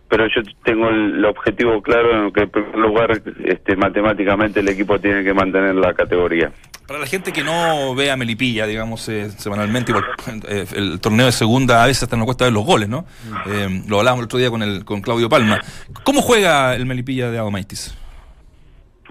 pero 0.07 0.27
yo 0.27 0.41
tengo 0.63 0.89
el, 0.89 1.25
objetivo 1.25 1.81
claro 1.81 2.27
en 2.27 2.31
que 2.31 2.43
en 2.43 2.49
primer 2.49 2.75
lugar 2.75 3.21
este, 3.43 3.75
matemáticamente 3.75 4.59
el 4.59 4.69
equipo 4.69 4.99
tiene 4.99 5.23
que 5.23 5.33
mantener 5.33 5.75
la 5.75 5.93
categoría. 5.93 6.51
Para 6.87 6.99
la 6.99 7.07
gente 7.07 7.33
que 7.33 7.43
no 7.43 7.95
ve 7.95 8.11
a 8.11 8.15
Melipilla, 8.15 8.67
digamos, 8.67 9.09
eh, 9.09 9.31
semanalmente, 9.31 9.91
eh, 10.47 10.65
el 10.75 10.99
torneo 10.99 11.25
de 11.25 11.31
segunda 11.31 11.83
a 11.83 11.87
veces 11.87 12.03
hasta 12.03 12.15
nos 12.15 12.25
cuesta 12.25 12.45
ver 12.45 12.53
los 12.53 12.65
goles, 12.65 12.87
¿no? 12.87 13.05
Eh, 13.47 13.83
lo 13.87 13.99
hablábamos 13.99 14.21
el 14.21 14.25
otro 14.25 14.39
día 14.39 14.51
con, 14.51 14.61
el, 14.61 14.85
con 14.85 15.01
Claudio 15.01 15.27
Palma. 15.27 15.59
¿Cómo 16.03 16.21
juega 16.21 16.75
el 16.75 16.85
Melipilla 16.85 17.31
de 17.31 17.39
Agomaitis? 17.39 17.95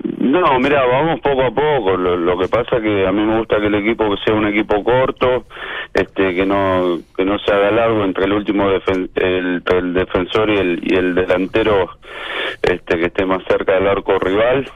No, 0.02 0.58
mira, 0.58 0.84
vamos 0.86 1.20
poco 1.20 1.42
a 1.42 1.50
poco. 1.50 1.96
Lo, 1.96 2.16
lo, 2.16 2.38
que 2.38 2.48
pasa 2.48 2.80
que 2.80 3.06
a 3.06 3.12
mí 3.12 3.22
me 3.22 3.38
gusta 3.38 3.60
que 3.60 3.66
el 3.66 3.74
equipo 3.76 4.16
sea 4.18 4.34
un 4.34 4.46
equipo 4.46 4.82
corto, 4.82 5.44
este, 5.92 6.34
que 6.34 6.44
no 6.44 6.98
que 7.16 7.24
no 7.24 7.38
se 7.38 7.52
haga 7.52 7.70
largo 7.70 8.04
entre 8.04 8.24
el 8.24 8.32
último 8.32 8.68
defen 8.68 9.10
el, 9.14 9.62
defensor 9.94 10.50
y 10.50 10.56
el, 10.58 10.80
y 10.82 10.96
el 10.96 11.14
delantero, 11.14 11.90
este, 12.62 12.98
que 12.98 13.06
esté 13.06 13.24
más 13.24 13.44
cerca 13.44 13.74
del 13.74 13.86
arco 13.86 14.18
rival 14.18 14.68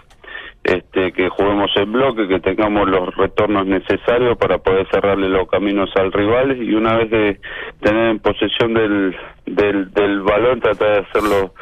este, 0.64 1.12
que 1.12 1.29
juguemos 1.29 1.71
el 1.77 1.87
bloque, 1.87 2.29
que 2.29 2.40
tengamos 2.40 2.88
los 2.88 3.14
retornos 3.16 3.66
necesarios 3.66 4.37
para 4.37 4.59
poder 4.59 4.87
cerrarle 4.90 5.29
los 5.29 5.49
caminos 5.49 5.90
al 5.97 6.12
rival 6.12 6.62
y 6.62 6.75
una 6.75 6.97
vez 6.97 7.11
de 7.11 7.40
tener 7.81 8.11
en 8.11 8.18
posesión 8.18 8.75
del, 8.75 9.16
del, 9.47 9.90
del 9.92 10.21
balón 10.21 10.61
tratar 10.61 10.92
de 10.92 10.99
hacerlo 11.09 11.55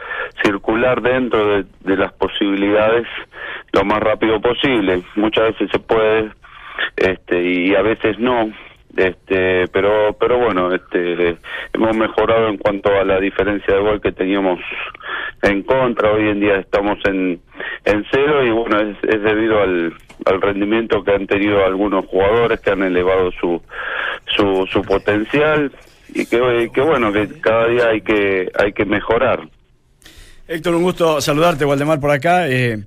circular 0.42 1.00
dentro 1.02 1.46
de, 1.46 1.64
de 1.80 1.96
las 1.96 2.12
posibilidades 2.14 3.06
lo 3.72 3.84
más 3.84 4.00
rápido 4.00 4.40
posible. 4.40 5.02
Muchas 5.14 5.52
veces 5.52 5.70
se 5.70 5.78
puede 5.78 6.30
este, 6.96 7.42
y 7.42 7.74
a 7.74 7.82
veces 7.82 8.18
no, 8.18 8.50
este 8.96 9.68
pero 9.68 10.16
pero 10.18 10.38
bueno 10.38 10.72
este 10.72 11.36
hemos 11.72 11.96
mejorado 11.96 12.48
en 12.48 12.56
cuanto 12.56 12.90
a 12.92 13.04
la 13.04 13.20
diferencia 13.20 13.74
de 13.74 13.80
gol 13.80 14.00
que 14.00 14.12
teníamos 14.12 14.58
en 15.42 15.62
contra. 15.62 16.12
Hoy 16.12 16.28
en 16.28 16.40
día 16.40 16.56
estamos 16.58 16.98
en 17.04 17.40
en 17.84 18.04
cero 18.10 18.44
y 18.44 18.50
bueno 18.50 18.80
es, 18.80 19.22
debido 19.22 19.60
al, 19.60 19.94
al 20.24 20.42
rendimiento 20.42 21.02
que 21.04 21.12
han 21.12 21.26
tenido 21.26 21.64
algunos 21.64 22.06
jugadores 22.06 22.60
que 22.60 22.70
han 22.70 22.82
elevado 22.82 23.30
su 23.32 23.60
su, 24.26 24.66
su 24.70 24.82
potencial 24.82 25.72
y 26.08 26.26
que, 26.26 26.70
que 26.72 26.80
bueno 26.80 27.12
que 27.12 27.28
cada 27.40 27.68
día 27.68 27.88
hay 27.88 28.00
que 28.00 28.50
hay 28.58 28.72
que 28.72 28.84
mejorar. 28.84 29.48
Héctor 30.48 30.74
un 30.74 30.82
gusto 30.82 31.20
saludarte 31.20 31.64
Waldemar 31.64 32.00
por 32.00 32.10
acá. 32.10 32.48
Eh, 32.48 32.84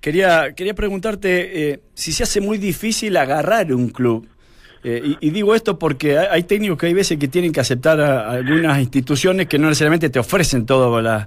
quería 0.00 0.54
quería 0.54 0.74
preguntarte 0.74 1.70
eh, 1.72 1.80
si 1.94 2.12
se 2.12 2.22
hace 2.22 2.40
muy 2.40 2.58
difícil 2.58 3.16
agarrar 3.16 3.72
un 3.72 3.90
club 3.90 4.26
eh, 4.86 5.16
y, 5.18 5.30
digo 5.30 5.54
esto 5.54 5.78
porque 5.78 6.18
hay, 6.18 6.42
técnicos 6.42 6.76
que 6.76 6.86
hay 6.86 6.92
veces 6.92 7.18
que 7.18 7.26
tienen 7.26 7.52
que 7.52 7.60
aceptar 7.60 7.98
a, 8.02 8.32
algunas 8.32 8.78
instituciones 8.78 9.46
que 9.46 9.58
no 9.58 9.68
necesariamente 9.68 10.10
te 10.10 10.18
ofrecen 10.18 10.66
todas 10.66 11.26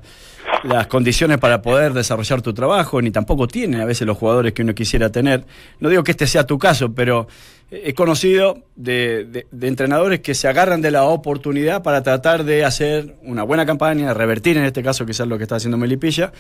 las 0.63 0.88
condiciones 0.88 1.39
para 1.39 1.60
poder 1.63 1.93
desarrollar 1.93 2.43
tu 2.43 2.54
trabajo, 2.54 3.02
ni 3.02 3.10
tampoco 3.10 3.48
tienen 3.48 3.82
a 3.82 3.86
veces 3.86 4.06
los 4.06 4.15
jugadores 4.15 4.54
que 4.54 4.62
uno 4.62 4.76
quisiera 4.76 5.12
tener. 5.12 5.43
No 5.80 5.89
digo 5.89 6.04
que 6.04 6.12
este 6.12 6.28
sea 6.28 6.46
tu 6.46 6.60
caso, 6.60 6.93
pero 6.93 7.28
he 7.69 7.93
conocido 7.93 8.63
de, 8.75 9.25
de, 9.25 9.47
de, 9.51 9.67
entrenadores 9.67 10.21
que 10.21 10.34
se 10.34 10.47
agarran 10.47 10.82
de 10.82 10.89
la 10.89 11.03
oportunidad 11.03 11.84
para 11.84 12.01
tratar 12.01 12.45
de 12.45 12.63
hacer 12.63 13.17
una 13.23 13.43
buena 13.43 13.65
campaña, 13.65 14.13
revertir 14.13 14.58
en 14.58 14.63
este 14.63 14.82
caso 14.82 15.06
quizás 15.06 15.27
lo 15.27 15.38
que 15.38 15.43
está 15.43 15.58
haciendo 15.58 15.77
Melipilla, 15.77 16.32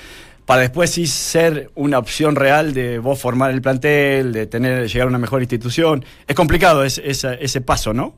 para 0.45 0.61
después 0.61 0.91
sí 0.91 1.05
ser 1.05 1.69
una 1.75 1.99
opción 1.99 2.37
real 2.37 2.73
de 2.73 2.99
vos 2.99 3.19
formar 3.19 3.51
el 3.51 3.61
plantel, 3.61 4.31
de 4.31 4.47
tener 4.47 4.87
llegar 4.87 5.07
a 5.07 5.09
una 5.09 5.17
mejor 5.17 5.41
institución. 5.41 6.05
Es 6.25 6.35
complicado 6.35 6.85
ese, 6.85 7.61
paso, 7.61 7.93
¿no? 7.93 8.15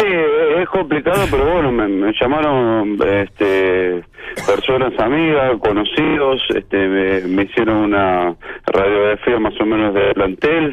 Sí, 0.00 0.06
es 0.06 0.68
complicado, 0.70 1.26
pero 1.30 1.44
bueno, 1.44 1.70
me, 1.72 1.86
me 1.86 2.12
llamaron 2.18 2.98
este, 3.06 4.02
personas 4.46 4.98
amigas, 4.98 5.58
conocidos, 5.58 6.42
este, 6.54 7.22
me, 7.26 7.42
hicieron 7.42 7.76
una 7.76 8.34
radiografía 8.64 9.38
más 9.38 9.60
o 9.60 9.66
menos 9.66 9.92
de 9.92 10.14
plantel 10.14 10.72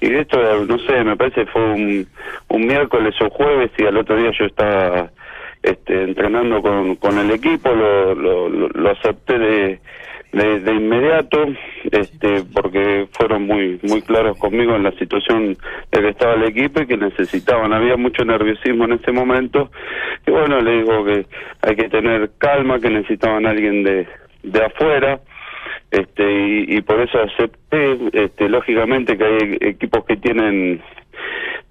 y 0.00 0.14
esto, 0.14 0.66
no 0.66 0.76
sé, 0.80 1.04
me 1.04 1.16
parece 1.16 1.46
fue 1.46 1.62
un, 1.62 2.06
un 2.48 2.66
miércoles 2.66 3.14
o 3.20 3.30
jueves 3.30 3.70
y 3.78 3.84
al 3.84 3.96
otro 3.96 4.16
día 4.16 4.32
yo 4.36 4.46
estaba 4.46 5.08
este, 5.62 6.02
entrenando 6.02 6.60
con, 6.60 6.96
con 6.96 7.16
el 7.16 7.30
equipo, 7.30 7.72
lo, 7.72 8.12
lo, 8.16 8.48
lo 8.48 8.90
acepté 8.90 9.38
de 9.38 9.80
de, 10.34 10.60
de, 10.60 10.72
inmediato, 10.72 11.46
este, 11.90 12.42
porque 12.52 13.06
fueron 13.12 13.46
muy 13.46 13.78
muy 13.82 14.02
claros 14.02 14.36
conmigo 14.38 14.74
en 14.74 14.82
la 14.82 14.92
situación 14.92 15.56
de 15.92 16.00
que 16.00 16.08
estaba 16.08 16.34
el 16.34 16.44
equipo 16.44 16.82
y 16.82 16.86
que 16.86 16.96
necesitaban. 16.96 17.72
Había 17.72 17.96
mucho 17.96 18.24
nerviosismo 18.24 18.84
en 18.84 18.92
ese 18.92 19.12
momento. 19.12 19.70
Y 20.26 20.30
bueno, 20.30 20.60
le 20.60 20.78
digo 20.78 21.04
que 21.04 21.26
hay 21.62 21.76
que 21.76 21.88
tener 21.88 22.30
calma, 22.38 22.80
que 22.80 22.90
necesitaban 22.90 23.46
a 23.46 23.50
alguien 23.50 23.84
de, 23.84 24.06
de 24.42 24.64
afuera. 24.64 25.20
Este, 25.90 26.24
y, 26.24 26.76
y 26.76 26.80
por 26.82 27.00
eso 27.00 27.18
acepté, 27.20 27.98
este, 28.12 28.48
lógicamente 28.48 29.16
que 29.16 29.24
hay 29.24 29.58
equipos 29.60 30.04
que 30.04 30.16
tienen 30.16 30.82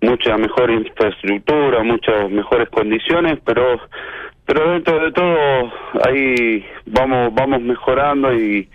mucha 0.02 0.38
mejor 0.38 0.72
infraestructura, 0.72 1.84
muchas 1.84 2.30
mejores 2.30 2.70
condiciones, 2.70 3.40
pero 3.46 3.80
pero 4.46 4.72
dentro 4.72 5.00
de 5.04 5.12
todo 5.12 5.72
ahí 6.06 6.66
vamos 6.86 7.34
vamos 7.34 7.62
mejorando 7.62 8.34
y 8.34 8.68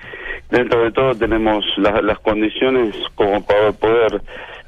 dentro 0.51 0.85
de 0.85 0.93
todo 0.93 1.15
tenemos 1.15 1.65
la, 1.77 2.01
las 2.03 2.19
condiciones 2.21 2.95
como 3.15 3.45
para 3.45 3.73
poder 3.73 4.23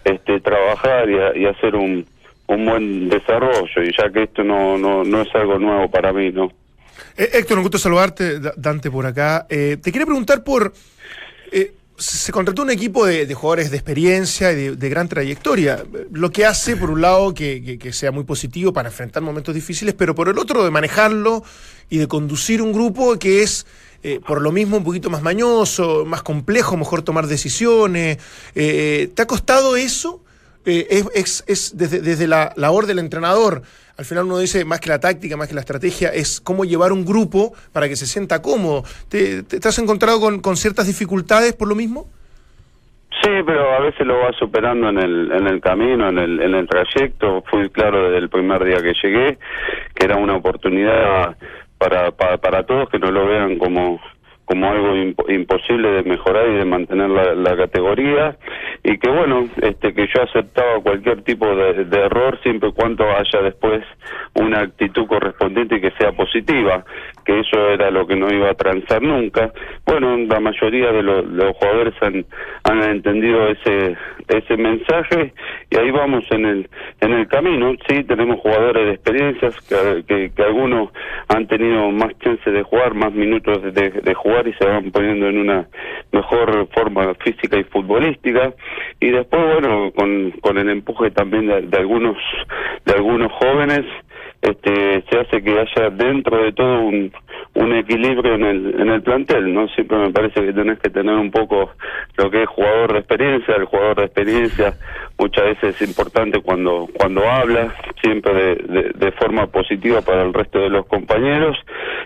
este 0.05 0.41
trabajar 0.41 1.09
y, 1.09 1.41
y 1.41 1.47
hacer 1.47 1.75
un, 1.75 2.07
un 2.47 2.67
buen 2.67 3.09
desarrollo. 3.09 3.83
Y 3.83 3.93
ya 3.97 4.11
que 4.11 4.25
esto 4.25 4.45
no 4.45 4.77
no 4.77 5.05
no 5.05 5.23
es 5.23 5.35
algo 5.35 5.59
nuevo 5.59 5.91
para 5.91 6.13
mí 6.13 6.31
no 6.33 6.53
eh, 7.17 7.31
Héctor 7.33 7.59
un 7.59 7.65
gusto 7.65 7.79
saludarte 7.79 8.41
Dante 8.57 8.91
por 8.91 9.07
acá. 9.07 9.47
Eh, 9.49 9.79
te 9.83 9.93
quería 9.93 10.07
preguntar 10.07 10.45
por 10.45 10.73
eh, 11.53 11.73
se 12.01 12.33
contrató 12.33 12.63
un 12.63 12.71
equipo 12.71 13.05
de, 13.05 13.33
jugadores 13.35 13.71
de 13.71 13.77
experiencia 13.77 14.53
y 14.53 14.75
de, 14.75 14.89
gran 14.89 15.07
trayectoria, 15.07 15.85
lo 16.11 16.31
que 16.31 16.47
hace, 16.47 16.75
por 16.75 16.91
un 16.91 17.03
lado, 17.03 17.35
que, 17.35 17.91
sea 17.93 18.11
muy 18.11 18.25
positivo 18.25 18.73
para 18.73 18.89
enfrentar 18.89 19.23
momentos 19.23 19.55
difíciles, 19.55 19.95
pero 19.97 20.15
por 20.15 20.29
el 20.29 20.39
otro, 20.39 20.65
de 20.65 20.71
manejarlo 20.71 21.45
y 21.91 21.99
de 21.99 22.09
conducir 22.09 22.63
un 22.63 22.73
grupo 22.73 23.19
que 23.19 23.43
es, 23.43 23.67
eh, 24.03 24.19
por 24.27 24.41
lo 24.41 24.51
mismo, 24.51 24.79
un 24.79 24.85
poquito 24.85 25.11
más 25.11 25.21
mañoso, 25.21 26.07
más 26.07 26.23
complejo, 26.23 26.77
mejor 26.79 27.03
tomar 27.03 27.27
decisiones. 27.27 28.19
Eh, 28.55 29.11
¿Te 29.15 29.23
ha 29.23 29.27
costado 29.27 29.77
eso? 29.77 30.23
Eh, 30.67 30.87
es, 30.91 31.07
es, 31.15 31.45
es, 31.47 31.77
desde, 31.77 32.01
desde 32.01 32.27
la 32.27 32.53
labor 32.57 32.87
del 32.87 32.99
entrenador 32.99 33.63
al 34.01 34.07
final 34.07 34.25
uno 34.25 34.39
dice, 34.39 34.65
más 34.65 34.81
que 34.81 34.89
la 34.89 34.99
táctica, 34.99 35.37
más 35.37 35.47
que 35.47 35.55
la 35.55 35.61
estrategia, 35.61 36.09
es 36.09 36.41
cómo 36.41 36.65
llevar 36.65 36.91
un 36.91 37.05
grupo 37.05 37.53
para 37.71 37.87
que 37.87 37.97
se 37.97 38.07
sienta 38.07 38.41
cómodo. 38.41 38.83
¿Te, 39.11 39.43
te, 39.43 39.61
te 39.61 39.69
has 39.69 39.79
encontrado 39.79 40.19
con, 40.21 40.41
con, 40.41 40.57
ciertas 40.57 40.87
dificultades 40.87 41.53
por 41.53 41.69
lo 41.69 41.75
mismo? 41.75 42.07
Sí, 43.23 43.31
pero 43.45 43.75
a 43.75 43.81
veces 43.81 44.07
lo 44.07 44.19
vas 44.21 44.35
superando 44.37 44.89
en 44.89 44.99
el, 44.99 45.31
en 45.33 45.47
el 45.47 45.61
camino, 45.61 46.09
en 46.09 46.17
el, 46.17 46.41
en 46.41 46.55
el 46.55 46.67
trayecto. 46.67 47.45
Fui 47.51 47.69
claro 47.69 48.05
desde 48.05 48.25
el 48.25 48.31
primer 48.31 48.65
día 48.65 48.79
que 48.81 48.95
llegué, 49.03 49.39
que 49.95 50.07
era 50.07 50.17
una 50.17 50.37
oportunidad 50.37 51.37
para, 51.77 52.11
para, 52.13 52.39
para 52.39 52.65
todos 52.65 52.89
que 52.89 52.99
no 52.99 53.11
lo 53.11 53.27
vean 53.27 53.59
como 53.59 54.01
como 54.51 54.69
algo 54.69 54.97
imp 54.97 55.21
imposible 55.29 55.93
de 55.93 56.03
mejorar 56.03 56.49
y 56.49 56.57
de 56.57 56.65
mantener 56.65 57.09
la, 57.09 57.35
la, 57.37 57.57
categoría. 57.57 58.37
Y 58.83 58.99
que 58.99 59.09
bueno 59.09 59.45
este 59.63 59.95
que 59.95 60.09
yo 60.13 60.23
aceptaba 60.23 60.81
cualquier 60.83 61.23
tipo 61.23 61.47
de, 61.55 61.87
error 61.93 62.37
siempre 62.43 62.71
y 62.71 62.73
cuando 62.73 63.05
haya 63.05 63.43
después 63.45 63.85
una 64.35 64.63
actitud 64.63 65.07
correspondiente 65.07 65.77
y 65.77 65.81
que 65.81 65.93
sea 65.93 66.11
positiva 66.11 66.85
que 67.25 67.39
eso 67.39 67.71
era 67.71 67.93
lo 67.93 68.09
que 68.09 68.17
no 68.17 68.29
iba 68.29 68.51
a 68.51 68.55
transar 68.55 69.01
nunca. 69.03 69.53
Bueno 69.87 70.17
la 70.17 70.41
mayoría 70.41 70.91
de, 70.91 71.03
de 71.05 71.23
los 71.45 71.57
jugadores 71.57 71.95
han, 72.01 72.25
han 72.65 72.83
entendido 72.91 73.47
ese 73.51 73.97
ese 74.39 74.57
mensaje 74.57 75.33
y 75.71 75.79
ahí 75.79 75.91
vamos 75.91 76.25
en 76.31 76.47
el 76.47 76.69
en 77.01 77.13
el 77.13 77.29
camino. 77.29 77.75
Sí 77.89 78.05
tenemos 78.05 78.41
jugadores 78.41 78.87
de 78.87 78.93
experiencias 78.93 79.55
que, 80.07 80.31
que, 80.35 80.43
algunos 80.43 80.91
han 81.29 81.47
tenido 81.47 81.91
más 81.91 82.17
chance 82.19 82.51
de 82.51 82.63
jugar 82.63 82.95
más 82.95 83.13
minutos 83.13 83.63
de, 83.63 83.91
de 83.91 84.15
jugar 84.15 84.47
y 84.49 84.53
se 84.55 84.65
van 84.67 84.91
poniendo 84.91 85.29
en 85.29 85.39
una 85.39 85.67
mejor 86.13 86.69
forma 86.75 87.15
física 87.15 87.59
y 87.59 87.65
futbolística. 87.65 88.53
Y 89.01 89.11
después 89.11 89.43
bueno 89.43 89.93
con, 89.93 90.33
con 90.41 90.59
el 90.59 90.69
empuje 90.69 91.11
también 91.11 91.47
de, 91.47 91.63
de 91.63 91.79
algunos 91.79 92.17
de 92.85 92.95
algunos 92.95 93.33
jóvenes 93.33 93.85
este, 94.43 95.05
se 95.11 95.19
hace 95.19 95.43
que 95.43 95.59
haya 95.59 95.91
dentro 95.91 96.43
de 96.43 96.53
todo 96.53 96.81
un, 96.81 97.13
un 97.55 97.75
equilibrio 97.75 98.35
en 98.35 98.45
el, 98.45 98.81
en 98.81 98.89
el 98.89 99.03
plantel, 99.03 99.53
¿no? 99.53 99.69
Siempre 99.69 99.99
me 99.99 100.11
parece 100.11 100.45
que 100.45 100.53
tenés 100.53 100.79
que 100.79 100.91
tener 100.91 101.15
un 101.15 101.31
poco 101.31 101.71
lo 102.17 102.31
que 102.31 102.43
es 102.43 102.49
jugador 102.49 102.93
de 102.93 102.99
experiencia, 103.01 103.57
el 103.57 103.65
jugador 103.65 103.97
de 103.97 104.05
experiencia 104.05 104.75
muchas 105.19 105.45
veces 105.45 105.81
es 105.81 105.89
importante 105.89 106.41
cuando, 106.41 106.89
cuando 106.95 107.29
habla, 107.29 107.75
siempre 108.03 108.33
de, 108.33 108.93
de, 108.95 109.13
forma 109.13 109.47
positiva 109.49 110.01
para 110.01 110.23
el 110.23 110.33
resto 110.33 110.61
de 110.61 110.71
los 110.71 110.87
compañeros, 110.87 111.59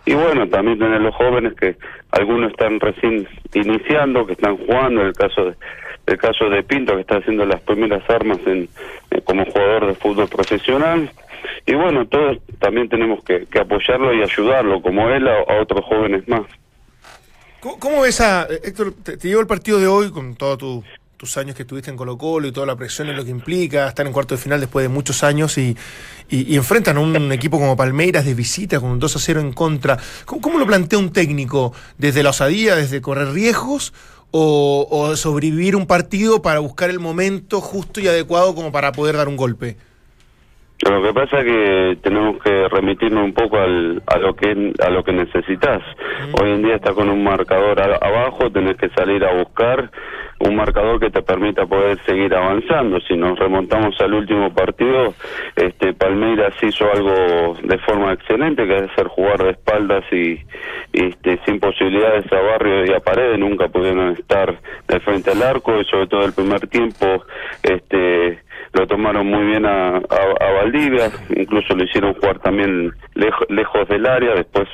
y 0.04 0.14
bueno, 0.14 0.48
también 0.48 0.78
tener 0.78 1.00
los 1.00 1.14
jóvenes 1.14 1.54
que 1.54 1.76
algunos 2.10 2.50
están 2.50 2.80
recién 2.80 3.28
iniciando, 3.52 4.26
que 4.26 4.32
están 4.32 4.56
jugando, 4.56 5.02
el 5.02 5.12
caso 5.12 5.44
de 5.44 5.54
el 6.06 6.18
caso 6.18 6.50
de 6.50 6.62
Pinto 6.62 6.94
que 6.94 7.00
está 7.00 7.16
haciendo 7.16 7.46
las 7.46 7.62
primeras 7.62 8.02
armas 8.10 8.38
en, 8.46 8.68
eh, 9.10 9.22
como 9.24 9.44
jugador 9.46 9.86
de 9.86 9.94
fútbol 9.94 10.28
profesional 10.28 11.10
y 11.66 11.74
bueno, 11.74 12.06
todos 12.06 12.38
también 12.58 12.88
tenemos 12.88 13.22
que, 13.24 13.46
apoyarlo 13.58 14.14
y 14.14 14.22
ayudarlo, 14.22 14.82
como 14.82 15.08
él, 15.08 15.26
a, 15.28 15.60
otros 15.60 15.84
jóvenes 15.86 16.26
más. 16.28 16.42
¿Cómo, 17.60 18.02
ves 18.02 18.20
a, 18.20 18.46
Héctor, 18.62 18.92
te, 19.02 19.16
llevo 19.16 19.40
el 19.40 19.46
partido 19.46 19.80
de 19.80 19.86
hoy 19.86 20.10
con 20.10 20.34
todos 20.34 20.84
tus 21.16 21.38
años 21.38 21.56
que 21.56 21.62
estuviste 21.62 21.90
en 21.90 21.96
Colo 21.96 22.18
Colo 22.18 22.46
y 22.46 22.52
toda 22.52 22.66
la 22.66 22.76
presión 22.76 23.08
y 23.08 23.14
lo 23.14 23.24
que 23.24 23.30
implica 23.30 23.88
estar 23.88 24.06
en 24.06 24.12
cuarto 24.12 24.34
de 24.34 24.40
final 24.40 24.60
después 24.60 24.84
de 24.84 24.90
muchos 24.90 25.24
años 25.24 25.56
y, 25.56 25.74
y, 26.28 26.56
enfrentan 26.56 26.98
a 26.98 27.00
un, 27.00 27.32
equipo 27.32 27.58
como 27.58 27.76
Palmeiras 27.76 28.26
de 28.26 28.34
visita 28.34 28.80
con 28.80 28.90
un 28.90 28.98
2 28.98 29.16
a 29.16 29.18
0 29.18 29.40
en 29.40 29.52
contra. 29.52 29.98
¿Cómo, 30.26 30.42
¿Cómo, 30.42 30.58
lo 30.58 30.66
plantea 30.66 30.98
un 30.98 31.12
técnico? 31.12 31.72
¿Desde 31.96 32.22
la 32.22 32.30
osadía, 32.30 32.76
desde 32.76 33.00
correr 33.00 33.32
riesgos 33.32 33.94
o, 34.30 34.86
o 34.90 35.16
sobrevivir 35.16 35.76
un 35.76 35.86
partido 35.86 36.42
para 36.42 36.58
buscar 36.58 36.90
el 36.90 37.00
momento 37.00 37.62
justo 37.62 38.00
y 38.00 38.08
adecuado 38.08 38.54
como 38.54 38.72
para 38.72 38.92
poder 38.92 39.16
dar 39.16 39.28
un 39.28 39.36
golpe? 39.36 39.78
Lo 40.90 41.02
que 41.02 41.14
pasa 41.14 41.38
es 41.38 41.44
que 41.44 41.98
tenemos 42.02 42.42
que 42.42 42.68
remitirnos 42.68 43.24
un 43.24 43.32
poco 43.32 43.56
al, 43.58 44.02
a 44.06 44.18
lo 44.18 44.34
que 44.36 44.72
a 44.84 44.90
lo 44.90 45.02
que 45.02 45.12
necesitas. 45.12 45.82
Hoy 46.38 46.50
en 46.50 46.62
día 46.62 46.76
está 46.76 46.92
con 46.92 47.08
un 47.08 47.24
marcador 47.24 47.80
abajo, 47.80 48.50
tenés 48.50 48.76
que 48.76 48.90
salir 48.90 49.24
a 49.24 49.32
buscar 49.32 49.90
un 50.40 50.56
marcador 50.56 51.00
que 51.00 51.10
te 51.10 51.22
permita 51.22 51.64
poder 51.64 51.98
seguir 52.04 52.34
avanzando. 52.34 53.00
Si 53.00 53.16
nos 53.16 53.38
remontamos 53.38 53.98
al 54.00 54.12
último 54.12 54.52
partido, 54.52 55.14
este 55.56 55.94
Palmeiras 55.94 56.54
hizo 56.62 56.84
algo 56.92 57.56
de 57.62 57.78
forma 57.78 58.12
excelente, 58.12 58.66
que 58.66 58.76
es 58.76 58.90
hacer 58.90 59.06
jugar 59.08 59.42
de 59.42 59.50
espaldas 59.52 60.04
y, 60.12 60.38
este, 60.92 61.40
sin 61.46 61.60
posibilidades 61.60 62.30
a 62.30 62.40
Barrio 62.40 62.84
y 62.84 62.92
a 62.92 63.00
Paredes, 63.00 63.38
nunca 63.38 63.68
pudieron 63.68 64.10
estar 64.10 64.54
de 64.86 65.00
frente 65.00 65.30
al 65.30 65.42
arco 65.42 65.80
y 65.80 65.84
sobre 65.84 66.08
todo 66.08 66.26
el 66.26 66.34
primer 66.34 66.66
tiempo 66.66 67.24
este 67.62 68.38
lo 68.74 68.86
tomaron 68.86 69.26
muy 69.26 69.46
bien 69.46 69.64
a, 69.64 69.96
a, 69.96 70.52
Valdivia, 70.56 71.10
incluso 71.36 71.74
lo 71.74 71.84
hicieron 71.84 72.14
jugar 72.14 72.40
también 72.40 72.92
lejos, 73.14 73.46
lejos 73.48 73.88
del 73.88 74.06
área, 74.06 74.34
después 74.34 74.68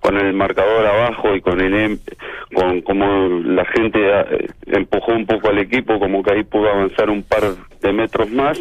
con 0.00 0.16
el 0.16 0.32
marcador 0.32 0.86
abajo 0.86 1.34
y 1.34 1.40
con 1.40 1.60
el 1.60 1.74
em, 1.74 1.98
con 2.54 2.80
como 2.82 3.40
la 3.44 3.64
gente 3.66 3.98
eh, 3.98 4.46
empujó 4.66 5.12
un 5.12 5.26
poco 5.26 5.48
al 5.48 5.58
equipo, 5.58 5.98
como 5.98 6.22
que 6.22 6.32
ahí 6.32 6.44
pudo 6.44 6.70
avanzar 6.70 7.10
un 7.10 7.22
par 7.22 7.42
de 7.80 7.92
metros 7.92 8.30
más, 8.30 8.58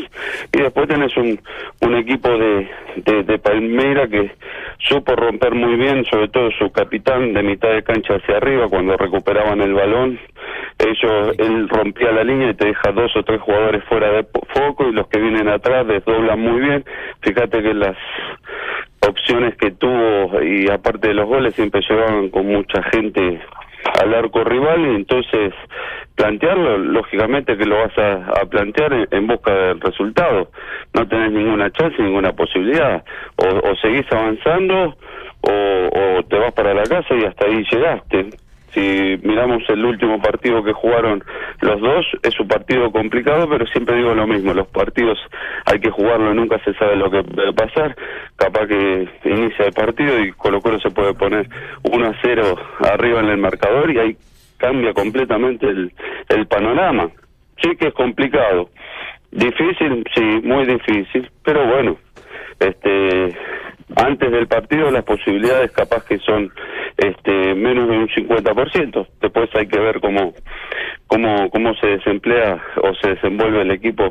y 0.52 0.62
después 0.62 0.88
tenés 0.88 1.16
un, 1.18 1.40
un 1.82 1.96
equipo 1.96 2.30
de, 2.30 2.70
de, 2.98 3.24
de 3.24 3.40
Palmeira 3.40 4.08
que 4.08 4.32
supo 4.80 5.16
romper 5.16 5.54
muy 5.54 5.76
bien, 5.76 6.06
sobre 6.06 6.30
todo 6.30 6.50
su 6.52 6.72
capitán 6.72 7.34
de 7.34 7.44
mitad 7.44 7.70
de 7.70 7.84
cancha 7.84 8.16
hacia 8.16 8.38
arriba 8.38 8.68
cuando 8.70 8.98
recuperaban 8.98 9.62
el 9.62 9.74
balón, 9.74 10.20
ellos, 10.80 11.36
él 11.38 11.68
rompía 11.68 12.12
la 12.12 12.24
línea 12.24 12.52
y 12.52 12.54
te 12.54 12.68
deja 12.68 12.92
dos 12.92 13.16
o 13.16 13.24
tres 13.24 13.42
jugadores 13.42 13.84
fuera 13.86 14.12
de 14.12 14.26
foco 14.54 14.88
y 14.88 14.94
los 14.94 15.08
que 15.08 15.20
vienen 15.20 15.50
atrás 15.50 15.86
desdoblan 15.86 16.40
muy 16.40 16.62
bien. 16.62 16.86
Fíjate 17.22 17.62
que 17.62 17.74
las 17.74 17.98
opciones 19.02 19.56
que 19.58 19.72
tuvo 19.72 20.42
y 20.42 20.70
aparte 20.70 21.10
de 21.10 21.14
los 21.14 21.28
goles 21.28 21.54
siempre 21.56 21.82
llegaban 21.88 22.30
con 22.30 22.46
mucha 22.46 22.82
gente 22.84 23.42
al 24.02 24.14
arco 24.14 24.44
rival 24.44 24.82
y 24.82 24.96
entonces 24.96 25.54
plantearlo, 26.16 26.78
lógicamente 26.78 27.58
que 27.58 27.66
lo 27.66 27.78
vas 27.78 27.98
a, 27.98 28.46
plantear 28.46 29.08
en, 29.12 29.28
busca 29.28 29.54
del 29.54 29.80
resultado. 29.80 30.52
No 30.94 31.08
tenés 31.08 31.32
ninguna 31.32 31.72
chance, 31.72 32.02
ninguna 32.02 32.34
posibilidad. 32.34 33.04
O, 33.38 33.76
seguís 33.82 34.06
avanzando 34.12 34.96
o, 35.42 35.52
o 35.52 36.24
te 36.24 36.38
vas 36.38 36.52
para 36.54 36.74
la 36.74 36.84
casa 36.84 37.16
y 37.16 37.24
hasta 37.24 37.48
ahí 37.48 37.64
llegaste. 37.72 38.30
Si 38.74 39.20
miramos 39.24 39.64
el 39.70 39.84
último 39.84 40.22
partido 40.22 40.64
que 40.64 40.74
jugaron 40.74 41.24
los 41.62 41.82
dos, 41.82 42.06
es 42.24 42.40
un 42.40 42.48
partido 42.48 42.92
complicado, 42.92 43.50
pero 43.50 43.66
siempre 43.68 43.98
digo 43.98 44.14
lo 44.14 44.28
mismo, 44.28 44.54
los 44.54 44.68
partidos 44.68 45.18
hay 45.66 45.80
que 45.80 45.90
jugarlo, 45.90 46.34
nunca 46.34 46.60
se 46.64 46.74
sabe 46.76 46.96
lo 46.96 47.10
que 47.10 47.24
puede 47.24 47.54
pasar, 47.54 47.96
capaz 48.36 48.68
que 48.68 49.08
inicia 49.26 49.66
el 49.66 49.74
partido 49.74 50.20
y 50.20 50.32
Colo 50.34 50.62
Colo 50.62 50.80
se 50.80 50.92
puede 50.92 51.14
poner 51.14 51.50
1 51.84 52.08
a 52.08 52.14
0 52.22 52.56
arriba 52.92 53.20
en 53.22 53.30
el 53.30 53.38
marcador 53.38 53.90
y 53.92 54.00
ahí 54.00 54.18
cambia 54.58 54.94
completamente 54.94 55.68
el, 55.68 55.92
el 56.30 56.48
panorama. 56.48 57.10
Sí 57.62 57.76
que 57.76 57.88
es 57.88 57.94
complicado, 57.94 58.70
difícil, 59.32 60.04
sí, 60.16 60.42
muy 60.44 60.66
difícil, 60.66 61.30
pero 61.44 61.66
bueno, 61.66 61.98
este 62.60 63.36
antes 63.96 64.32
del 64.32 64.48
partido 64.48 64.92
las 64.92 65.04
posibilidades 65.04 65.72
capaz 65.72 66.06
que 66.06 66.20
son 66.20 66.52
este 66.98 67.56
menos 67.56 67.88
de 67.88 67.98
un 67.98 68.08
50%. 68.08 69.08
Después 69.22 69.50
hay 69.56 69.68
que 69.68 69.80
ver 69.80 70.00
cómo 70.00 70.34
cómo 71.08 71.50
cómo 71.50 71.74
se 71.76 71.88
desemplea 71.88 72.62
o 72.82 72.94
se 72.96 73.10
desenvuelve 73.16 73.62
el 73.62 73.72
equipo 73.72 74.10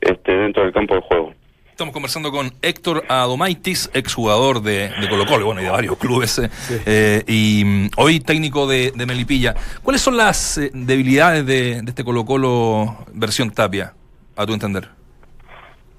este 0.00 0.34
dentro 0.34 0.62
del 0.62 0.72
campo 0.72 0.94
de 0.94 1.00
juego. 1.02 1.34
Estamos 1.80 1.94
conversando 1.94 2.30
con 2.30 2.52
Héctor 2.60 3.04
Adomaitis, 3.08 3.90
exjugador 3.94 4.60
de, 4.60 4.90
de 5.00 5.08
Colo 5.08 5.24
Colo, 5.24 5.46
bueno, 5.46 5.62
y 5.62 5.64
de 5.64 5.70
varios 5.70 5.96
clubes, 5.96 6.38
eh, 6.38 6.50
eh, 6.84 7.24
y 7.26 7.64
mm, 7.64 7.90
hoy 7.96 8.20
técnico 8.20 8.66
de, 8.66 8.92
Melipilla. 9.06 9.54
¿Cuáles 9.82 10.02
son 10.02 10.18
las 10.18 10.58
eh, 10.58 10.70
debilidades 10.74 11.46
de, 11.46 11.80
de 11.80 11.88
este 11.88 12.04
Colo 12.04 12.26
Colo 12.26 12.98
versión 13.14 13.50
Tapia, 13.50 13.94
a 14.36 14.44
tu 14.44 14.52
entender? 14.52 14.99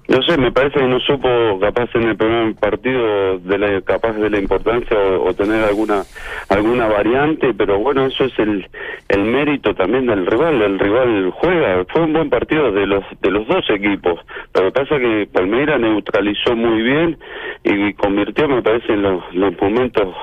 No 0.08 0.20
sé, 0.22 0.36
me 0.36 0.50
parece 0.50 0.80
que 0.80 0.88
no 0.88 0.98
supo 1.00 1.28
capaz 1.60 1.88
en 1.94 2.08
el 2.08 2.16
primer 2.16 2.54
partido 2.56 3.38
de 3.38 3.56
la, 3.56 3.80
capaz 3.82 4.12
de 4.14 4.28
la 4.28 4.38
importancia 4.38 4.98
o, 4.98 5.32
tener 5.32 5.64
alguna 5.64 6.02
alguna 6.48 6.88
variante, 6.88 7.54
pero 7.54 7.78
bueno, 7.78 8.06
eso 8.06 8.24
es 8.24 8.36
el, 8.38 8.66
el 9.08 9.22
mérito 9.22 9.74
también 9.74 10.06
del 10.06 10.26
rival, 10.26 10.60
el 10.60 10.78
rival 10.78 11.30
juega, 11.30 11.84
fue 11.88 12.02
un 12.02 12.12
buen 12.12 12.30
partido 12.30 12.72
de 12.72 12.86
los 12.86 13.04
de 13.20 13.30
los 13.30 13.46
dos 13.46 13.64
equipos. 13.70 14.18
Lo 14.54 14.64
que 14.64 14.72
pasa 14.72 14.98
que 14.98 15.28
Palmeira 15.32 15.78
neutralizó 15.78 16.56
muy 16.56 16.82
bien 16.82 17.18
y 17.62 17.94
convirtió, 17.94 18.48
me 18.48 18.60
parece, 18.60 18.92
en 18.92 19.02
los, 19.02 19.22
los 19.34 19.54
momentos 19.60 20.14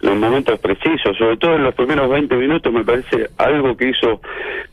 los 0.00 0.16
momentos 0.16 0.58
precisos, 0.60 1.16
sobre 1.16 1.36
todo 1.36 1.56
en 1.56 1.64
los 1.64 1.74
primeros 1.74 2.08
20 2.08 2.34
minutos 2.36 2.72
me 2.72 2.84
parece 2.84 3.28
algo 3.36 3.76
que 3.76 3.90
hizo 3.90 4.20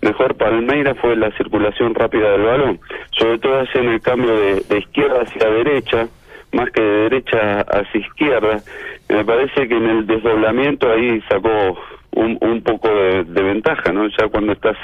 mejor 0.02 0.36
Palmeira 0.36 0.96
fue 0.96 1.16
la 1.16 1.32
circulación 1.32 1.94
rápida 1.96 2.32
del 2.32 2.44
balón, 2.44 2.80
sobre 3.12 3.40
todo 3.40 3.64
en 3.74 3.90
el 3.90 4.02
cambio 4.02 4.34
de, 4.40 4.78
izquierda 4.78 5.24
hacia 5.24 5.50
derecha, 5.50 6.08
más 6.54 6.70
que 6.72 6.82
de 6.82 7.10
derecha 7.10 7.62
hacia 7.62 8.00
izquierda, 8.00 8.62
me 9.10 9.26
parece 9.26 9.68
que 9.68 9.76
en 9.76 9.90
el 9.90 10.08
desdoblamiento 10.08 10.90
ahí 10.90 11.22
sacó 11.30 11.78
un, 12.12 12.38
un 12.42 12.62
poco 12.62 12.88
de, 12.88 13.24
ventaja, 13.24 13.92
¿no? 13.92 14.08
Ya 14.08 14.28
cuando 14.30 14.54
estás 14.54 14.78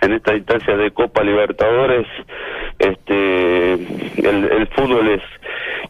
en 0.00 0.12
esta 0.12 0.32
distancia 0.32 0.76
de 0.76 0.90
Copa 0.90 1.22
Libertadores, 1.22 2.06
este, 2.78 3.72
el, 3.74 4.44
el 4.50 4.66
fútbol 4.68 5.08
es, 5.08 5.22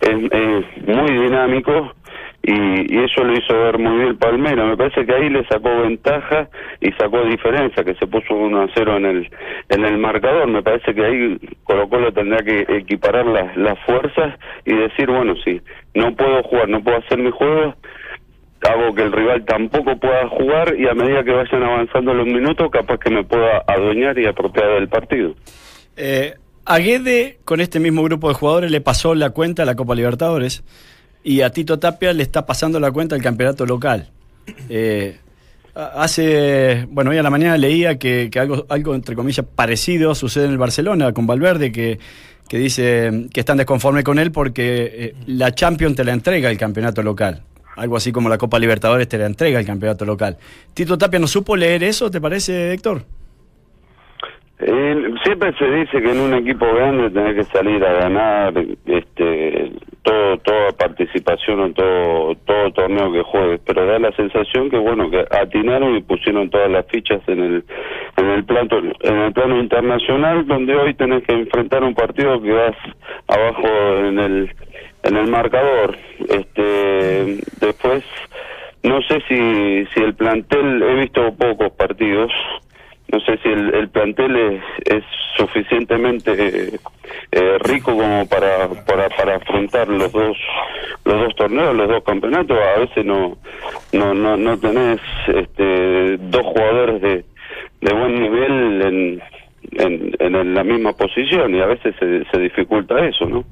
es 0.01 0.87
muy 0.87 1.11
dinámico 1.11 1.95
y, 2.47 2.99
eso 3.05 3.25
lo 3.25 3.33
hizo 3.33 3.55
ver 3.55 3.79
muy 3.79 3.97
bien 4.05 4.19
Palmera. 4.19 4.67
Me 4.67 4.77
parece 4.77 5.07
que 5.07 5.15
ahí 5.15 5.31
le 5.31 5.47
sacó 5.47 5.71
ventaja 5.81 6.49
y 6.81 6.93
sacó 6.93 7.25
diferencia, 7.25 7.83
que 7.83 7.95
se 7.95 8.07
puso 8.07 8.35
1 8.35 8.63
a 8.63 8.69
0 8.75 8.97
en 8.99 9.07
el, 9.07 9.31
en 9.71 9.85
el 9.85 9.97
marcador. 9.97 10.47
Me 10.49 10.63
parece 10.63 10.95
que 10.95 11.05
ahí 11.05 11.39
Colo 11.65 11.89
Colo 11.89 12.13
tendría 12.13 12.43
que 12.45 12.77
equiparar 12.77 13.25
las, 13.27 13.57
las 13.57 13.79
fuerzas 13.87 14.39
y 14.67 14.75
decir, 14.75 15.07
bueno, 15.07 15.35
si 15.43 15.61
no 15.95 16.15
puedo 16.15 16.43
jugar, 16.43 16.69
no 16.69 16.83
puedo 16.83 16.99
hacer 16.99 17.19
mi 17.19 17.31
juego, 17.31 17.75
hago 18.61 18.95
que 18.95 19.03
el 19.03 19.13
rival 19.13 19.45
tampoco 19.47 19.97
pueda 19.97 20.29
jugar 20.29 20.75
y 20.79 20.87
a 20.87 20.95
medida 20.95 21.25
que 21.25 21.33
vayan 21.33 21.63
avanzando 21.63 22.13
los 22.13 22.27
minutos, 22.27 22.71
capaz 22.71 22.99
que 22.99 23.11
me 23.11 23.25
pueda 23.25 23.65
adueñar 23.67 24.19
y 24.19 24.27
apropiar 24.27 24.75
del 24.75 24.89
partido. 24.89 25.35
Eh, 25.97 26.35
a 26.67 26.79
Guede, 26.79 27.39
con 27.45 27.61
este 27.61 27.81
mismo 27.81 28.03
grupo 28.03 28.29
de 28.29 28.35
jugadores, 28.35 28.71
le 28.71 28.81
pasó 28.83 29.15
la 29.15 29.31
cuenta 29.31 29.63
a 29.63 29.67
la 29.67 29.77
Copa 29.77 29.95
Libertadores 29.95 30.63
y 31.25 31.41
a 31.41 31.51
Tito 31.51 31.79
Tapia 31.79 32.13
le 32.13 32.23
está 32.23 32.45
pasando 32.45 32.79
la 32.79 32.93
cuenta 32.93 33.17
el 33.17 33.23
campeonato 33.23 33.65
local. 33.65 34.11
Eh, 34.69 35.17
hace, 35.75 36.87
bueno, 36.91 37.11
hoy 37.11 37.19
a 37.19 37.23
la 37.23 37.31
mañana 37.31 37.57
leía 37.57 37.99
que, 37.99 38.31
algo, 38.39 38.67
algo, 38.69 38.95
entre 38.95 39.17
comillas, 39.17 39.47
parecido 39.57 40.15
sucede 40.15 40.45
en 40.45 40.53
el 40.53 40.59
Barcelona 40.59 41.13
con 41.15 41.27
Valverde, 41.27 41.73
que, 41.73 41.99
que 42.47 42.59
dice 42.59 43.29
que 43.33 43.41
están 43.41 43.57
desconformes 43.57 44.05
con 44.05 44.19
él 44.19 44.33
porque 44.33 44.91
eh, 44.93 45.15
la 45.27 45.55
Champions 45.55 45.97
te 45.97 46.05
la 46.05 46.13
entrega 46.13 46.51
el 46.51 46.59
campeonato 46.59 47.03
local. 47.03 47.43
Algo 47.77 47.97
así 47.97 48.13
como 48.13 48.29
la 48.29 48.39
Copa 48.39 48.59
Libertadores 48.59 49.09
te 49.09 49.19
la 49.19 49.27
entrega 49.27 49.59
el 49.59 49.67
campeonato 49.67 50.05
local. 50.05 50.37
¿Tito 50.75 50.99
Tapia 50.99 51.19
no 51.19 51.27
supo 51.27 51.57
leer 51.57 51.83
eso, 51.83 52.11
te 52.11 52.21
parece, 52.21 52.75
Héctor? 52.75 53.03
Eh, 54.61 55.15
siempre 55.25 55.53
se 55.59 55.65
dice 55.65 56.01
que 56.01 56.13
en 56.13 56.21
un 56.21 56.35
equipo 56.35 56.67
grande 56.75 57.11
tenés 57.11 57.35
que 57.35 57.53
salir 57.53 57.83
a 57.83 57.93
ganar 57.95 58.55
este 58.87 59.73
todo 60.05 60.39
toda 60.39 60.73
participación 60.73 61.61
o 61.61 61.73
todo 61.73 62.35
todo 62.47 62.73
torneo 62.73 63.13
que 63.13 63.23
juegues 63.23 63.61
pero 63.67 63.87
da 63.87 63.99
la 63.99 64.13
sensación 64.13 64.71
que 64.71 64.79
bueno 64.79 65.11
que 65.11 65.25
atinaron 65.31 65.97
y 65.97 66.03
pusieron 66.03 66.51
todas 66.51 66.71
las 66.71 66.87
fichas 66.87 67.21
en 67.27 67.41
el 67.41 67.65
en 68.17 68.27
el 68.31 68.45
plano 68.45 68.69
en 69.01 69.17
el 69.17 69.33
plano 69.33 69.59
internacional 69.59 70.47
donde 70.47 70.77
hoy 70.77 70.95
tenés 70.95 71.25
que 71.25 71.33
enfrentar 71.33 71.83
un 71.83 71.95
partido 71.95 72.41
que 72.41 72.53
vas 72.53 72.77
abajo 73.29 73.67
en 73.99 74.19
el 74.19 74.55
en 75.05 75.17
el 75.17 75.31
marcador. 75.31 75.97
Este 76.29 77.39
después 77.61 78.05
no 78.83 79.01
sé 79.03 79.23
si 79.29 79.87
si 79.93 80.01
el 80.01 80.15
plantel 80.15 80.83
he 80.83 80.95
visto 80.97 81.35
pocos 81.35 81.73
partidos 81.73 82.31
no 83.13 83.21
sé 83.21 83.39
si 83.43 83.49
el, 83.49 83.75
el 83.75 83.89
plantel 83.89 84.37
es, 84.37 84.63
es 84.87 85.05
suficientemente 85.37 86.33
eh, 86.33 86.79
eh, 87.33 87.59
rico 87.61 87.93
como 87.93 88.27
para, 88.27 88.69
para 88.87 89.09
para 89.11 89.37
afrontar 89.37 89.89
los 89.89 90.11
dos 90.13 90.37
los 91.05 91.21
dos 91.21 91.37
torneos 91.37 91.75
los 91.75 91.89
dos 91.89 92.03
campeonatos 92.05 92.59
a 92.59 92.81
veces 92.81 93.05
no 93.05 93.37
no 93.93 94.15
no, 94.15 94.37
no 94.37 94.59
tenés 94.59 95.01
este 95.27 96.17
dos 96.17 96.47
jugadores 96.47 97.03
de, 97.03 97.25
de 97.81 97.95
buen 97.95 98.21
nivel 98.21 98.83
en, 98.83 99.23
en, 99.73 100.17
en 100.19 100.55
la 100.55 100.65
misma 100.65 100.93
posición 100.93 101.55
y 101.55 101.61
a 101.61 101.67
veces 101.67 101.95
se, 101.99 102.25
se 102.25 102.39
dificulta 102.39 103.05
eso 103.07 103.27
no 103.27 103.45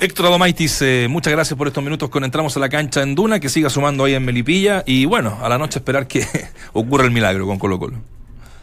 Héctor 0.00 0.26
Adomaitis, 0.26 0.80
eh, 0.80 1.08
muchas 1.10 1.32
gracias 1.32 1.58
por 1.58 1.66
estos 1.66 1.84
minutos 1.84 2.08
con 2.08 2.24
Entramos 2.24 2.56
a 2.56 2.60
la 2.60 2.70
cancha 2.70 3.02
en 3.02 3.14
Duna, 3.14 3.38
que 3.38 3.50
siga 3.50 3.68
sumando 3.68 4.04
ahí 4.04 4.14
en 4.14 4.24
Melipilla 4.24 4.82
y 4.86 5.04
bueno, 5.04 5.38
a 5.42 5.48
la 5.48 5.58
noche 5.58 5.78
esperar 5.78 6.06
que 6.06 6.24
ocurra 6.72 7.04
el 7.04 7.10
milagro 7.10 7.46
con 7.46 7.58
Colo 7.58 7.78
Colo. 7.78 7.98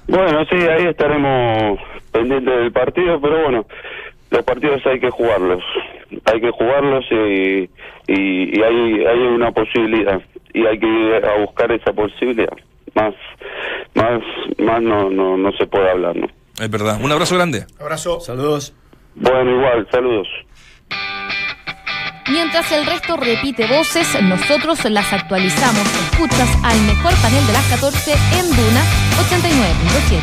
Bueno, 0.07 0.45
sí, 0.49 0.55
ahí 0.55 0.85
estaremos 0.87 1.79
pendientes 2.11 2.57
del 2.57 2.71
partido, 2.71 3.19
pero 3.19 3.43
bueno, 3.43 3.65
los 4.31 4.43
partidos 4.43 4.85
hay 4.85 4.99
que 4.99 5.09
jugarlos, 5.09 5.63
hay 6.25 6.41
que 6.41 6.51
jugarlos 6.51 7.05
y, 7.11 7.69
y, 8.07 8.59
y 8.59 8.63
hay, 8.63 9.05
hay 9.05 9.19
una 9.19 9.51
posibilidad 9.51 10.21
y 10.53 10.65
hay 10.65 10.79
que 10.79 10.87
ir 10.87 11.25
a 11.25 11.39
buscar 11.39 11.71
esa 11.71 11.91
posibilidad. 11.93 12.53
Más, 12.95 13.13
más, 13.93 14.21
más 14.57 14.81
no, 14.81 15.09
no, 15.09 15.37
no 15.37 15.51
se 15.51 15.67
puede 15.67 15.91
hablar, 15.91 16.15
¿no? 16.15 16.27
Es 16.59 16.69
verdad. 16.69 16.99
Un 17.03 17.11
abrazo 17.11 17.35
grande. 17.35 17.65
Abrazo. 17.79 18.19
Saludos. 18.21 18.73
Bueno, 19.15 19.51
igual, 19.51 19.87
saludos. 19.91 20.27
Mientras 22.29 22.69
el 22.73 22.85
resto 22.85 23.15
repite 23.15 23.65
voces, 23.67 24.05
nosotros 24.21 24.83
las 24.85 25.11
actualizamos. 25.13 25.81
Escuchas 26.11 26.49
al 26.63 26.79
mejor 26.81 27.13
panel 27.15 27.45
de 27.47 27.53
las 27.53 27.65
14 27.67 28.11
en 28.11 28.49
Duna 28.49 28.83
89.7. 29.29 30.19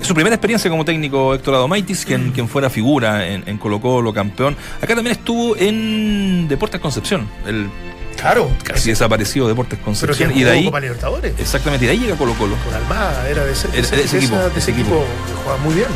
Es 0.00 0.06
su 0.06 0.14
primera 0.14 0.34
experiencia 0.36 0.70
como 0.70 0.84
técnico 0.84 1.34
Héctor 1.34 1.54
Adomaitis, 1.54 2.04
quien, 2.04 2.32
quien 2.32 2.48
fuera 2.48 2.68
figura 2.68 3.26
en, 3.26 3.44
en 3.48 3.56
Colo 3.56 3.80
Colo, 3.80 4.12
campeón. 4.12 4.54
Acá 4.82 4.94
también 4.94 5.16
estuvo 5.16 5.56
en 5.56 6.46
Deportes 6.48 6.80
Concepción, 6.80 7.28
el 7.46 7.68
Claro. 8.16 8.50
casi 8.62 8.90
desaparecido 8.90 9.48
Deportes 9.48 9.78
Concepción. 9.78 10.32
Y 10.36 10.42
de 10.44 10.50
ahí, 10.50 10.64
Copa 10.66 10.80
Libertadores. 10.80 11.32
exactamente, 11.38 11.84
y 11.86 11.88
de 11.88 11.92
ahí 11.92 11.98
llega 11.98 12.16
Colo 12.16 12.34
Colo. 12.34 12.56
Con 12.64 12.74
Almada, 12.74 13.28
era 13.28 13.42
de 13.44 13.52
ese, 13.52 13.68
Era 13.68 13.88
de 13.88 14.02
ese 14.04 14.16
equipo, 14.18 14.34
esa- 14.36 14.48
de 14.50 14.58
ese 14.58 14.70
equipo. 14.70 15.04
que 15.26 15.32
jugaba 15.42 15.62
muy 15.62 15.74
bien. 15.74 15.88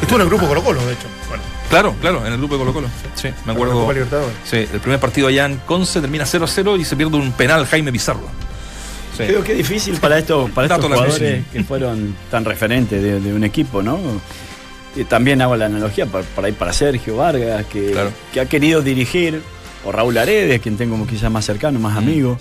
Estuvo 0.00 0.16
en 0.16 0.22
el 0.22 0.28
grupo 0.28 0.46
Colo 0.46 0.62
Colo, 0.62 0.86
de 0.86 0.92
hecho. 0.92 1.06
Bueno, 1.28 1.42
Claro, 1.74 1.94
claro, 2.00 2.24
en 2.24 2.32
el 2.32 2.38
grupo 2.38 2.54
de 2.54 2.60
Colo 2.60 2.72
Colo. 2.72 2.88
Sí, 3.16 3.28
me 3.44 3.52
acuerdo. 3.52 3.74
Copa 3.80 3.92
Libertadores. 3.94 4.32
Sí, 4.44 4.58
el 4.58 4.78
primer 4.80 5.00
partido 5.00 5.26
allá 5.26 5.46
en 5.46 5.56
Conce 5.66 6.00
termina 6.00 6.24
0 6.24 6.44
a 6.44 6.48
0 6.48 6.76
y 6.76 6.84
se 6.84 6.94
pierde 6.94 7.16
un 7.16 7.32
penal 7.32 7.66
Jaime 7.66 7.90
Pizarro. 7.90 8.28
Sí. 9.16 9.24
Creo 9.24 9.42
que 9.42 9.52
es 9.52 9.58
difícil 9.58 9.96
para 9.96 10.18
estos, 10.18 10.50
para 10.52 10.68
estos 10.68 10.84
jugadores 10.84 11.44
que 11.52 11.64
fueron 11.64 12.14
tan 12.30 12.44
referentes 12.44 13.02
de, 13.02 13.18
de 13.20 13.32
un 13.34 13.42
equipo, 13.42 13.82
¿no? 13.82 13.98
Y 14.94 15.02
también 15.02 15.42
hago 15.42 15.56
la 15.56 15.66
analogía 15.66 16.06
para, 16.06 16.24
para 16.24 16.48
ir 16.48 16.54
para 16.54 16.72
Sergio 16.72 17.16
Vargas, 17.16 17.64
que, 17.66 17.90
Claro. 17.90 18.10
que 18.32 18.40
ha 18.40 18.46
querido 18.46 18.80
dirigir, 18.80 19.40
o 19.84 19.90
Raúl 19.90 20.16
Aredes, 20.16 20.60
quien 20.60 20.76
tengo 20.76 20.92
como 20.92 21.08
quizás 21.08 21.28
más 21.30 21.44
cercano, 21.44 21.80
más 21.80 21.96
amigo, 21.98 22.38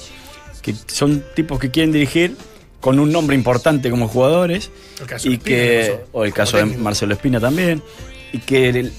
que 0.62 0.76
son 0.88 1.24
tipos 1.36 1.58
que 1.60 1.72
quieren 1.72 1.92
dirigir 1.92 2.38
con 2.80 3.00
un 3.00 3.12
nombre 3.12 3.36
importante 3.36 3.90
como 3.90 4.08
jugadores, 4.08 4.70
El 5.00 5.08
caso 5.08 5.28
y 5.28 5.34
Espina, 5.34 5.56
que, 5.58 5.82
incluso, 5.86 6.08
o 6.12 6.24
el 6.26 6.34
caso 6.34 6.58
de. 6.58 6.66
Marcelo 6.66 7.14
Espina 7.16 7.40
también, 7.40 7.82
y 8.32 8.38
que 8.40 8.70
el- 8.70 8.94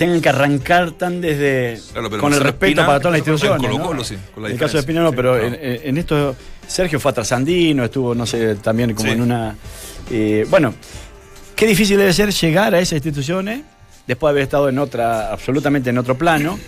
tengan 0.00 0.22
que 0.22 0.30
arrancar 0.30 0.92
tan 0.92 1.20
desde 1.20 1.78
Claro, 1.92 2.08
con 2.18 2.32
el 2.32 2.40
respeto 2.40 2.86
para 2.86 2.98
todas 3.00 3.12
las 3.12 3.18
instituciones. 3.18 3.68
Colo-Colo, 3.68 3.98
¿no? 3.98 4.02
sí, 4.04 4.16
con 4.32 4.42
la 4.44 4.48
en 4.48 4.54
el 4.54 4.58
caso 4.58 4.72
de. 4.72 4.78
Espina 4.80 5.02
no, 5.02 5.12
pero 5.12 5.38
en, 5.38 5.58
en- 5.60 5.98
esto 5.98 6.34
Sergio 6.66 6.98
fue 6.98 7.10
a 7.10 7.14
Trasandino, 7.14 7.84
estuvo, 7.84 8.14
no 8.14 8.24
sé, 8.24 8.54
también 8.56 8.94
como 8.94 9.08
Sí. 9.08 9.12
en 9.14 9.20
una. 9.20 9.54
eh, 10.10 10.46
bueno, 10.48 10.72
qué 11.54 11.66
difícil 11.66 11.98
debe 11.98 12.14
ser 12.14 12.30
llegar 12.32 12.74
a 12.74 12.80
esas 12.80 12.94
instituciones 12.94 13.60
después 14.06 14.28
de 14.28 14.32
haber 14.32 14.42
estado 14.44 14.70
en 14.70 14.78
otra, 14.78 15.30
absolutamente 15.32 15.90
en 15.90 15.98
otro 15.98 16.16
plano, 16.16 16.58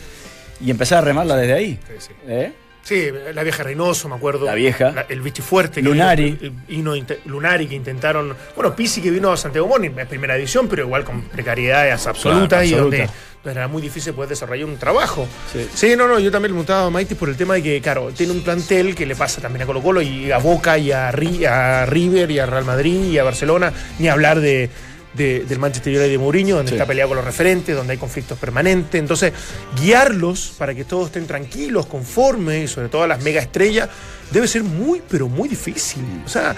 y 0.61 0.71
empezar 0.71 0.99
a 0.99 1.01
remarla 1.01 1.35
desde 1.35 1.55
ahí. 1.55 1.79
Sí, 1.89 1.95
sí. 2.09 2.13
¿eh? 2.29 2.53
Sí, 2.83 3.09
la 3.33 3.43
vieja 3.45 3.63
Reynoso, 3.63 4.09
me 4.09 4.17
acuerdo. 4.17 4.45
La 4.47 4.55
vieja. 4.55 4.91
La- 4.91 5.07
el 5.09 5.21
Vichy 5.21 5.41
Fuerte. 5.41 5.81
que 5.81 5.89
Lunari. 5.89 6.33
vino- 6.33 6.55
vino 6.69 6.97
inte- 6.97 7.21
Lunari 7.27 7.69
que 7.69 7.77
intentaron. 7.77 8.35
Bueno, 8.57 8.75
Pisi 8.75 9.01
que 9.01 9.11
vino 9.11 9.31
a 9.33 9.37
Santiago 9.37 9.69
Moni, 9.69 9.89
es 9.97 10.07
primera 10.09 10.37
edición, 10.37 10.67
pero 10.69 10.83
igual 10.83 11.05
con 11.05 11.23
precariedades 11.23 12.07
absolutas 12.09 12.49
Claro, 12.49 12.65
y 12.65 12.73
absoluta. 12.75 12.97
donde, 12.99 13.13
donde 13.45 13.61
era 13.61 13.69
muy 13.69 13.83
difícil 13.83 14.13
poder 14.15 14.31
desarrollar 14.31 14.67
un 14.67 14.79
trabajo. 14.79 15.29
Sí. 15.53 15.69
Sí, 15.73 15.95
no, 15.97 16.09
no, 16.09 16.19
yo 16.19 16.31
también 16.33 16.51
le 16.51 16.55
preguntaba 16.55 16.87
a 16.87 16.91
Maiti 16.91 17.15
por 17.15 17.29
el 17.29 17.37
tema 17.37 17.55
de 17.55 17.63
que, 17.63 17.81
claro, 17.81 18.11
tiene 18.17 18.33
un 18.33 18.43
plantel 18.43 18.97
que 18.97 19.07
le 19.07 19.15
pasa 19.15 19.41
también 19.41 19.63
a 19.63 19.67
Colo 19.67 19.81
Colo 19.81 20.03
y 20.03 20.33
a 20.33 20.39
Boca 20.39 20.77
y 20.77 20.91
a, 20.91 21.13
Ri- 21.13 21.47
a 21.47 21.87
River 21.87 22.31
y 22.33 22.41
a 22.41 22.47
Real 22.47 22.65
Madrid 22.65 23.05
y 23.13 23.19
a 23.19 23.23
Barcelona, 23.25 23.73
ni 24.01 24.09
hablar 24.09 24.41
de, 24.41 24.69
de- 25.15 25.41
del 25.45 25.59
Manchester 25.59 25.93
United 25.93 26.11
de 26.11 26.19
Mourinho, 26.19 26.57
donde 26.57 26.71
Sí. 26.71 26.75
está 26.77 26.87
peleado 26.87 27.09
con 27.11 27.17
los 27.17 27.25
referentes, 27.25 27.75
donde 27.77 27.93
hay 27.93 27.99
conflictos 27.99 28.39
permanentes. 28.39 28.99
Entonces, 28.99 29.33
guiarlos 29.81 30.55
para 30.59 30.75
que 30.75 30.85
todos 30.85 31.07
estén 31.07 31.27
tranquilos, 31.27 31.87
conformes, 31.87 32.65
y 32.65 32.69
sobre 32.73 32.89
todo 32.89 33.03
a 33.03 33.07
las 33.07 33.23
mega 33.23 33.41
estrellas, 33.41 33.89
debe 34.31 34.49
ser 34.49 34.63
muy, 34.63 35.03
pero 35.09 35.29
muy 35.29 35.49
difícil. 35.49 36.03
O 36.25 36.29
sea, 36.29 36.57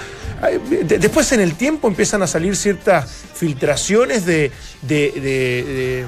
de- 0.87 0.99
después 0.99 1.33
en 1.33 1.41
el 1.41 1.55
tiempo 1.57 1.89
empiezan 1.89 2.23
a 2.23 2.27
salir 2.27 2.55
ciertas 2.57 3.11
filtraciones 3.35 4.25
de, 4.27 4.51
de- 4.83 5.13
de- 5.15 5.21
de- 5.21 6.05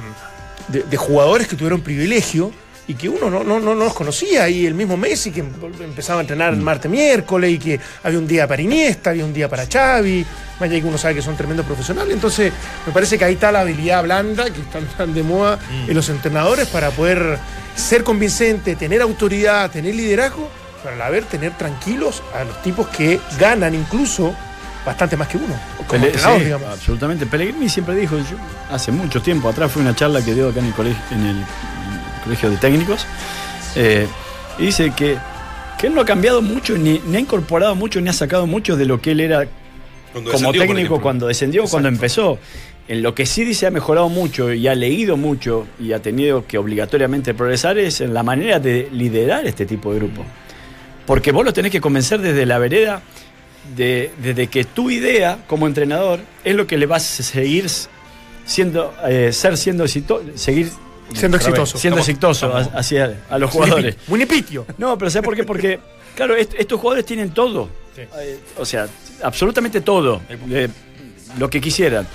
de- 0.68 0.82
de 0.88 0.96
jugadores 0.96 1.48
que 1.48 1.56
tuvieron 1.56 1.80
privilegio 1.80 2.52
y 2.88 2.94
que 2.94 3.08
uno 3.08 3.28
no, 3.28 3.42
no, 3.42 3.58
no, 3.58 3.74
los 3.74 3.92
conocía. 3.94 4.48
Y 4.48 4.64
el 4.66 4.74
mismo 4.74 4.96
Messi 4.96 5.30
que 5.32 5.40
em- 5.40 5.52
empezaba 5.80 6.20
a 6.20 6.22
entrenar 6.22 6.54
el 6.54 6.60
martes, 6.60 6.90
miércoles, 6.90 7.50
y 7.52 7.58
que 7.58 7.80
había 8.04 8.18
un 8.18 8.26
día 8.28 8.46
para 8.46 8.62
Iniesta, 8.62 9.10
había 9.10 9.24
un 9.24 9.32
día 9.34 9.48
para 9.48 9.66
Xavi, 9.66 10.24
más 10.60 10.70
allá 10.70 10.80
que 10.80 10.86
uno 10.86 10.96
sabe 10.98 11.16
que 11.16 11.22
son 11.22 11.36
tremendos 11.36 11.66
profesionales. 11.66 12.12
Entonces, 12.14 12.52
me 12.86 12.92
parece 12.92 13.18
que 13.18 13.24
ahí 13.24 13.34
está 13.34 13.50
la 13.50 13.60
habilidad 13.60 14.02
blanda 14.04 14.44
que 14.50 14.60
están 14.60 14.84
tan 14.96 15.12
de 15.14 15.22
moda 15.22 15.58
en 15.88 15.94
los 15.94 16.08
entrenadores 16.08 16.68
para 16.68 16.90
poder 16.90 17.38
ser 17.74 18.04
convincente, 18.04 18.76
tener 18.76 19.02
autoridad, 19.02 19.70
tener 19.70 19.94
liderazgo, 19.94 20.48
pero 20.82 20.94
a 20.94 20.98
la 20.98 21.10
vez 21.10 21.26
tener 21.28 21.52
tranquilos 21.58 22.22
a 22.34 22.44
los 22.44 22.62
tipos 22.62 22.86
que 22.88 23.18
ganan 23.38 23.74
incluso 23.74 24.34
bastante 24.86 25.16
más 25.16 25.26
que 25.26 25.36
uno, 25.36 25.54
como 25.88 26.04
Pele- 26.06 26.16
sí, 26.16 26.44
digamos. 26.44 26.68
Absolutamente. 26.68 27.26
Pellegrini 27.26 27.68
siempre 27.68 27.96
dijo, 27.96 28.16
yo, 28.18 28.36
hace 28.70 28.92
mucho 28.92 29.20
tiempo 29.20 29.48
atrás 29.48 29.72
fue 29.72 29.82
una 29.82 29.96
charla 29.96 30.24
que 30.24 30.32
dio 30.32 30.48
acá 30.50 30.60
en 30.60 30.66
el 30.66 30.72
colegio, 30.74 31.02
en 31.10 31.26
el, 31.26 31.44
colegio 32.26 32.50
de 32.50 32.56
técnicos, 32.58 33.06
eh, 33.76 34.06
y 34.58 34.66
dice 34.66 34.92
que, 34.94 35.16
que 35.78 35.86
él 35.86 35.94
no 35.94 36.02
ha 36.02 36.04
cambiado 36.04 36.42
mucho, 36.42 36.76
ni, 36.76 37.00
ni 37.06 37.16
ha 37.16 37.20
incorporado 37.20 37.74
mucho, 37.74 38.00
ni 38.00 38.10
ha 38.10 38.12
sacado 38.12 38.46
mucho 38.46 38.76
de 38.76 38.84
lo 38.84 39.00
que 39.00 39.12
él 39.12 39.20
era 39.20 39.48
como 40.12 40.52
técnico 40.52 41.00
cuando 41.00 41.26
descendió, 41.26 41.64
cuando 41.64 41.88
empezó. 41.88 42.38
En 42.88 43.02
lo 43.02 43.14
que 43.14 43.26
sí 43.26 43.44
dice 43.44 43.66
ha 43.66 43.70
mejorado 43.70 44.08
mucho 44.08 44.52
y 44.52 44.68
ha 44.68 44.74
leído 44.74 45.16
mucho 45.16 45.66
y 45.80 45.92
ha 45.92 46.00
tenido 46.00 46.46
que 46.46 46.56
obligatoriamente 46.56 47.34
progresar 47.34 47.78
es 47.78 48.00
en 48.00 48.14
la 48.14 48.22
manera 48.22 48.60
de 48.60 48.88
liderar 48.92 49.44
este 49.46 49.66
tipo 49.66 49.92
de 49.92 49.98
grupo. 49.98 50.24
Porque 51.04 51.32
vos 51.32 51.44
lo 51.44 51.52
tenés 51.52 51.72
que 51.72 51.80
convencer 51.80 52.20
desde 52.20 52.46
la 52.46 52.58
vereda 52.58 53.02
de, 53.76 54.12
desde 54.22 54.46
que 54.46 54.64
tu 54.64 54.90
idea 54.90 55.38
como 55.48 55.66
entrenador 55.66 56.20
es 56.44 56.54
lo 56.54 56.66
que 56.66 56.78
le 56.78 56.86
vas 56.86 57.20
a 57.20 57.22
seguir 57.24 57.66
siendo, 58.44 58.94
eh, 59.08 59.32
ser 59.32 59.56
siendo 59.56 59.84
exitoso, 59.84 60.24
seguir 60.36 60.70
Siendo 61.14 61.36
exitoso. 61.36 61.78
siendo 61.78 62.00
Estamos- 62.00 62.08
exitoso 62.08 62.58
estamos- 62.58 62.78
hacia 62.78 63.20
a 63.30 63.38
los 63.38 63.50
jugadores. 63.50 63.96
Muy 64.08 64.18
nipitio. 64.18 64.66
No, 64.78 64.96
pero 64.98 65.10
¿sabes 65.10 65.24
por 65.24 65.36
qué? 65.36 65.44
Porque, 65.44 65.78
claro, 66.14 66.34
est- 66.36 66.54
estos 66.58 66.80
jugadores 66.80 67.06
tienen 67.06 67.30
todo. 67.30 67.68
Sí. 67.94 68.02
Eh, 68.18 68.38
o 68.58 68.64
sea, 68.64 68.86
absolutamente 69.22 69.80
todo. 69.80 70.20
eh, 70.50 70.68
lo 71.38 71.48
que 71.50 71.60
quisieran. 71.60 72.06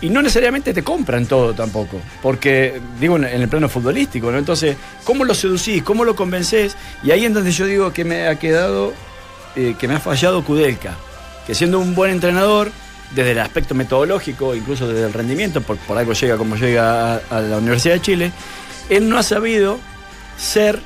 Y 0.00 0.10
no 0.10 0.20
necesariamente 0.20 0.74
te 0.74 0.82
compran 0.82 1.26
todo 1.26 1.54
tampoco. 1.54 2.00
Porque, 2.22 2.80
digo, 2.98 3.16
en, 3.16 3.24
en 3.24 3.40
el 3.42 3.48
plano 3.48 3.68
futbolístico, 3.68 4.32
¿no? 4.32 4.38
Entonces, 4.38 4.76
¿cómo 5.04 5.24
lo 5.24 5.32
seducís? 5.34 5.82
¿Cómo 5.84 6.04
lo 6.04 6.16
convencés? 6.16 6.76
Y 7.04 7.12
ahí 7.12 7.24
es 7.24 7.32
donde 7.32 7.52
yo 7.52 7.66
digo 7.66 7.92
que 7.92 8.04
me 8.04 8.26
ha 8.26 8.36
quedado, 8.38 8.92
eh, 9.54 9.76
que 9.78 9.86
me 9.86 9.94
ha 9.94 10.00
fallado 10.00 10.42
Kudelka. 10.44 10.96
Que 11.46 11.54
siendo 11.54 11.78
un 11.78 11.94
buen 11.94 12.10
entrenador, 12.10 12.72
desde 13.14 13.32
el 13.32 13.38
aspecto 13.40 13.74
metodológico, 13.74 14.54
incluso 14.54 14.88
desde 14.88 15.06
el 15.06 15.12
rendimiento, 15.12 15.60
por, 15.60 15.76
por 15.78 15.98
algo 15.98 16.12
llega 16.12 16.36
como 16.36 16.56
llega 16.56 17.14
a, 17.14 17.20
a 17.30 17.40
la 17.40 17.58
Universidad 17.58 17.94
de 17.94 18.00
Chile, 18.00 18.32
él 18.88 19.08
no 19.08 19.18
ha 19.18 19.22
sabido 19.22 19.78
ser 20.38 20.80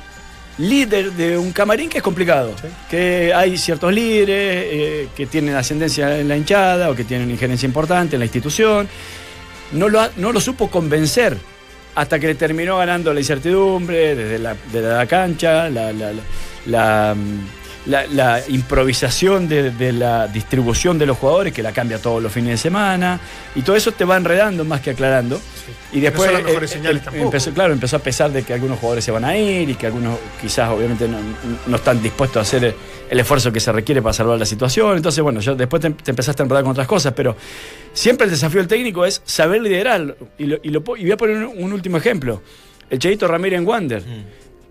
líder 0.57 1.11
de 1.13 1.37
un 1.37 1.51
camarín 1.51 1.87
que 1.89 1.97
es 1.97 2.03
complicado. 2.03 2.53
Que 2.89 3.31
hay 3.33 3.57
ciertos 3.57 3.93
líderes 3.93 4.65
eh, 4.69 5.07
que 5.15 5.25
tienen 5.27 5.55
ascendencia 5.55 6.19
en 6.19 6.27
la 6.27 6.35
hinchada 6.35 6.89
o 6.89 6.95
que 6.95 7.03
tienen 7.03 7.29
injerencia 7.29 7.65
importante 7.67 8.15
en 8.15 8.19
la 8.19 8.25
institución. 8.25 8.87
No 9.71 9.87
lo, 9.87 10.01
ha- 10.01 10.09
no 10.17 10.31
lo 10.31 10.39
supo 10.41 10.69
convencer 10.69 11.37
hasta 11.95 12.19
que 12.19 12.27
le 12.27 12.35
terminó 12.35 12.77
ganando 12.77 13.13
la 13.13 13.19
incertidumbre 13.19 14.15
desde 14.15 14.39
la, 14.39 14.55
desde 14.71 14.87
la 14.89 15.05
cancha, 15.05 15.69
la, 15.69 15.91
la- 15.93 16.11
la- 16.65 17.15
la, 17.87 18.41
mm, 18.47 18.53
improvisación 18.53 19.47
de, 19.47 19.71
de 19.71 19.93
la 19.93 20.27
distribución 20.27 20.97
de 20.99 21.05
los 21.05 21.17
jugadores 21.17 21.53
que 21.53 21.63
la 21.63 21.71
cambia 21.71 21.99
todos 21.99 22.21
los 22.21 22.31
fines 22.31 22.51
de 22.51 22.57
semana 22.57 23.19
y 23.55 23.61
todo 23.61 23.75
eso 23.75 23.91
te 23.91 24.05
va 24.05 24.17
enredando 24.17 24.63
más 24.65 24.81
que 24.81 24.91
aclarando. 24.91 25.39
Y 25.91 25.97
no 25.97 26.01
después 26.03 26.29
eh, 26.29 26.67
señales 26.67 27.01
eh, 27.13 27.21
empezó, 27.21 27.51
claro, 27.53 27.73
empezó 27.73 27.95
a 27.95 27.99
pesar 27.99 28.31
de 28.31 28.43
que 28.43 28.53
algunos 28.53 28.77
jugadores 28.79 29.03
se 29.05 29.11
van 29.11 29.25
a 29.25 29.37
ir 29.37 29.69
y 29.69 29.75
que 29.75 29.87
algunos 29.87 30.17
quizás 30.41 30.69
obviamente 30.69 31.07
no, 31.07 31.17
no 31.65 31.75
están 31.75 32.01
dispuestos 32.01 32.37
a 32.37 32.41
hacer 32.41 32.75
el 33.09 33.19
esfuerzo 33.19 33.51
que 33.53 33.59
se 33.61 33.71
requiere 33.71 34.01
para 34.01 34.13
salvar 34.13 34.37
la 34.37 34.45
situación. 34.45 34.97
Entonces, 34.97 35.21
bueno, 35.23 35.39
yo 35.39 35.55
después 35.55 35.81
te, 35.81 35.89
te 35.91 36.11
empezaste 36.11 36.41
a 36.41 36.43
enredar 36.43 36.63
con 36.63 36.71
otras 36.71 36.87
cosas, 36.87 37.13
pero 37.15 37.35
siempre 37.93 38.25
el 38.25 38.31
desafío 38.31 38.59
del 38.59 38.67
técnico 38.67 39.05
es 39.05 39.21
saber 39.25 39.61
liderar. 39.61 40.15
Y, 40.37 40.45
lo- 40.45 40.57
y 40.61 40.69
lo 40.69 40.83
po- 40.83 40.97
y 40.97 41.03
voy 41.03 41.11
a 41.11 41.17
poner 41.17 41.37
un, 41.37 41.63
un 41.63 41.73
último 41.73 41.97
ejemplo. 41.97 42.41
El 42.89 42.99
Cheito 42.99 43.27
Ramírez 43.27 43.59
en 43.59 43.67
Wander, 43.67 44.03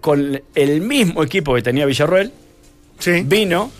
con 0.00 0.40
el 0.54 0.80
mismo 0.82 1.22
equipo 1.22 1.54
que 1.54 1.62
tenía 1.62 1.84
Villarroel, 1.86 2.30
Sí. 2.98 3.22
vino 3.24 3.70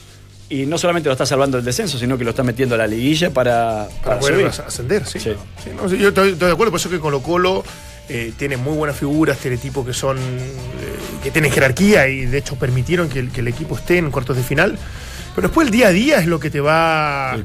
y 0.48 0.64
no 0.66 0.78
solamente 0.78 1.08
lo 1.08 1.12
está 1.12 1.26
salvando 1.26 1.56
del 1.56 1.64
descenso, 1.64 1.98
sino 1.98 2.16
que 2.16 2.24
lo 2.24 2.30
está 2.30 2.42
metiendo 2.42 2.74
a 2.76 2.78
la 2.78 2.86
liguilla 2.86 3.30
para, 3.30 3.88
Para 3.88 4.02
para 4.02 4.18
poder 4.20 4.34
subir. 4.34 4.46
as- 4.46 4.60
ascender, 4.60 5.06
sí. 5.06 5.18
Sí. 5.18 5.32
Sí, 5.64 5.70
no, 5.76 5.88
sí, 5.88 5.98
yo 5.98 6.08
estoy, 6.08 6.32
estoy 6.32 6.46
de 6.48 6.52
acuerdo, 6.52 6.70
por 6.70 6.78
eso 6.80 6.88
que 6.90 7.00
Colo 7.00 7.20
Colo 7.22 7.64
eh, 8.08 8.32
tiene 8.38 8.56
muy 8.56 8.76
buenas 8.76 8.96
figuras, 8.96 9.38
tiene 9.38 9.56
tipos 9.56 9.84
que 9.84 9.92
son 9.92 10.16
eh, 10.18 10.20
que 11.22 11.30
tienen 11.32 11.50
jerarquía 11.50 12.06
y 12.08 12.26
de 12.26 12.38
hecho 12.38 12.54
permitieron 12.56 13.08
que 13.08 13.18
el, 13.18 13.30
que 13.32 13.40
el 13.40 13.48
equipo 13.48 13.76
esté 13.76 13.98
en 13.98 14.10
cuartos 14.12 14.36
de 14.36 14.44
final. 14.44 14.78
Pero 15.34 15.48
después 15.48 15.66
el 15.66 15.72
día 15.72 15.88
a 15.88 15.90
día 15.90 16.18
es 16.20 16.26
lo 16.26 16.38
que 16.38 16.48
te 16.50 16.60
va 16.60 17.36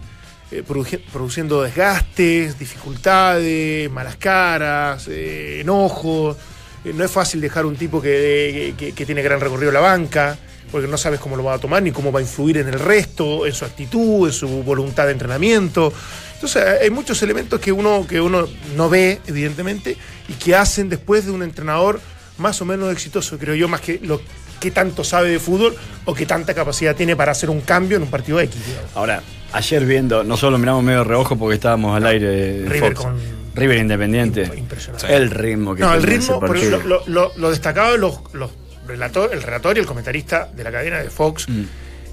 eh, 0.52 0.64
produciendo 1.12 1.64
desgastes, 1.64 2.60
dificultades, 2.60 3.90
malas 3.90 4.16
caras, 4.18 5.08
enojos. 5.08 6.38
No 6.84 7.04
es 7.04 7.12
fácil 7.12 7.42
dejar 7.42 7.66
un 7.66 7.76
tipo 7.76 8.02
que, 8.02 8.74
que- 8.78 8.94
que 8.94 9.06
tiene 9.06 9.22
gran 9.22 9.40
recorrido 9.40 9.70
en 9.70 9.74
la 9.76 9.80
banca, 9.82 10.38
porque 10.72 10.88
no 10.88 10.98
sabes 10.98 11.20
cómo 11.20 11.36
lo 11.36 11.44
va 11.44 11.56
a 11.56 11.58
tomar 11.60 11.84
ni 11.84 11.92
cómo 11.92 12.12
va 12.12 12.20
a 12.20 12.22
influir 12.22 12.58
en 12.58 12.68
el 12.70 12.80
resto, 12.80 13.46
en 13.46 13.54
su 13.54 13.66
actitud, 13.66 14.28
en 14.28 14.34
su 14.34 14.48
voluntad 14.64 15.06
de 15.06 15.12
entrenamiento. 15.12 15.92
Entonces 16.36 16.64
hay 16.82 16.90
muchos 16.90 17.22
elementos 17.22 17.60
que 17.60 17.72
uno, 17.72 18.06
que 18.08 18.20
uno 18.22 18.48
no 18.76 18.90
ve, 18.90 19.20
evidentemente, 19.28 19.98
y 20.28 20.34
que 20.34 20.56
hacen 20.56 20.90
después 20.90 21.26
de 21.26 21.32
un 21.32 21.44
entrenador 21.44 22.00
más 22.38 22.62
o 22.62 22.66
menos 22.66 22.92
exitoso, 22.92 23.38
creo 23.38 23.54
yo, 23.56 23.68
más 23.68 23.82
que 23.82 24.00
lo 24.02 24.22
que 24.60 24.72
tanto 24.72 25.04
sabe 25.04 25.30
de 25.30 25.40
fútbol 25.40 25.76
o 26.06 26.14
que 26.14 26.26
tanta 26.26 26.54
capacidad 26.54 26.96
tiene 26.96 27.16
para 27.16 27.32
hacer 27.32 27.50
un 27.50 27.62
cambio 27.62 27.98
en 27.98 28.04
un 28.04 28.10
partido 28.10 28.40
X. 28.40 28.56
digamos. 28.66 28.92
Ahora, 28.96 29.22
ayer 29.54 29.86
viendo, 29.86 30.24
nosotros 30.24 30.60
miramos 30.60 30.84
medio 30.84 31.04
reojo 31.04 31.36
porque 31.36 31.56
estábamos 31.56 31.96
al 31.98 32.06
aire 32.06 32.64
River 32.68 32.94
Fox. 32.96 33.06
con- 33.06 33.42
River 33.54 33.78
Independiente. 33.80 34.50
Impresionante. 34.56 35.14
El 35.16 35.30
ritmo 35.30 35.76
que 35.76 35.82
No, 35.82 35.94
el 35.94 36.04
ritmo, 36.04 36.24
ese 36.24 36.34
por 36.34 36.48
partido. 36.48 36.78
eso 36.78 36.88
lo, 36.88 37.04
lo- 37.08 37.32
lo 37.36 37.50
destacaba 37.50 37.92
de 37.92 37.98
los, 37.98 38.20
los 38.34 38.50
relator, 38.88 39.30
el 39.34 39.42
relator 39.42 39.78
y 39.78 39.80
el 39.80 39.86
comentarista 39.86 40.50
de 40.54 40.64
la 40.64 40.72
cadena 40.72 41.00
de 41.00 41.10
Fox, 41.10 41.48
Mm. 41.50 41.64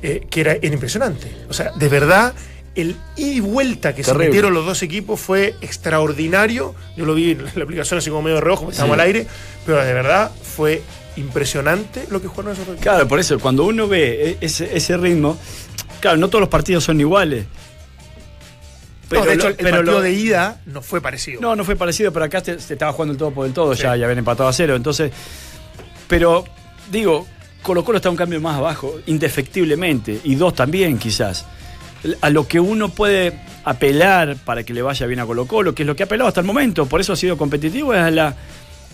eh, 0.02 0.26
que 0.30 0.40
era, 0.40 0.52
era 0.52 0.66
impresionante. 0.74 1.30
O 1.48 1.52
sea, 1.52 1.72
de 1.72 1.88
verdad, 1.88 2.34
el 2.74 2.96
ida 3.16 3.32
y 3.32 3.40
vuelta 3.40 3.94
que 3.94 4.04
se 4.04 4.14
metieron 4.14 4.54
los 4.54 4.64
dos 4.64 4.82
equipos 4.82 5.18
fue 5.20 5.56
extraordinario. 5.60 6.74
Yo 6.96 7.04
lo 7.06 7.14
vi 7.14 7.32
en 7.32 7.44
la 7.54 7.64
aplicación 7.64 7.98
así 7.98 8.08
como 8.10 8.22
medio 8.22 8.36
de 8.36 8.40
reojo, 8.42 8.62
porque 8.64 8.74
estábamos 8.74 8.96
Sí. 8.96 9.00
al 9.00 9.06
aire, 9.06 9.26
pero 9.66 9.84
de 9.84 9.92
verdad 9.92 10.30
fue 10.56 10.82
impresionante 11.16 12.04
lo 12.10 12.22
que 12.22 12.28
jugaron 12.28 12.52
esos 12.52 12.66
dos 12.66 12.76
equipos. 12.76 12.92
Claro, 12.92 13.08
por 13.08 13.18
eso, 13.18 13.38
cuando 13.40 13.64
uno 13.64 13.88
ve 13.88 14.30
e- 14.30 14.46
ese, 14.46 14.76
ese 14.76 14.96
ritmo, 14.96 15.36
claro, 16.00 16.16
no 16.18 16.28
todos 16.28 16.40
los 16.40 16.48
partidos 16.48 16.84
son 16.84 17.00
iguales. 17.00 17.46
No, 19.10 19.24
de 19.24 19.34
hecho, 19.34 19.48
el 19.48 19.56
pero 19.56 19.70
partido 19.70 19.92
lo- 19.94 20.00
de 20.02 20.12
ida 20.12 20.60
no 20.66 20.82
fue 20.82 21.00
parecido. 21.00 21.40
No, 21.40 21.56
no 21.56 21.64
fue 21.64 21.76
parecido, 21.76 22.12
pero 22.12 22.26
acá 22.26 22.44
se, 22.44 22.60
se 22.60 22.74
estaba 22.74 22.92
jugando 22.92 23.12
el 23.12 23.18
todo 23.18 23.30
por 23.30 23.46
el 23.46 23.54
todo, 23.54 23.74
Sí. 23.74 23.82
ya, 23.82 23.96
ya 23.96 24.04
habían 24.04 24.18
empatado 24.18 24.48
a 24.48 24.52
cero. 24.52 24.76
Entonces, 24.76 25.10
pero 26.06 26.44
digo, 26.90 27.26
Colo 27.62 27.84
Colo 27.84 27.96
está 27.98 28.10
un 28.10 28.16
cambio 28.16 28.40
más 28.40 28.56
abajo, 28.56 29.00
indefectiblemente, 29.06 30.20
y 30.24 30.34
dos 30.34 30.54
también 30.54 30.98
quizás. 30.98 31.44
A 32.20 32.30
lo 32.30 32.46
que 32.46 32.60
uno 32.60 32.88
puede 32.90 33.38
apelar 33.64 34.36
para 34.44 34.62
que 34.62 34.72
le 34.72 34.82
vaya 34.82 35.06
bien 35.06 35.20
a 35.20 35.26
Colo 35.26 35.46
Colo, 35.46 35.74
que 35.74 35.82
es 35.82 35.86
lo 35.86 35.96
que 35.96 36.04
ha 36.04 36.06
apelado 36.06 36.28
hasta 36.28 36.40
el 36.40 36.46
momento, 36.46 36.86
por 36.86 37.00
eso 37.00 37.12
ha 37.12 37.16
sido 37.16 37.36
competitivo, 37.36 37.92
es 37.92 38.00
a 38.00 38.10
la 38.10 38.34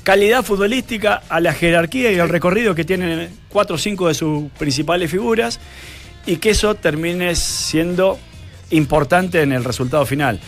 calidad 0.03 0.43
futbolística, 0.43 1.23
a 1.29 1.41
la 1.41 1.53
jerarquía 1.53 2.13
y 2.13 2.19
al 2.19 2.29
recorrido 2.29 2.75
que 2.75 2.85
tienen 2.85 3.31
cuatro 3.49 3.77
o 3.77 3.79
cinco 3.79 4.09
de 4.09 4.15
sus 4.15 4.51
principales 4.53 5.11
figuras, 5.11 5.61
y 6.27 6.37
que 6.37 6.51
eso 6.51 6.75
termine 6.75 7.35
siendo 7.35 8.19
importante 8.71 9.43
en 9.43 9.53
el 9.53 9.63
resultado 9.63 10.07
final. 10.07 10.41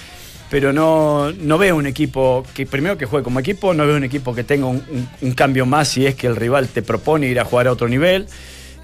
Pero 0.50 0.72
no, 0.72 1.32
no 1.32 1.58
veo 1.58 1.74
un 1.76 1.86
equipo 1.86 2.44
que, 2.54 2.66
primero 2.66 2.96
que 2.96 3.04
juegue 3.06 3.24
como 3.24 3.40
equipo, 3.40 3.74
no 3.74 3.86
veo 3.86 3.96
un 3.96 4.04
equipo 4.04 4.34
que 4.34 4.44
tenga 4.44 4.66
un, 4.66 4.76
un- 4.90 5.08
un 5.20 5.32
cambio 5.32 5.66
más 5.66 5.88
si 5.88 6.06
es 6.06 6.14
que 6.14 6.26
el 6.28 6.36
rival 6.36 6.68
te 6.68 6.82
propone 6.82 7.26
ir 7.26 7.40
a 7.40 7.44
jugar 7.44 7.66
a 7.66 7.72
otro 7.72 7.88
nivel. 7.88 8.26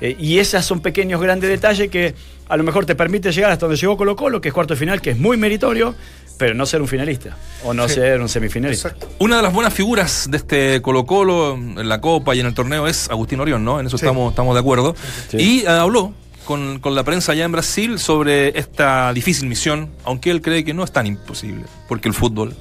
Eh, 0.01 0.17
y 0.19 0.39
esos 0.39 0.65
son 0.65 0.81
pequeños, 0.81 1.21
grandes 1.21 1.49
detalles 1.49 1.89
que 1.89 2.15
a 2.49 2.57
lo 2.57 2.65
mejor 2.65 2.85
te 2.85 2.97
permite 2.97 3.31
llegar 3.31 3.53
hasta 3.53 3.67
donde 3.67 3.81
llegó 3.81 3.97
Colo 3.97 4.17
Colo, 4.17 4.41
que 4.41 4.49
es 4.49 4.55
cuarto 4.55 4.75
de 4.75 4.81
final, 4.81 5.01
que 5.01 5.11
es 5.11 5.19
muy 5.19 5.37
meritorio, 5.37 5.95
pero 6.37 6.55
no 6.55 6.67
ser 6.67 6.83
un 6.83 6.89
finalista 6.89 7.37
o 7.65 7.73
no 7.73 7.89
Sí. 7.89 7.95
ser 7.95 8.21
un 8.21 8.29
semifinalista. 8.29 8.89
Exacto. 8.89 9.09
Una 9.21 9.37
de 9.37 9.43
las 9.45 9.53
buenas 9.53 9.73
figuras 9.73 10.27
de 10.29 10.39
este 10.39 10.83
Colo 10.83 11.07
Colo 11.07 11.55
en 11.55 11.89
la 11.89 12.01
Copa 12.01 12.35
y 12.35 12.41
en 12.41 12.47
el 12.47 12.55
torneo 12.55 12.89
es 12.89 13.09
Agustín 13.09 13.39
Orión, 13.39 13.65
¿no? 13.65 13.79
En 13.79 13.87
eso 13.87 13.97
Sí. 13.97 14.05
estamos, 14.05 14.33
estamos 14.33 14.55
de 14.55 14.61
acuerdo. 14.61 14.97
Sí. 15.31 15.37
Y 15.37 15.61
eh, 15.61 15.69
habló 15.69 16.13
con, 16.45 16.78
con 16.80 16.95
la 16.95 17.05
prensa 17.05 17.32
allá 17.32 17.45
en 17.45 17.53
Brasil 17.53 17.99
sobre 17.99 18.59
esta 18.59 19.12
difícil 19.12 19.49
misión, 19.49 19.90
aunque 20.05 20.30
él 20.30 20.40
cree 20.43 20.64
que 20.64 20.74
no 20.74 20.84
es 20.84 20.93
tan 20.93 21.07
imposible, 21.07 21.64
porque 21.88 22.09
el 22.09 22.14
fútbol 22.14 22.55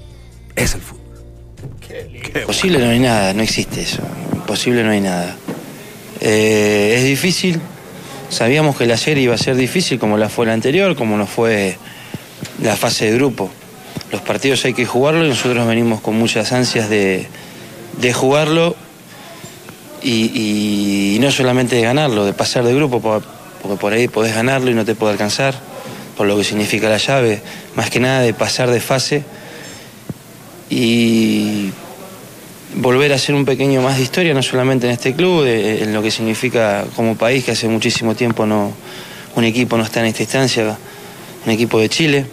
es 0.56 0.74
el 0.76 0.82
fútbol. 0.82 1.02
Posible 2.46 2.80
no 2.80 2.90
hay 2.90 3.00
nada, 3.00 3.34
no 3.34 3.42
existe 3.44 3.82
eso. 3.82 4.02
Imposible 4.34 4.84
no 4.84 4.92
hay 4.92 5.02
nada. 5.02 5.36
Eh, 6.20 6.96
es 6.98 7.04
difícil. 7.06 7.60
Sabíamos 8.30 8.78
que 8.78 8.86
la 8.86 8.98
serie 8.98 9.24
iba 9.24 9.36
a 9.36 9.38
ser 9.38 9.56
difícil 9.56 10.00
como 10.00 10.18
la 10.18 10.30
fue 10.30 10.46
la 10.46 10.54
anterior, 10.54 10.96
como 10.96 11.18
no 11.18 11.28
fue 11.28 11.78
la 12.62 12.76
fase 12.76 13.12
de 13.12 13.18
grupo. 13.18 13.50
Los 14.12 14.22
partidos 14.22 14.64
hay 14.66 14.74
que 14.74 14.86
jugarlo 14.86 15.26
y 15.26 15.30
nosotros 15.30 15.68
venimos 15.68 16.02
con 16.02 16.16
muchas 16.18 16.52
ansias 16.54 16.90
de, 16.90 17.28
de 18.00 18.14
jugarlo 18.14 18.76
y, 20.02 21.16
y 21.16 21.20
no 21.20 21.30
solamente 21.32 21.76
de 21.76 21.84
ganarlo, 21.84 22.26
de 22.26 22.34
pasar 22.34 22.64
de 22.64 22.74
grupo, 22.74 23.02
po- 23.02 23.22
porque 23.62 23.78
por 23.78 23.94
ahí 23.94 24.08
podés 24.08 24.36
ganarlo 24.36 24.72
y 24.72 24.74
no 24.74 24.86
te 24.86 24.96
puede 24.96 25.14
alcanzar, 25.14 25.56
por 26.18 26.28
lo 26.28 26.38
que 26.38 26.44
significa 26.44 26.90
la 26.90 26.98
llave, 26.98 27.42
más 27.76 27.90
que 27.90 28.00
nada 28.00 28.22
de 28.22 28.34
pasar 28.34 28.70
de 28.70 28.80
fase 28.80 29.24
y 30.70 31.70
volver 32.76 33.12
a 33.12 33.16
hacer 33.16 33.36
un 33.36 33.46
pequeño 33.46 33.82
más 33.82 33.98
de 33.98 34.04
historia, 34.04 34.34
no 34.34 34.42
solamente 34.42 34.88
en 34.88 34.94
este 34.94 35.14
club, 35.14 35.46
en 35.46 35.94
lo 35.94 36.02
que 36.02 36.12
significa 36.12 36.86
como 36.96 37.16
país, 37.16 37.44
que 37.44 37.52
hace 37.52 37.68
muchísimo 37.68 38.16
tiempo 38.16 38.46
no, 38.46 38.72
un 39.36 39.44
equipo 39.44 39.78
no 39.78 39.84
está 39.84 40.00
en 40.00 40.08
esta 40.08 40.24
instancia, 40.24 40.78
un 41.46 41.52
equipo 41.52 41.80
de 41.80 41.90
Chile. 41.90 42.26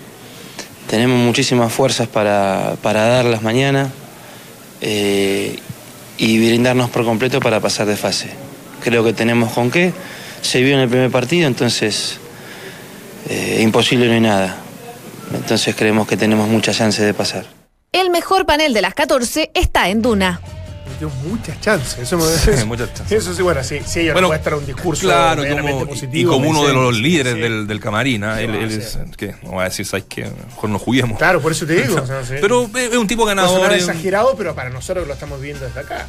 Tenemos 0.89 1.19
muchísimas 1.19 1.73
fuerzas 1.73 2.09
para, 2.09 2.77
para 2.83 3.07
darlas 3.07 3.43
mañana 3.43 3.91
eh, 4.81 5.59
y 6.17 6.39
brindarnos 6.39 6.91
por 6.91 7.05
completo 7.05 7.41
para 7.41 7.61
pasar 7.61 7.87
de 7.87 7.97
fase. 7.97 8.29
Creo 8.83 9.05
que 9.05 9.13
tenemos 9.13 9.53
con 9.53 9.71
qué. 9.71 9.93
Se 10.43 10.63
vio 10.63 10.75
en 10.75 10.81
el 10.81 10.89
primer 10.89 11.11
partido, 11.11 11.47
entonces 11.47 12.19
eh, 13.29 13.61
imposible 13.63 14.07
no 14.07 14.13
hay 14.15 14.21
nada. 14.21 14.57
Entonces 15.35 15.75
creemos 15.75 16.07
que 16.09 16.17
tenemos 16.17 16.49
muchas 16.49 16.77
chances 16.79 17.05
de 17.05 17.13
pasar. 17.15 17.45
El 17.93 18.11
mejor 18.11 18.47
panel 18.47 18.73
de 18.73 18.83
las 18.83 18.95
14 18.95 19.51
está 19.55 19.89
en 19.89 20.01
Duna. 20.03 20.41
Dio 20.99 21.11
muchas 21.29 21.61
chances. 21.61 21.99
Eso, 21.99 22.17
me- 22.17 22.25
Sí, 22.57 22.65
muchas 22.65 22.93
chances. 22.95 23.13
Eso 23.23 23.35
sí, 23.35 23.43
bueno, 23.43 23.63
sí, 23.63 23.79
sí, 23.87 24.01
ella 24.01 24.15
Bueno, 24.15 24.33
estar 24.33 24.55
un 24.55 24.65
discurso 24.67 25.03
Claro, 25.03 25.45
como, 25.47 25.83
y 25.83 25.85
positivo. 25.85 26.33
como 26.33 26.49
uno 26.49 26.67
de 26.67 26.73
los 26.73 26.97
líderes 26.99 27.35
sí. 27.35 27.41
del, 27.41 27.67
del 27.67 27.79
camarín, 27.81 28.25
¿ah? 28.25 28.37
Sí, 28.39 28.45
él, 28.45 28.53
va 28.57 28.65
es, 28.65 28.99
que 29.17 29.35
no 29.43 29.51
voy 29.53 29.61
a 29.61 29.65
decir, 29.65 29.85
¿sabes 29.87 30.07
qué? 30.09 30.25
Mejor 30.49 30.71
no 30.71 30.79
juguemos. 30.79 31.19
Claro, 31.19 31.41
por 31.43 31.53
eso 31.53 31.67
te 31.67 31.75
digo. 31.83 32.01
o 32.03 32.07
sea, 32.07 32.25
sí. 32.27 32.35
Pero 32.41 32.69
es 32.75 32.97
un 32.97 33.07
tipo 33.07 33.25
ganador. 33.27 33.51
sonar 33.59 33.73
eh, 33.73 33.77
exagerado, 33.77 34.35
pero 34.37 34.55
para 34.55 34.71
nosotros 34.71 35.07
lo 35.07 35.13
estamos 35.13 35.41
viendo 35.41 35.65
desde 35.65 35.81
acá. 35.81 36.07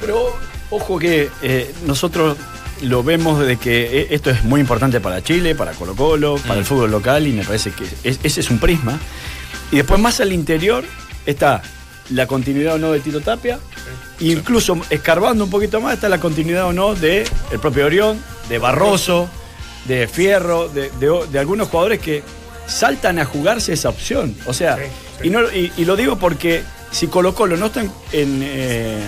Pero 0.00 0.36
ojo 0.70 0.98
que 0.98 1.30
eh, 1.42 1.74
nosotros 1.86 2.36
lo 2.82 3.02
vemos 3.02 3.44
de 3.44 3.56
que 3.56 4.00
eh, 4.02 4.06
esto 4.10 4.30
es 4.30 4.44
muy 4.44 4.60
importante 4.60 5.00
para 5.00 5.22
Chile, 5.22 5.54
para 5.54 5.72
Colo 5.72 5.94
Colo, 5.96 6.36
para 6.36 6.54
Mm. 6.56 6.58
el 6.58 6.64
fútbol 6.64 6.90
local 6.90 7.26
y 7.26 7.32
me 7.32 7.44
parece 7.44 7.70
que 7.72 7.84
es- 8.04 8.20
ese 8.22 8.40
es 8.40 8.50
un 8.50 8.58
prisma. 8.58 8.98
Y 9.72 9.76
después 9.76 10.00
más 10.00 10.20
al 10.20 10.32
interior 10.32 10.84
está 11.26 11.62
la 12.10 12.26
continuidad 12.26 12.74
o 12.74 12.78
no 12.78 12.92
de 12.92 13.00
Tito 13.00 13.20
Tapia, 13.20 13.58
e 14.20 14.24
incluso 14.26 14.78
escarbando 14.90 15.44
un 15.44 15.50
poquito 15.50 15.80
más 15.80 15.94
está 15.94 16.08
la 16.08 16.18
continuidad 16.20 16.64
o 16.66 16.72
no 16.72 16.94
de 16.94 17.24
el 17.50 17.58
propio 17.58 17.86
Orión, 17.86 18.18
de 18.48 18.58
Barroso, 18.58 19.28
de 19.86 20.06
Fierro, 20.08 20.68
de, 20.68 20.90
de- 20.98 21.26
de 21.30 21.38
algunos 21.38 21.68
jugadores 21.68 22.00
que 22.00 22.22
saltan 22.66 23.18
a 23.18 23.24
jugarse 23.24 23.72
esa 23.72 23.88
opción. 23.90 24.34
O 24.46 24.52
sea, 24.54 24.76
Sí, 24.76 24.82
sí. 25.22 25.26
Y, 25.28 25.30
no, 25.30 25.42
y, 25.52 25.72
y 25.76 25.84
lo 25.84 25.96
digo 25.96 26.18
porque 26.18 26.62
si 26.90 27.06
Colo 27.08 27.34
Colo 27.34 27.56
no 27.56 27.66
está 27.66 27.80
en, 27.82 27.90
en, 28.12 28.40
eh, 28.42 28.98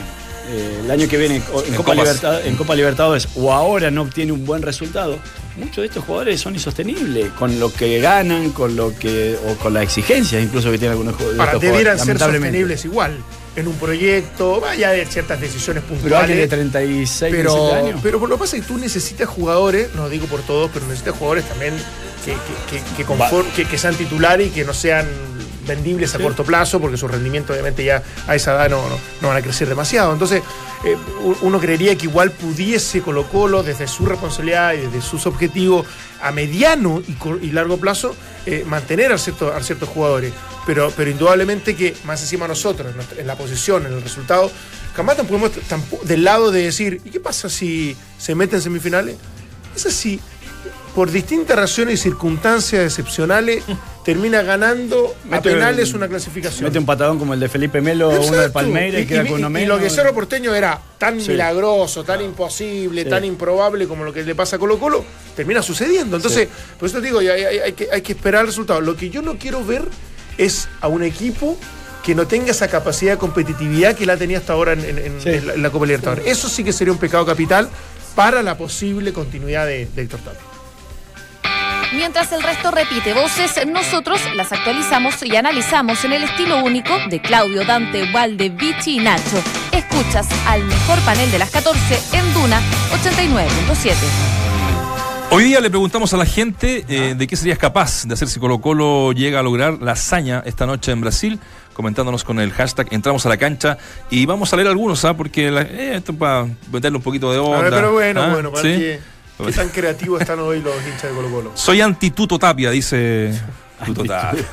eh, 0.51 0.81
el 0.85 0.91
año 0.91 1.09
que 1.09 1.17
viene 1.17 1.37
en, 1.37 1.43
En 1.43 1.75
Copa 1.77 1.93
Copas. 1.95 1.97
Libertad- 1.97 2.47
en 2.47 2.57
Copa 2.57 2.75
Libertadores 2.75 3.29
o 3.37 3.53
ahora 3.53 3.91
no 3.91 4.03
obtiene 4.03 4.33
un 4.33 4.45
buen 4.45 4.63
resultado, 4.63 5.19
muchos 5.57 5.77
de 5.79 5.87
estos 5.87 6.05
jugadores 6.05 6.41
son 6.41 6.55
insostenibles 6.55 7.31
con 7.39 7.61
lo 7.61 7.73
que 7.73 8.01
ganan, 8.01 8.51
con 8.51 8.75
lo 8.77 8.95
que 8.95 9.37
o 9.47 9.55
con 9.57 9.75
las 9.75 9.85
exigencias 9.85 10.43
incluso 10.43 10.71
que 10.71 10.79
tienen 10.79 10.93
algunos 10.93 11.15
jugadores. 11.17 11.39
Para, 11.39 11.59
debieran 11.59 11.99
ser 11.99 12.07
lamentablemente. 12.09 12.49
sostenibles 12.59 12.85
igual 12.85 13.17
en 13.57 13.67
un 13.69 13.75
proyecto, 13.75 14.61
vaya 14.61 14.91
de 14.91 15.05
ciertas 15.07 15.41
decisiones 15.41 15.83
Pero 16.03 16.17
alguien 16.19 16.39
de 16.39 16.45
puntuales. 16.45 16.49
36, 16.73 17.35
Pero, 17.37 17.53
37 17.53 17.89
años. 17.89 18.01
pero 18.03 18.19
lo 18.27 18.37
que 18.37 18.41
pasa 18.41 18.57
es 18.57 18.63
que 18.63 18.69
tú 18.69 18.79
necesitas 18.79 19.29
jugadores, 19.29 19.89
no 19.95 20.09
digo 20.09 20.27
por 20.27 20.41
todos, 20.43 20.71
pero 20.73 20.87
necesitas 20.87 21.15
jugadores 21.17 21.45
también 21.49 21.75
que, 22.25 22.33
que, 22.33 22.79
que- 22.79 22.97
que 22.97 23.07
conform- 23.07 23.51
que- 23.57 23.65
que 23.65 23.77
sean 23.79 23.95
titulares 23.97 24.49
y 24.49 24.51
que 24.51 24.65
no 24.65 24.73
sean 24.73 25.07
vendibles 25.75 26.15
a 26.15 26.19
corto 26.19 26.45
plazo, 26.45 26.81
porque 26.81 26.97
su 26.97 27.09
rendimiento 27.09 27.53
obviamente 27.53 27.85
ya 27.85 28.03
a 28.27 28.35
esa 28.35 28.53
edad 28.55 28.71
no, 28.71 28.89
no- 28.89 28.99
no 29.23 29.29
van 29.29 29.37
a 29.39 29.43
crecer 29.43 29.69
demasiado. 29.69 30.13
Entonces, 30.13 30.43
eh, 30.85 30.97
uno 31.43 31.59
creería 31.61 31.97
que 31.97 32.07
igual 32.07 32.31
pudiese 32.31 33.01
Colo 33.03 33.25
Colo, 33.29 33.63
desde 33.63 33.87
su 33.89 34.05
responsabilidad 34.07 34.75
y 34.75 34.79
desde 34.79 35.01
sus 35.03 35.27
objetivos 35.27 35.87
a 36.23 36.33
mediano 36.33 37.03
y, 37.41 37.51
largo 37.53 37.77
plazo, 37.79 38.15
eh, 38.47 38.65
mantener 38.67 39.13
a, 39.13 39.19
cierto- 39.19 39.53
a 39.55 39.63
ciertos 39.63 39.89
jugadores. 39.89 40.33
Pero, 40.67 40.93
pero 40.97 41.11
indudablemente 41.11 41.75
que 41.75 41.97
más 42.05 42.21
encima 42.21 42.47
nosotros, 42.47 42.93
en, 43.19 43.27
la 43.27 43.35
posición, 43.37 43.87
en 43.87 43.93
el 43.95 44.03
resultado, 44.03 44.51
jamás 44.95 45.17
tan 45.17 45.27
podemos 45.27 45.51
del 46.05 46.23
lado 46.25 46.51
de 46.51 46.65
decir, 46.65 47.01
¿y 47.05 47.11
qué 47.11 47.21
pasa 47.21 47.49
si 47.49 47.97
se 48.19 48.35
meten 48.35 48.57
en 48.57 48.63
semifinales? 48.63 49.17
Es 49.75 49.87
así, 49.87 50.21
por 50.95 51.11
distintas 51.11 51.57
razones 51.57 51.95
y 52.01 52.03
circunstancias 52.03 52.85
excepcionales, 52.85 53.65
termina 54.13 54.43
ganando 54.43 55.15
a 55.25 55.37
Mete 55.37 55.51
penales 55.51 55.91
un- 55.91 55.97
una 55.97 56.09
clasificación. 56.09 56.65
Mete 56.65 56.79
un 56.79 56.87
patadón 56.87 57.19
como 57.19 57.35
el 57.35 57.41
de 57.41 57.49
Felipe 57.49 57.81
Melo, 57.81 58.09
uno 58.11 58.19
de 58.21 58.27
Exacto. 58.27 58.53
Palmeiras 58.53 59.03
y, 59.03 59.07
queda 59.07 59.23
con 59.25 59.35
uno 59.35 59.49
y 59.49 59.53
menos. 59.53 59.79
lo 59.79 59.83
que 59.85 59.91
Cerro 59.91 60.13
Porteño 60.15 60.55
era 60.55 60.81
tan 60.99 61.21
Sí. 61.21 61.31
milagroso, 61.31 62.05
tan 62.05 62.21
imposible, 62.23 63.05
Sí. 63.05 63.09
tan 63.11 63.25
improbable 63.25 63.87
como 63.87 64.05
lo 64.05 64.13
que 64.13 64.23
le 64.23 64.35
pasa 64.35 64.57
a 64.57 64.59
Colo 64.59 64.79
Colo, 64.79 65.05
termina 65.37 65.63
sucediendo. 65.63 66.17
Entonces, 66.17 66.49
por 66.79 66.89
eso 66.89 66.99
te 67.01 67.07
digo, 67.07 67.19
hay, 67.21 67.29
hay- 67.29 67.59
hay 67.59 67.73
que, 67.73 67.89
hay 67.93 68.03
que 68.03 68.13
esperar 68.13 68.43
el 68.43 68.47
resultado. 68.49 68.81
Lo 68.81 68.97
que 68.97 69.11
yo 69.11 69.23
no 69.23 69.37
quiero 69.39 69.65
ver 69.65 69.83
es 70.39 70.69
a 70.81 70.89
un 70.89 71.03
equipo 71.03 71.59
que 72.05 72.15
no 72.15 72.27
tenga 72.27 72.51
esa 72.51 72.69
capacidad 72.69 73.13
de 73.13 73.19
competitividad 73.19 73.95
que 73.95 74.07
la 74.07 74.17
tenía 74.17 74.39
hasta 74.39 74.55
ahora 74.55 74.73
en, 74.73 74.81
en- 74.85 74.99
en- 74.99 75.21
Sí. 75.21 75.29
en 75.29 75.47
la, 75.47 75.55
en 75.55 75.63
la 75.63 75.71
Copa 75.71 75.87
Libertadores. 75.87 76.27
Eso 76.27 76.49
sí 76.49 76.65
que 76.65 76.73
sería 76.73 76.93
un 76.93 76.99
pecado 76.99 77.27
capital 77.27 77.69
para 78.15 78.43
la 78.43 78.57
posible 78.57 79.13
continuidad 79.13 79.67
de, 79.67 79.87
de 79.95 80.03
Héctor 80.03 80.21
Tapia. 80.21 80.41
Mientras 81.93 82.31
el 82.33 82.43
resto 82.43 82.71
repite 82.71 83.13
voces, 83.15 83.67
nosotros 83.67 84.21
las 84.37 84.53
actualizamos 84.53 85.23
y 85.25 85.35
analizamos 85.37 86.05
en 86.05 86.13
el 86.13 86.23
estilo 86.23 86.63
único 86.63 86.93
de 87.11 87.21
Claudio, 87.21 87.65
Dante, 87.65 88.11
Valde, 88.13 88.49
Vichy 88.49 88.99
y 88.99 89.01
Nacho. 89.01 89.43
Escuchas 89.73 90.29
al 90.47 90.63
mejor 90.65 91.01
panel 91.01 91.31
de 91.33 91.39
las 91.41 91.51
14 91.51 91.79
en 92.17 92.33
Duna 92.33 92.61
89.7. 93.03 93.95
Hoy 95.33 95.45
día 95.45 95.61
le 95.61 95.69
preguntamos 95.71 96.13
a 96.15 96.17
la 96.17 96.27
gente 96.27 96.85
eh, 96.89 97.15
de 97.17 97.27
qué 97.27 97.37
serías 97.37 97.59
capaz 97.59 98.05
de 98.07 98.15
hacer 98.15 98.29
si 98.29 98.39
Colo 98.41 98.61
Colo 98.61 99.13
llega 99.13 99.41
a 99.41 99.43
lograr 99.43 99.75
la 99.81 99.93
hazaña 99.93 100.43
esta 100.47 100.67
noche 100.67 100.91
en 100.93 101.01
Brasil, 101.01 101.39
comentándonos 101.73 102.23
con 102.25 102.39
el 102.41 102.53
hashtag 102.53 102.89
entramos 102.93 103.27
a 103.27 103.29
la 103.29 103.37
cancha 103.37 103.79
y 104.11 104.27
vamos 104.27 104.53
a 104.53 104.57
leer 104.57 104.69
algunos, 104.69 105.05
¿ah? 105.05 105.17
Porque 105.17 105.51
la- 105.51 105.63
eh, 105.63 105.97
esto 105.97 106.15
para 106.15 106.47
meterle 106.73 106.99
un 106.99 107.03
poquito 107.03 107.31
de 107.33 107.39
A 107.39 107.43
onda. 107.43 107.61
ver, 107.63 107.71
pero 107.75 107.93
bueno, 107.93 108.23
¿ah? 108.23 108.29
bueno, 108.33 108.51
para 108.53 108.63
¿Sí? 108.63 108.69
ver 108.79 109.20
qué, 109.47 109.53
tan 109.53 109.69
creativos 109.69 110.21
están 110.21 110.39
hoy 110.41 110.61
los 110.61 110.75
hinchas 110.87 111.03
de 111.05 111.11
Colo 111.11 111.31
Colo. 111.31 111.53
Soy 111.55 111.81
anti-Tuto 111.81 112.39
Tapia, 112.39 112.71
dice 112.71 113.33
Tuto 113.85 114.05
Tapia. 114.05 114.45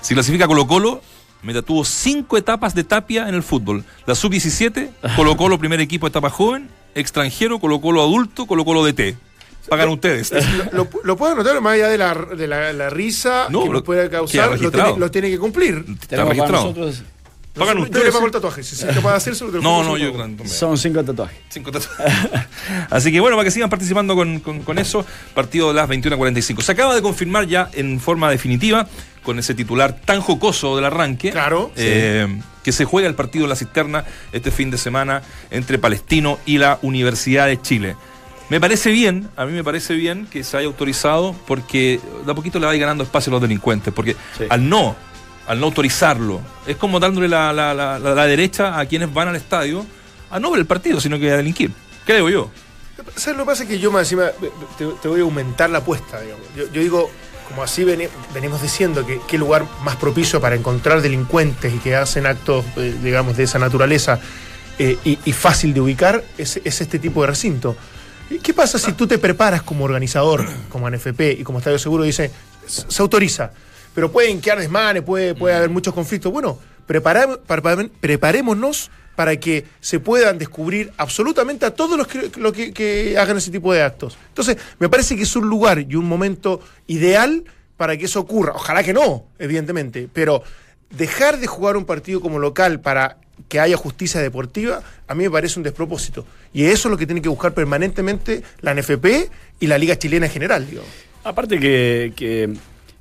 si 0.00 0.14
clasifica 0.14 0.46
Colo 0.46 0.66
Colo, 0.66 1.02
Meta 1.42 1.60
tuvo 1.62 1.84
cinco 1.84 2.36
etapas 2.38 2.74
de 2.74 2.84
Tapia 2.84 3.28
en 3.28 3.34
el 3.34 3.42
fútbol. 3.42 3.84
La 4.06 4.14
sub-17, 4.14 4.90
Colo 5.16 5.36
Colo 5.36 5.58
primer 5.58 5.80
equipo 5.80 6.06
etapa 6.06 6.30
joven, 6.30 6.70
extranjero, 6.94 7.58
Colo 7.60 7.80
Colo 7.80 8.02
adulto, 8.02 8.46
Colo 8.46 8.64
Colo 8.64 8.84
DT. 8.84 9.16
Pagan 9.68 9.88
ustedes. 9.88 10.30
Lo, 10.72 10.86
lo 11.04 11.16
puedo 11.16 11.32
anotar 11.32 11.58
más 11.62 11.72
allá 11.74 11.88
de 11.88 11.96
la, 11.96 12.14
de 12.14 12.46
la, 12.46 12.70
la 12.74 12.90
risa 12.90 13.46
No, 13.48 13.60
que 13.60 13.66
lo- 13.68 13.72
nos 13.74 13.82
puede 13.82 14.10
causar, 14.10 14.60
lo 14.60 14.70
tiene, 14.70 14.98
lo 14.98 15.10
tiene 15.10 15.30
que 15.30 15.38
cumplir. 15.38 15.84
Está 16.02 16.24
registrado. 16.24 16.64
nosotros- 16.64 17.02
Pagan 17.54 17.76
Yo 17.76 17.82
ustedes. 17.84 18.06
le 18.06 18.12
pago 18.12 18.26
el 18.26 18.32
tatuaje, 18.32 18.62
si 18.64 18.74
es 18.74 18.84
capaz 18.94 19.10
de 19.12 19.16
hacerse, 19.16 19.44
No, 19.62 19.84
no, 19.84 19.96
yo 19.96 20.12
también. 20.12 20.48
Son 20.48 20.76
cinco 20.76 21.04
tatuajes. 21.04 21.38
Cinco 21.48 21.70
tatuajes. 21.70 22.14
Así 22.90 23.12
que 23.12 23.20
bueno, 23.20 23.36
para 23.36 23.44
que 23.44 23.50
sigan 23.52 23.70
participando 23.70 24.16
con, 24.16 24.40
con- 24.40 24.60
con 24.62 24.78
eso, 24.78 25.06
partido 25.34 25.68
de 25.68 25.74
las 25.74 25.88
21.45. 25.88 26.62
Se 26.62 26.72
acaba 26.72 26.94
de 26.94 27.02
confirmar 27.02 27.46
ya 27.46 27.70
en 27.72 28.00
forma 28.00 28.30
definitiva, 28.30 28.88
con 29.22 29.38
ese 29.38 29.54
titular 29.54 29.96
tan 30.04 30.20
jocoso 30.20 30.74
del 30.76 30.84
arranque, 30.84 31.30
Claro. 31.30 31.70
eh, 31.76 32.26
que 32.64 32.72
se 32.72 32.84
juega 32.84 33.08
el 33.08 33.14
partido 33.14 33.44
de 33.44 33.50
la 33.50 33.56
cisterna 33.56 34.04
este 34.32 34.50
fin 34.50 34.70
de 34.70 34.78
semana 34.78 35.22
entre 35.50 35.78
Palestino 35.78 36.38
y 36.46 36.58
la 36.58 36.78
Universidad 36.82 37.46
de 37.46 37.60
Chile. 37.62 37.94
Me 38.50 38.60
parece 38.60 38.90
bien, 38.90 39.28
a 39.36 39.46
mí 39.46 39.52
me 39.52 39.64
parece 39.64 39.94
bien 39.94 40.26
que 40.30 40.44
se 40.44 40.56
haya 40.56 40.66
autorizado 40.66 41.34
porque 41.46 42.00
de 42.26 42.32
a 42.32 42.34
poquito 42.34 42.58
le 42.58 42.66
va 42.66 42.72
a 42.72 42.74
ir 42.74 42.80
ganando 42.80 43.04
espacio 43.04 43.30
a 43.30 43.34
los 43.34 43.42
delincuentes, 43.42 43.92
porque 43.94 44.16
Sí. 44.36 44.44
al 44.50 44.68
no, 44.68 44.96
al 45.46 45.60
no 45.60 45.66
autorizarlo, 45.66 46.40
es 46.66 46.76
como 46.76 46.98
dándole 47.00 47.28
la, 47.28 47.52
la- 47.52 47.74
la- 47.74 48.26
derecha 48.26 48.78
a 48.78 48.86
quienes 48.86 49.12
van 49.12 49.28
al 49.28 49.36
estadio 49.36 49.84
a 50.30 50.40
no 50.40 50.50
ver 50.50 50.60
el 50.60 50.66
partido, 50.66 51.00
sino 51.00 51.18
que 51.18 51.30
a 51.30 51.36
delinquir. 51.36 51.70
Creo 52.06 52.28
yo. 52.28 52.50
¿Sabes 53.16 53.36
lo 53.38 53.44
que 53.44 53.50
pasa? 53.50 53.62
Es 53.64 53.68
que 53.68 53.78
yo 53.78 53.90
más 53.92 54.02
encima 54.02 54.30
te, 54.78 54.86
te 55.02 55.08
voy 55.08 55.20
a 55.20 55.22
aumentar 55.24 55.68
la 55.70 55.78
apuesta, 55.78 56.20
digamos. 56.20 56.46
Yo, 56.56 56.66
digo, 56.66 57.10
como 57.48 57.62
así 57.62 57.84
veni- 57.84 58.08
venimos 58.32 58.62
diciendo, 58.62 59.04
que 59.06 59.20
qué 59.28 59.36
lugar 59.36 59.66
más 59.84 59.96
propicio 59.96 60.40
para 60.40 60.54
encontrar 60.56 61.02
delincuentes 61.02 61.74
y 61.74 61.78
que 61.78 61.94
hacen 61.96 62.26
actos, 62.26 62.64
eh, 62.76 62.94
digamos, 63.02 63.36
de 63.36 63.44
esa 63.44 63.58
naturaleza 63.58 64.18
eh, 64.78 64.96
y, 65.04 65.32
fácil 65.32 65.74
de 65.74 65.80
ubicar, 65.80 66.24
es, 66.38 66.60
es 66.64 66.80
este 66.80 66.98
tipo 66.98 67.20
de 67.20 67.28
recinto. 67.28 67.76
¿Y 68.30 68.38
¿Qué 68.38 68.54
pasa 68.54 68.78
si 68.78 68.92
tú 68.94 69.06
te 69.06 69.18
preparas 69.18 69.62
como 69.62 69.84
organizador, 69.84 70.46
como 70.70 70.88
NFP 70.88 71.20
y 71.38 71.44
como 71.44 71.58
Estadio 71.58 71.78
Seguro, 71.78 72.04
dice, 72.04 72.30
se 72.66 73.02
autoriza, 73.02 73.50
pero 73.94 74.10
pueden 74.12 74.40
quedar 74.40 74.58
desmanes, 74.58 75.02
puede, 75.02 75.34
puede 75.34 75.54
haber 75.54 75.70
muchos 75.70 75.94
conflictos? 75.94 76.32
Bueno, 76.32 76.58
prepara- 76.86 77.38
preparémonos 78.00 78.90
para 79.16 79.36
que 79.36 79.64
se 79.80 80.00
puedan 80.00 80.38
descubrir 80.38 80.92
absolutamente 80.96 81.64
a 81.66 81.70
todos 81.72 81.96
los 81.96 82.06
que, 82.08 82.30
lo 82.36 82.52
que, 82.52 82.72
que 82.72 83.16
hagan 83.16 83.36
ese 83.36 83.50
tipo 83.52 83.72
de 83.72 83.82
actos. 83.82 84.18
Entonces, 84.28 84.56
me 84.80 84.88
parece 84.88 85.14
que 85.16 85.22
es 85.22 85.36
un 85.36 85.48
lugar 85.48 85.78
y 85.88 85.94
un 85.94 86.04
momento 86.06 86.60
ideal 86.88 87.44
para 87.76 87.96
que 87.96 88.06
eso 88.06 88.20
ocurra. 88.20 88.52
Ojalá 88.54 88.82
que 88.82 88.92
no, 88.92 89.26
evidentemente, 89.38 90.08
pero 90.12 90.42
dejar 90.90 91.38
de 91.38 91.46
jugar 91.46 91.76
un 91.76 91.84
partido 91.84 92.20
como 92.20 92.38
local 92.40 92.80
para 92.80 93.18
que 93.48 93.58
haya 93.60 93.76
justicia 93.76 94.20
deportiva, 94.20 94.82
a 95.06 95.14
mí 95.14 95.24
me 95.24 95.30
parece 95.30 95.58
un 95.60 95.62
despropósito. 95.64 96.24
Y 96.52 96.64
eso 96.64 96.88
es 96.88 96.90
lo 96.90 96.96
que 96.98 97.06
tiene 97.06 97.22
que 97.22 97.28
buscar 97.28 97.52
permanentemente 97.54 98.42
la 98.60 98.74
NFP 98.74 99.06
y 99.60 99.66
la 99.68 99.78
Liga 99.78 99.96
Chilena 99.96 100.26
en 100.26 100.32
general, 100.32 100.68
digo. 100.68 100.82
Aparte 101.24 101.58
que, 101.58 102.12
que 102.16 102.52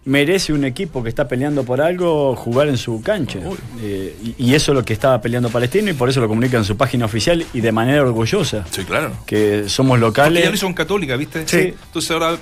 merece 0.05 0.51
un 0.51 0.65
equipo 0.65 1.01
que 1.01 1.09
está 1.09 1.27
peleando 1.27 1.63
por 1.63 1.79
algo 1.79 2.35
jugar 2.35 2.67
en 2.67 2.77
su 2.77 3.01
cancha. 3.01 3.39
Eh, 3.81 4.15
y, 4.37 4.49
y 4.49 4.53
eso 4.55 4.71
es 4.73 4.75
lo 4.77 4.83
que 4.83 4.91
estaba 4.93 5.21
peleando 5.21 5.49
Palestino 5.49 5.89
y 5.89 5.93
por 5.93 6.09
eso 6.09 6.19
lo 6.19 6.27
comunica 6.27 6.57
en 6.57 6.65
su 6.65 6.75
página 6.75 7.05
oficial 7.05 7.45
y 7.53 7.61
de 7.61 7.71
manera 7.71 8.01
orgullosa. 8.01 8.65
Sí, 8.69 8.83
claro. 8.83 9.11
Que 9.25 9.69
somos 9.69 9.91
Porque 9.99 10.05
locales. 10.05 10.43
ya 10.43 10.49
lo 10.49 10.55
hizo 10.55 10.75
Católica, 10.75 11.15
¿viste? 11.15 11.47
Sí. 11.47 11.73
Entonces 11.85 12.11
ahora, 12.11 12.35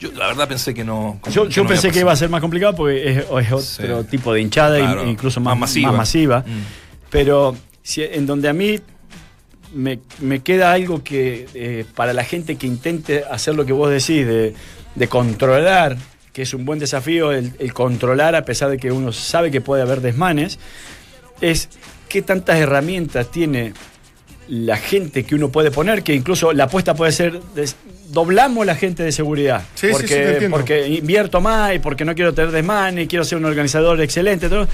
yo 0.00 0.12
la 0.12 0.28
verdad 0.28 0.48
pensé 0.48 0.72
que 0.72 0.82
no. 0.84 1.20
Yo, 1.30 1.46
yo 1.48 1.62
no 1.62 1.68
pensé 1.68 1.90
que 1.90 2.00
iba 2.00 2.10
a 2.12 2.16
ser 2.16 2.30
más 2.30 2.40
complicado 2.40 2.74
porque 2.74 3.10
es, 3.10 3.18
es 3.18 3.52
otro 3.52 4.02
Sí. 4.02 4.08
tipo 4.10 4.32
de 4.32 4.40
hinchada 4.40 4.78
Claro, 4.78 5.02
e 5.04 5.10
incluso 5.10 5.40
más, 5.40 5.52
más 5.54 5.60
masiva. 5.70 5.88
más 5.90 5.98
masiva. 5.98 6.40
Mm. 6.40 6.62
Pero 7.10 7.54
si, 7.82 8.02
en 8.02 8.24
donde 8.26 8.48
a 8.48 8.52
mí 8.54 8.80
me, 9.74 9.98
me 10.20 10.40
queda 10.40 10.72
algo 10.72 11.02
que 11.04 11.46
eh, 11.54 11.84
para 11.94 12.12
la 12.14 12.24
gente 12.24 12.56
que 12.56 12.66
intente 12.66 13.24
hacer 13.30 13.54
lo 13.54 13.66
que 13.66 13.72
vos 13.72 13.90
decís, 13.90 14.26
de, 14.26 14.54
de 14.94 15.08
controlar, 15.08 15.96
que 16.34 16.42
es 16.42 16.52
un 16.52 16.66
buen 16.66 16.78
desafío 16.78 17.32
el, 17.32 17.52
el 17.58 17.72
controlar 17.72 18.34
a 18.34 18.44
pesar 18.44 18.68
de 18.68 18.76
que 18.76 18.92
uno 18.92 19.12
sabe 19.12 19.50
que 19.50 19.62
puede 19.62 19.80
haber 19.82 20.02
desmanes, 20.02 20.58
es 21.40 21.70
qué 22.10 22.20
tantas 22.20 22.58
herramientas 22.58 23.30
tiene 23.30 23.72
la 24.48 24.76
gente 24.76 25.24
que 25.24 25.34
uno 25.34 25.48
puede 25.48 25.70
poner, 25.70 26.02
que 26.02 26.12
incluso 26.12 26.52
la 26.52 26.64
apuesta 26.64 26.94
puede 26.94 27.12
ser, 27.12 27.40
des- 27.54 27.76
doblamos 28.08 28.66
la 28.66 28.74
gente 28.74 29.02
de 29.02 29.10
seguridad, 29.12 29.62
Sí, 29.74 29.86
porque, 29.90 30.36
sí, 30.40 30.46
porque 30.50 30.86
invierto 30.88 31.40
más 31.40 31.74
y 31.74 31.78
porque 31.78 32.04
no 32.04 32.14
quiero 32.14 32.34
tener 32.34 32.50
desmanes, 32.50 33.08
quiero 33.08 33.24
ser 33.24 33.38
un 33.38 33.46
organizador 33.46 34.00
excelente, 34.02 34.48
todo. 34.50 34.68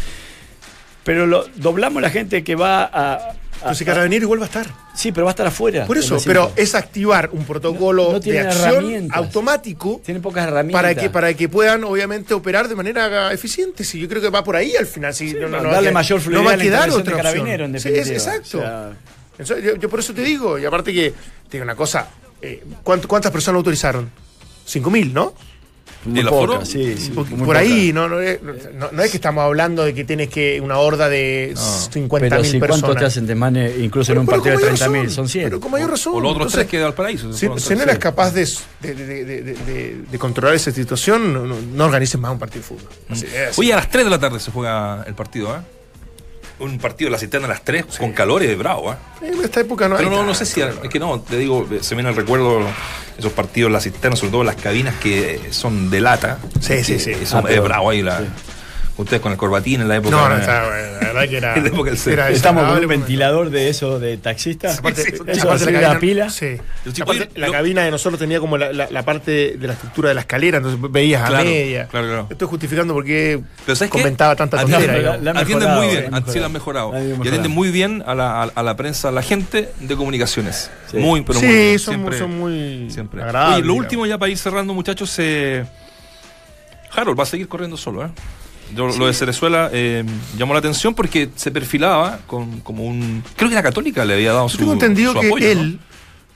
pero 1.05 1.27
lo, 1.27 1.47
doblamos 1.57 2.03
la 2.03 2.11
gente 2.11 2.43
que 2.43 2.57
va 2.57 2.83
a... 2.93 3.35
si 3.75 3.85
Carabinero 3.85 4.25
igual 4.25 4.41
va 4.41 4.45
a 4.45 4.49
estar. 4.49 4.67
sí, 4.95 5.13
pero 5.13 5.25
va 5.27 5.31
a 5.31 5.35
estar 5.35 5.47
afuera. 5.47 5.87
Por 5.87 5.99
eso, 5.99 6.19
pero 6.25 6.53
es 6.57 6.75
activar 6.75 7.31
un 7.33 7.45
protocolo 7.45 8.05
No- 8.05 8.13
no 8.13 8.21
de 8.21 8.41
acción 8.41 9.09
automático 9.13 10.01
Tiene 10.05 10.21
pocas 10.21 10.47
herramientas. 10.49 10.81
para 10.83 10.95
que, 10.95 11.11
para 11.11 11.35
que 11.35 11.49
puedan, 11.49 11.85
obviamente, 11.85 12.35
operar 12.35 12.69
de 12.69 12.75
manera 12.75 13.33
eficiente. 13.33 13.85
Si 13.85 13.99
yo 14.01 14.09
creo 14.09 14.21
que 14.23 14.31
va 14.31 14.43
por 14.45 14.57
ahí 14.57 14.75
al 14.77 14.87
final. 14.87 15.15
Si 15.15 15.33
no, 15.35 15.49
darle 15.49 15.89
que- 15.89 15.95
mayor 15.95 16.21
fluidez 16.21 16.43
no 16.43 16.47
va 16.49 16.55
a 16.55 16.57
la 16.57 16.63
quedar 16.63 16.89
intervención 16.89 17.01
otra 17.03 17.17
de. 17.17 17.23
Carabinero, 17.23 17.65
en 17.67 17.73
Sí, 17.81 17.89
es- 17.89 17.95
definitiva. 17.95 18.17
exacto. 18.35 18.59
O 18.59 18.61
sea, 18.61 18.91
Eso- 19.39 19.59
yo, 19.59 19.77
yo 19.77 19.89
por 19.89 20.01
eso 20.01 20.13
te 20.13 20.23
digo, 20.23 20.59
y 20.59 20.65
aparte 20.67 20.93
que, 20.93 21.11
te 21.49 21.53
digo 21.57 21.65
una 21.65 21.75
cosa, 21.75 22.09
eh, 22.43 22.63
¿cuánt- 22.85 23.07
¿cuántas 23.07 23.33
personas 23.33 23.55
lo 23.55 23.59
autorizaron? 23.61 24.11
5.000, 24.67 25.13
¿no? 25.15 25.35
Muy 26.05 26.21
¿El 26.21 26.29
poca, 26.29 26.65
sí, 26.65 26.97
sí, 26.97 27.11
Por, 27.11 27.27
poca. 27.29 27.59
ahí, 27.59 27.93
no, 27.93 28.09
no, 28.09 28.21
es, 28.21 28.41
no- 28.75 28.91
no 28.91 29.03
es 29.03 29.11
que 29.11 29.19
estamos 29.19 29.43
hablando 29.45 29.85
de 29.85 29.93
que 29.93 30.05
tienes 30.05 30.31
que 30.31 30.59
una 30.61 30.79
horda 30.79 31.11
de 31.11 31.53
50 31.55 32.27
Pero 32.31 32.41
mil 32.43 32.51
si 32.51 32.59
personas. 32.59 32.81
cuántos 32.81 33.01
te 33.01 33.05
hacen 33.07 33.27
desmanes 33.27 33.75
incluso 33.79 34.09
Pero- 34.09 34.21
en 34.23 34.27
un 34.27 34.27
partido 34.27 34.57
de 34.57 34.63
mayor 34.65 34.79
30.000, 34.79 35.03
razón, 35.03 35.11
son 35.11 35.29
100. 35.29 35.45
Pero 35.45 35.61
con 35.61 35.71
mayor 35.73 35.91
razón. 35.91 36.13
O 36.17 36.21
los 36.21 36.31
otros 36.33 36.47
Entonces, 36.47 36.59
tres 36.61 36.71
que 36.71 36.77
de 36.79 36.85
Valparaíso. 36.85 37.33
Si, 37.35 37.49
si 37.59 37.75
no 37.77 37.83
eres 37.83 37.99
capaz 37.99 38.31
de, 38.33 38.49
de- 38.81 38.95
de- 38.95 39.25
de- 39.25 39.25
de- 39.43 39.43
de- 39.55 39.97
de 40.11 40.19
controlar 40.19 40.55
esa 40.57 40.71
situación, 40.71 41.77
no, 41.77 41.85
organices 41.85 42.19
más 42.19 42.33
un 42.33 42.39
partido 42.39 42.63
de 42.63 42.67
fútbol. 42.69 42.91
Así. 43.11 43.27
Oye, 43.59 43.73
a 43.73 43.77
las 43.77 43.91
3 43.91 44.05
de 44.05 44.11
la 44.11 44.19
tarde 44.19 44.41
se 44.41 44.51
juega 44.51 45.05
el 45.07 45.15
partido, 45.15 45.55
¿eh? 45.55 45.61
Un 46.61 46.79
partido 46.79 47.09
de 47.09 47.13
la 47.13 47.19
cisterna 47.19 47.47
a 47.47 47.51
las 47.51 47.63
3 47.63 47.87
con 47.99 48.13
calores 48.13 48.49
de 48.49 48.55
bravo, 48.55 48.93
¿eh? 48.93 48.97
en 49.23 49.43
esta 49.43 49.61
época 49.61 49.89
no 49.89 49.97
hay. 49.97 50.05
Pero 50.05 50.17
no, 50.17 50.25
no 50.25 50.35
sé 50.35 50.45
si, 50.47 50.61
es 50.61 50.75
que 50.91 50.99
no, 50.99 51.21
te 51.21 51.37
digo, 51.39 51.67
se 51.81 51.95
me 51.95 52.03
viene 52.03 52.11
el 52.11 52.17
recuerdo 52.17 52.61
esos 53.19 53.33
partidos 53.33 53.69
en 53.69 53.73
la 53.73 53.81
cisterna, 53.81 54.17
sobre 54.17 54.33
todo 54.33 54.45
las 54.45 54.57
cabinas 54.57 54.95
que 54.97 55.41
son 55.51 55.91
de 55.91 56.01
lata. 56.01 56.39
Sí, 56.61 56.85
sí, 56.85 56.99
sí. 56.99 57.15
Son, 57.25 57.45
Ah, 57.47 57.51
es 57.51 57.63
bravo 57.63 57.91
ahí 57.91 58.03
la. 58.03 58.19
sí. 58.21 58.25
Ustedes 59.01 59.21
con 59.23 59.33
el 59.33 59.39
corbatín 59.39 59.81
en 59.81 59.89
la 59.89 59.97
época. 59.97 60.15
No, 60.17 60.29
no, 60.29 60.37
está, 60.37 60.65
bueno, 60.67 60.93
la 61.01 61.07
verdad 61.09 61.29
que 61.29 61.37
era. 61.39 61.55
En 61.57 61.63
la 61.65 61.69
época 61.71 61.91
del 61.91 61.99
C. 61.99 62.13
era 62.13 62.31
Estamos 62.31 62.65
con 62.69 62.79
un 62.79 62.87
ventilador 62.89 63.51
de 63.51 63.69
eso 63.69 63.99
de 63.99 64.17
taxista. 64.19 64.73
Aparte, 64.75 65.03
Sí, 65.03 65.11
sí, 65.11 65.17
aparte 65.17 65.33
eso 65.33 65.47
la 65.49 65.55
así 65.55 65.65
cabina, 65.67 65.81
la 65.95 65.99
pila. 65.99 66.31
Sí. 66.31 66.57
Aparte, 67.01 67.31
la 67.35 67.47
lo- 67.47 67.53
cabina 67.53 67.83
de 67.83 67.91
nosotros 67.91 68.19
tenía 68.19 68.41
como 68.41 68.59
la, 68.59 68.73
la- 68.73 68.91
la 68.91 69.03
parte 69.05 69.57
de 69.57 69.67
la 69.67 69.73
estructura 69.73 70.09
de 70.11 70.15
la 70.15 70.21
escalera, 70.21 70.59
entonces 70.59 70.81
veías 70.91 71.23
Claro, 71.29 71.43
a 71.43 71.45
media. 71.45 71.87
claro, 71.89 72.07
claro. 72.07 72.27
Estoy 72.31 72.49
justificando 72.49 72.95
por 72.95 73.05
qué 73.05 73.41
comentaba 73.89 74.37
tanta 74.37 74.61
tontera. 74.61 75.15
atienden 75.41 75.71
muy 75.75 75.87
bien, 75.89 75.99
han 75.99 76.05
han- 76.05 76.11
mejorado. 76.13 76.33
sí 76.33 76.39
la 76.41 76.47
han 76.47 76.53
mejorado. 76.53 76.93
Y 76.95 77.29
atienden 77.29 77.51
muy 77.51 77.71
bien 77.71 78.03
a 78.07 78.15
la, 78.15 78.43
a, 78.43 78.51
a 78.55 78.63
la 78.63 78.77
prensa, 78.77 79.09
a 79.09 79.13
la 79.13 79.23
gente 79.23 79.71
de 79.81 79.97
comunicaciones. 79.97 80.71
Sí. 80.91 80.99
Muy, 80.99 81.23
pero 81.23 81.41
sí, 81.41 81.47
muy 81.47 81.55
bien. 81.55 81.79
son, 81.79 81.95
Siempre- 81.95 82.19
son 82.19 82.39
muy 82.39 82.91
Siempre. 82.91 83.23
agradables. 83.23 83.59
Oye, 83.59 83.67
lo 83.67 83.75
último 83.75 84.07
ya 84.07 84.19
para 84.19 84.31
ir 84.31 84.39
cerrando, 84.39 84.75
muchachos, 84.75 85.15
eh, 85.19 85.65
Harold 86.93 87.19
va 87.19 87.23
a 87.23 87.27
seguir 87.27 87.49
corriendo 87.49 87.77
solo, 87.77 88.05
¿eh? 88.05 88.09
Yo- 88.75 88.89
Lo 88.97 89.07
de 89.07 89.15
Cerezuela 89.15 89.71
eh, 89.73 90.05
llamó 90.39 90.53
la 90.55 90.61
atención 90.61 90.95
porque 90.95 91.29
se 91.37 91.51
perfilaba 91.51 92.21
con, 92.27 92.61
como 92.61 92.85
un... 92.85 93.23
Creo 93.37 93.49
que 93.49 93.55
la 93.55 93.63
Católica 93.63 94.05
le 94.05 94.15
había 94.15 94.33
dado 94.33 94.49
su 94.49 94.59
tengo 94.59 94.73
entendido 94.75 95.13
su 95.13 95.21
que 95.21 95.27
apoyo, 95.27 95.47
¿no? 95.55 95.61
él, 95.61 95.81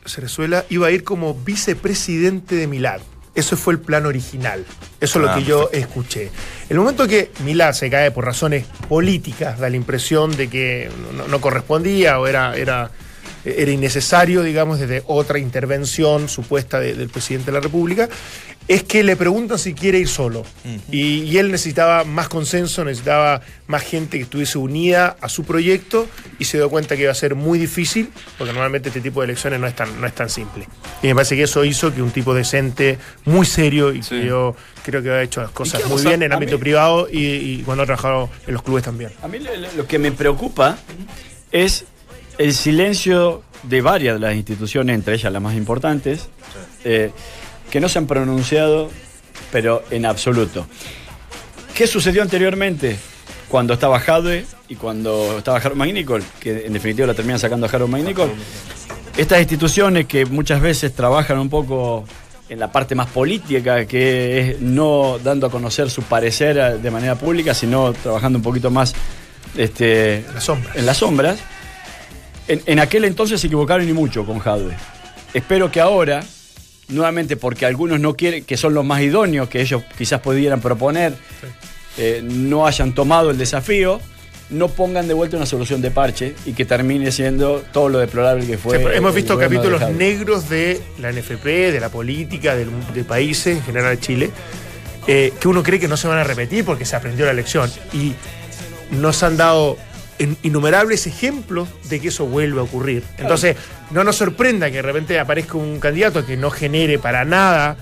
Cerezuela, 0.07 0.65
iba 0.69 0.87
a 0.89 0.91
ir 0.91 1.05
como 1.05 1.35
vicepresidente 1.35 2.55
de 2.57 2.67
Milán. 2.67 3.01
Eso 3.35 3.57
fue 3.57 3.73
el 3.75 3.81
plan 3.81 4.07
original. 4.07 4.65
Eso 5.01 5.19
es 5.21 5.27
Ah, 5.29 5.33
lo 5.33 5.39
que 5.39 5.45
yo 5.45 5.69
escuché. 5.73 6.31
El 6.69 6.79
momento 6.79 7.09
que 7.09 7.33
Milán 7.45 7.75
se 7.75 7.91
cae 7.91 8.11
por 8.13 8.25
razones 8.25 8.65
políticas, 8.89 9.59
da 9.59 9.69
la 9.69 9.77
impresión 9.77 10.37
de 10.37 10.49
que 10.49 10.89
no, 11.17 11.27
no 11.27 11.41
correspondía 11.41 12.21
o 12.21 12.29
era, 12.29 12.57
era, 12.57 12.93
era 13.45 13.71
innecesario, 13.73 14.43
digamos, 14.45 14.79
desde 14.79 15.03
otra 15.07 15.41
intervención 15.41 16.29
supuesta 16.29 16.79
de- 16.79 16.95
del 16.95 17.09
presidente 17.09 17.47
de 17.47 17.53
la 17.55 17.61
República, 17.61 18.09
es 18.67 18.83
que 18.83 19.03
le 19.05 19.15
preguntan 19.17 19.59
si 19.59 19.75
quiere 19.75 19.99
ir 19.99 20.09
solo. 20.09 20.43
y, 20.91 21.23
y 21.25 21.37
él 21.39 21.51
necesitaba 21.53 22.05
más 22.05 22.29
consenso, 22.29 22.83
necesitaba 22.85 23.43
más 23.67 23.83
gente 23.83 24.17
que 24.17 24.23
estuviese 24.25 24.57
unida 24.59 25.17
a 25.21 25.29
su 25.29 25.45
proyecto 25.45 26.09
y 26.39 26.45
se 26.47 26.57
dio 26.57 26.71
cuenta 26.71 26.97
que 26.97 27.03
iba 27.03 27.13
a 27.13 27.15
ser 27.15 27.35
muy 27.35 27.59
difícil, 27.59 28.11
porque 28.39 28.53
normalmente 28.55 28.89
este 28.89 29.01
tipo 29.03 29.21
de 29.21 29.27
elecciones 29.27 29.61
no 29.61 29.67
es 29.67 29.77
tan, 29.77 30.01
no 30.01 30.07
es 30.07 30.15
tan 30.15 30.31
simple. 30.31 30.67
Y 31.03 31.09
me 31.09 31.15
parece 31.15 31.37
que 31.37 31.43
eso 31.43 31.63
hizo 31.65 31.95
que 31.95 32.01
un 32.01 32.11
tipo 32.11 32.33
decente, 32.35 32.99
muy 33.27 33.45
serio, 33.45 33.93
y 33.93 34.03
Sí. 34.03 34.21
que 34.21 34.27
yo 34.27 34.57
creo 34.83 35.03
que 35.03 35.11
ha 35.11 35.23
hecho 35.23 35.43
las 35.43 35.51
cosas 35.51 35.85
muy 35.87 36.01
bien 36.03 36.23
en 36.23 36.33
a 36.33 36.37
ámbito 36.37 36.53
mí- 36.57 36.61
privado 36.61 37.09
y, 37.11 37.19
y 37.19 37.63
cuando 37.65 37.83
ha 37.83 37.87
trabajado 37.87 38.31
en 38.47 38.55
los 38.55 38.63
clubes 38.63 38.83
también. 38.85 39.11
A 39.23 39.29
mí 39.29 39.39
lo, 39.41 39.51
lo 39.77 39.87
que 39.87 39.99
me 39.99 40.11
preocupa 40.13 40.79
es 41.53 41.85
el 42.39 42.55
silencio 42.55 43.43
de 43.63 43.81
varias 43.81 44.15
de 44.15 44.21
las 44.21 44.35
instituciones, 44.35 44.95
entre 44.95 45.15
ellas 45.15 45.33
las 45.33 45.41
más 45.43 45.55
importantes, 45.55 46.29
eh, 46.85 47.11
que 47.71 47.81
no 47.81 47.89
se 47.89 47.99
han 47.99 48.07
pronunciado, 48.07 48.91
pero 49.51 49.85
en 49.91 50.07
absoluto. 50.07 50.67
¿Qué 51.75 51.87
sucedió 51.87 52.23
anteriormente? 52.23 52.97
Cuando 53.49 53.75
estaba 53.75 54.01
Jadwe 54.01 54.47
y 54.69 54.77
cuando 54.77 55.39
estaba 55.39 55.59
Harold 55.59 55.77
McNichol, 55.77 56.23
que 56.41 56.67
en 56.67 56.73
definitiva 56.73 57.07
la 57.07 57.15
terminan 57.15 57.39
sacando 57.39 57.67
a 57.67 57.69
Harold 57.69 57.91
McNichol. 57.91 58.31
Estas 59.17 59.41
instituciones 59.41 60.07
que 60.07 60.25
muchas 60.25 60.61
veces 60.61 60.95
trabajan 60.95 61.39
un 61.39 61.49
poco 61.49 62.05
en 62.49 62.59
la 62.59 62.71
parte 62.71 62.95
más 62.95 63.09
política, 63.09 63.87
que 63.87 64.41
es 64.41 64.61
no 64.61 65.19
dando 65.23 65.47
a 65.47 65.51
conocer 65.51 65.91
su 65.91 66.03
parecer 66.03 66.81
de 66.81 66.91
manera 66.91 67.15
pública, 67.15 67.55
sino 67.55 67.93
trabajando 67.93 68.39
un 68.39 68.43
poquito 68.43 68.71
más 68.71 68.95
este, 69.57 70.25
Las 70.35 70.49
en 70.75 70.87
las 70.87 70.97
sombras. 70.97 71.39
En, 72.47 72.61
en 72.67 72.79
aquel 72.79 73.05
entonces 73.05 73.41
se 73.41 73.47
equivocaron 73.47 73.89
y 73.89 73.93
mucho 73.93 74.27
con 74.27 74.39
Jadwe. 74.39 74.75
Espero 75.33 75.71
que 75.71 75.81
ahora, 75.81 76.25
nuevamente 76.89 77.37
porque 77.37 77.67
algunos 77.67 78.01
no 78.01 78.15
quieren, 78.17 78.45
que 78.45 78.57
son 78.57 78.75
los 78.75 78.85
más 78.85 79.01
idóneos 79.03 79.49
que 79.49 79.61
ellos 79.61 79.83
quizás 79.97 80.21
pudieran 80.21 80.61
proponer, 80.61 81.15
eh, 81.99 82.21
no 82.23 82.67
hayan 82.67 82.95
tomado 82.95 83.31
el 83.31 83.39
desafío, 83.39 84.01
no 84.51 84.69
pongan 84.69 85.09
de 85.09 85.15
vuelta 85.15 85.37
una 85.37 85.47
solución 85.47 85.81
de 85.81 85.91
parche 85.91 86.35
y 86.45 86.53
que 86.53 86.65
termine 86.65 87.11
siendo 87.13 87.65
todo 87.73 87.89
lo 87.89 87.99
deplorable 87.99 88.47
que 88.47 88.59
fue. 88.59 88.79
Sí, 88.79 88.85
hemos 88.95 89.15
visto 89.15 89.37
de 89.37 89.45
capítulos 89.47 89.81
negros 89.97 90.49
de 90.51 90.81
la 90.99 91.11
NFP, 91.11 91.73
de 91.73 91.81
la 91.81 91.89
política, 91.89 92.55
del- 92.55 92.69
de, 92.93 93.05
países, 93.05 93.57
en 93.57 93.63
general 93.63 93.97
de 93.97 94.01
Chile, 94.01 94.31
eh, 95.07 95.33
que 95.41 95.49
uno 95.49 95.63
cree 95.63 95.81
que 95.81 95.89
no 95.89 95.97
se 95.97 96.09
van 96.09 96.19
a 96.19 96.25
repetir 96.25 96.65
porque 96.65 96.85
se 96.85 96.95
aprendió 96.97 97.25
la 97.27 97.33
lección. 97.33 97.71
Y 97.93 98.13
nos 98.91 99.23
han 99.23 99.37
dado 99.37 99.79
innumerables 100.43 101.07
ejemplos 101.07 101.69
de 101.89 102.01
que 102.01 102.09
eso 102.09 102.27
vuelve 102.27 102.61
a 102.61 102.63
ocurrir. 102.65 103.03
Entonces, 103.19 103.57
no 103.91 104.05
nos 104.05 104.17
sorprenda 104.17 104.69
que 104.71 104.77
de 104.77 104.83
repente 104.83 105.19
aparezca 105.19 105.57
un 105.59 105.81
candidato 105.81 106.25
que 106.25 106.37
no 106.37 106.51
genere 106.51 106.99
para 106.99 107.25
nada 107.25 107.77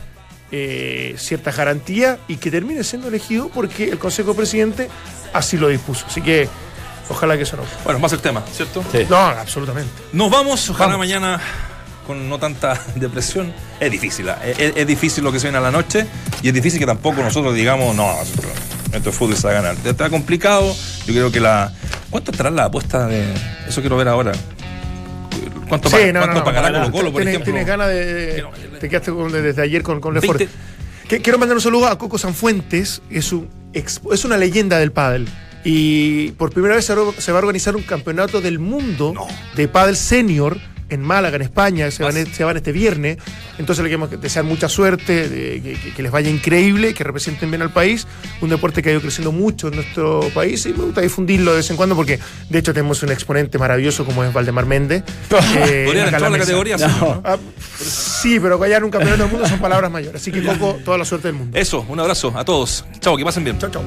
eh, 0.50 1.14
ciertas 1.18 1.56
garantías 1.56 2.18
y 2.28 2.36
que 2.36 2.50
termine 2.50 2.84
siendo 2.84 3.08
elegido 3.08 3.48
porque 3.48 3.88
el 3.90 3.98
Consejo 3.98 4.34
Presidente 4.34 4.88
así 5.32 5.56
lo 5.56 5.68
dispuso. 5.68 6.06
Así 6.06 6.20
que 6.22 6.48
ojalá 7.08 7.36
que 7.36 7.42
eso 7.44 7.56
no. 7.56 7.62
Bueno, 7.84 7.98
más 8.00 8.12
el 8.12 8.20
tema, 8.20 8.42
¿cierto? 8.52 8.82
Sí. 8.92 9.06
No, 9.08 9.16
absolutamente. 9.16 9.90
Nos 10.12 10.30
vamos, 10.30 10.68
ojalá 10.70 10.92
Vamos. 10.92 11.06
mañana 11.06 11.40
con 12.06 12.28
no 12.28 12.38
tanta 12.38 12.80
depresión. 12.96 13.52
Es 13.80 13.90
difícil, 13.90 14.28
es, 14.44 14.58
es- 14.58 14.72
es 14.76 14.86
difícil 14.86 15.22
lo 15.24 15.32
que 15.32 15.38
se 15.38 15.46
viene 15.46 15.58
a 15.58 15.62
la 15.62 15.70
noche 15.70 16.06
y 16.42 16.48
es 16.48 16.54
difícil 16.54 16.78
que 16.80 16.86
tampoco 16.86 17.22
nosotros 17.22 17.54
digamos, 17.54 17.94
no, 17.94 18.06
nosotros- 18.14 18.52
es 18.92 19.14
fútbol 19.16 19.36
se 19.36 19.46
va 19.46 19.50
a 19.52 19.62
ganar. 19.62 19.76
Está 19.84 20.10
complicado, 20.10 20.74
yo 21.06 21.12
creo 21.14 21.32
que 21.32 21.40
la... 21.40 21.72
¿Cuánto 22.10 22.30
estará 22.30 22.50
la 22.50 22.64
apuesta 22.64 23.06
de...? 23.06 23.24
Eso 23.68 23.80
quiero 23.80 23.96
ver 23.96 24.08
ahora. 24.08 24.32
¿Cuánto, 25.68 25.88
Sí, 25.88 25.96
pa- 25.96 26.12
no, 26.12 26.20
cuánto 26.20 26.38
no, 26.40 26.44
pagará 26.44 26.70
no, 26.70 26.78
Colo 26.80 26.92
Colo, 26.92 27.12
por 27.12 27.22
ejemplo? 27.22 27.44
tienes 27.44 27.66
ganas 27.66 27.88
de. 27.88 28.42
No, 28.42 28.78
te 28.78 28.88
quedaste 28.90 29.10
con- 29.12 29.32
desde 29.32 29.62
ayer 29.62 29.82
con, 29.82 30.00
con 30.00 30.12
Lefort. 30.12 30.38
20. 30.40 30.54
Que- 31.08 31.22
Quiero 31.22 31.38
mandar 31.38 31.56
un 31.56 31.62
saludo 31.62 31.86
a 31.86 31.96
Coco 31.96 32.18
Sanfuentes, 32.18 33.00
es, 33.10 33.32
un 33.32 33.48
es 33.72 34.24
una 34.26 34.36
leyenda 34.36 34.78
del 34.78 34.92
pádel. 34.92 35.26
Y 35.64 36.32
por 36.32 36.52
primera 36.52 36.74
vez 36.74 36.84
se 36.84 36.94
va- 36.94 37.38
a 37.38 37.38
organizar 37.38 37.74
un 37.76 37.82
campeonato 37.82 38.40
del 38.42 38.58
mundo 38.58 39.12
No. 39.14 39.26
de 39.56 39.68
pádel 39.68 39.96
senior 39.96 40.58
en 40.94 41.02
Málaga, 41.02 41.36
en 41.36 41.42
España, 41.42 41.90
se 41.90 42.02
van, 42.02 42.16
Ah, 42.16 42.24
se 42.32 42.44
van 42.44 42.56
este 42.56 42.72
viernes. 42.72 43.18
Entonces 43.58 43.82
le 43.82 43.88
queremos 43.90 44.10
desear 44.20 44.44
mucha 44.44 44.68
suerte, 44.68 45.28
de- 45.28 45.78
que, 45.96 46.02
les 46.02 46.10
vaya 46.12 46.30
increíble, 46.30 46.94
que 46.94 47.04
representen 47.04 47.50
bien 47.50 47.62
al 47.62 47.72
país. 47.72 48.06
Un 48.40 48.50
deporte 48.50 48.82
que 48.82 48.88
ha 48.90 48.92
ido 48.92 49.00
creciendo 49.00 49.32
mucho 49.32 49.68
en 49.68 49.76
nuestro 49.76 50.20
país 50.34 50.64
y 50.66 50.70
me 50.70 50.84
gusta 50.84 51.00
difundirlo 51.00 51.52
de 51.52 51.58
vez 51.58 51.70
en 51.70 51.76
cuando 51.76 51.94
porque 51.96 52.18
de 52.48 52.58
hecho 52.58 52.72
tenemos 52.72 53.02
un 53.02 53.10
exponente 53.10 53.58
maravilloso 53.58 54.04
como 54.04 54.24
es 54.24 54.32
Valdemar 54.32 54.66
Méndez. 54.66 55.02
eh, 55.56 55.90
en 55.92 56.14
a 56.14 56.18
la 56.18 56.38
categoría, 56.38 56.76
No. 56.76 56.88
señor, 56.88 57.00
¿no? 57.16 57.22
Ah, 57.24 57.38
sí, 57.78 58.38
pero 58.40 58.58
que 58.58 58.66
haya 58.66 58.76
en 58.78 58.84
un 58.84 58.90
campeonato 58.90 59.22
del 59.22 59.32
mundo 59.32 59.48
son 59.48 59.58
palabras 59.58 59.90
mayores. 59.90 60.20
Así 60.20 60.30
que 60.32 60.42
Coco, 60.46 60.78
toda 60.84 60.98
la 60.98 61.04
suerte 61.04 61.28
del 61.28 61.36
mundo. 61.36 61.58
Eso, 61.58 61.84
un 61.88 61.98
abrazo 62.00 62.32
a 62.36 62.44
todos. 62.44 62.84
Chao, 63.00 63.16
que 63.16 63.24
pasen 63.24 63.44
bien. 63.44 63.58
Chao, 63.58 63.70
chao. 63.70 63.82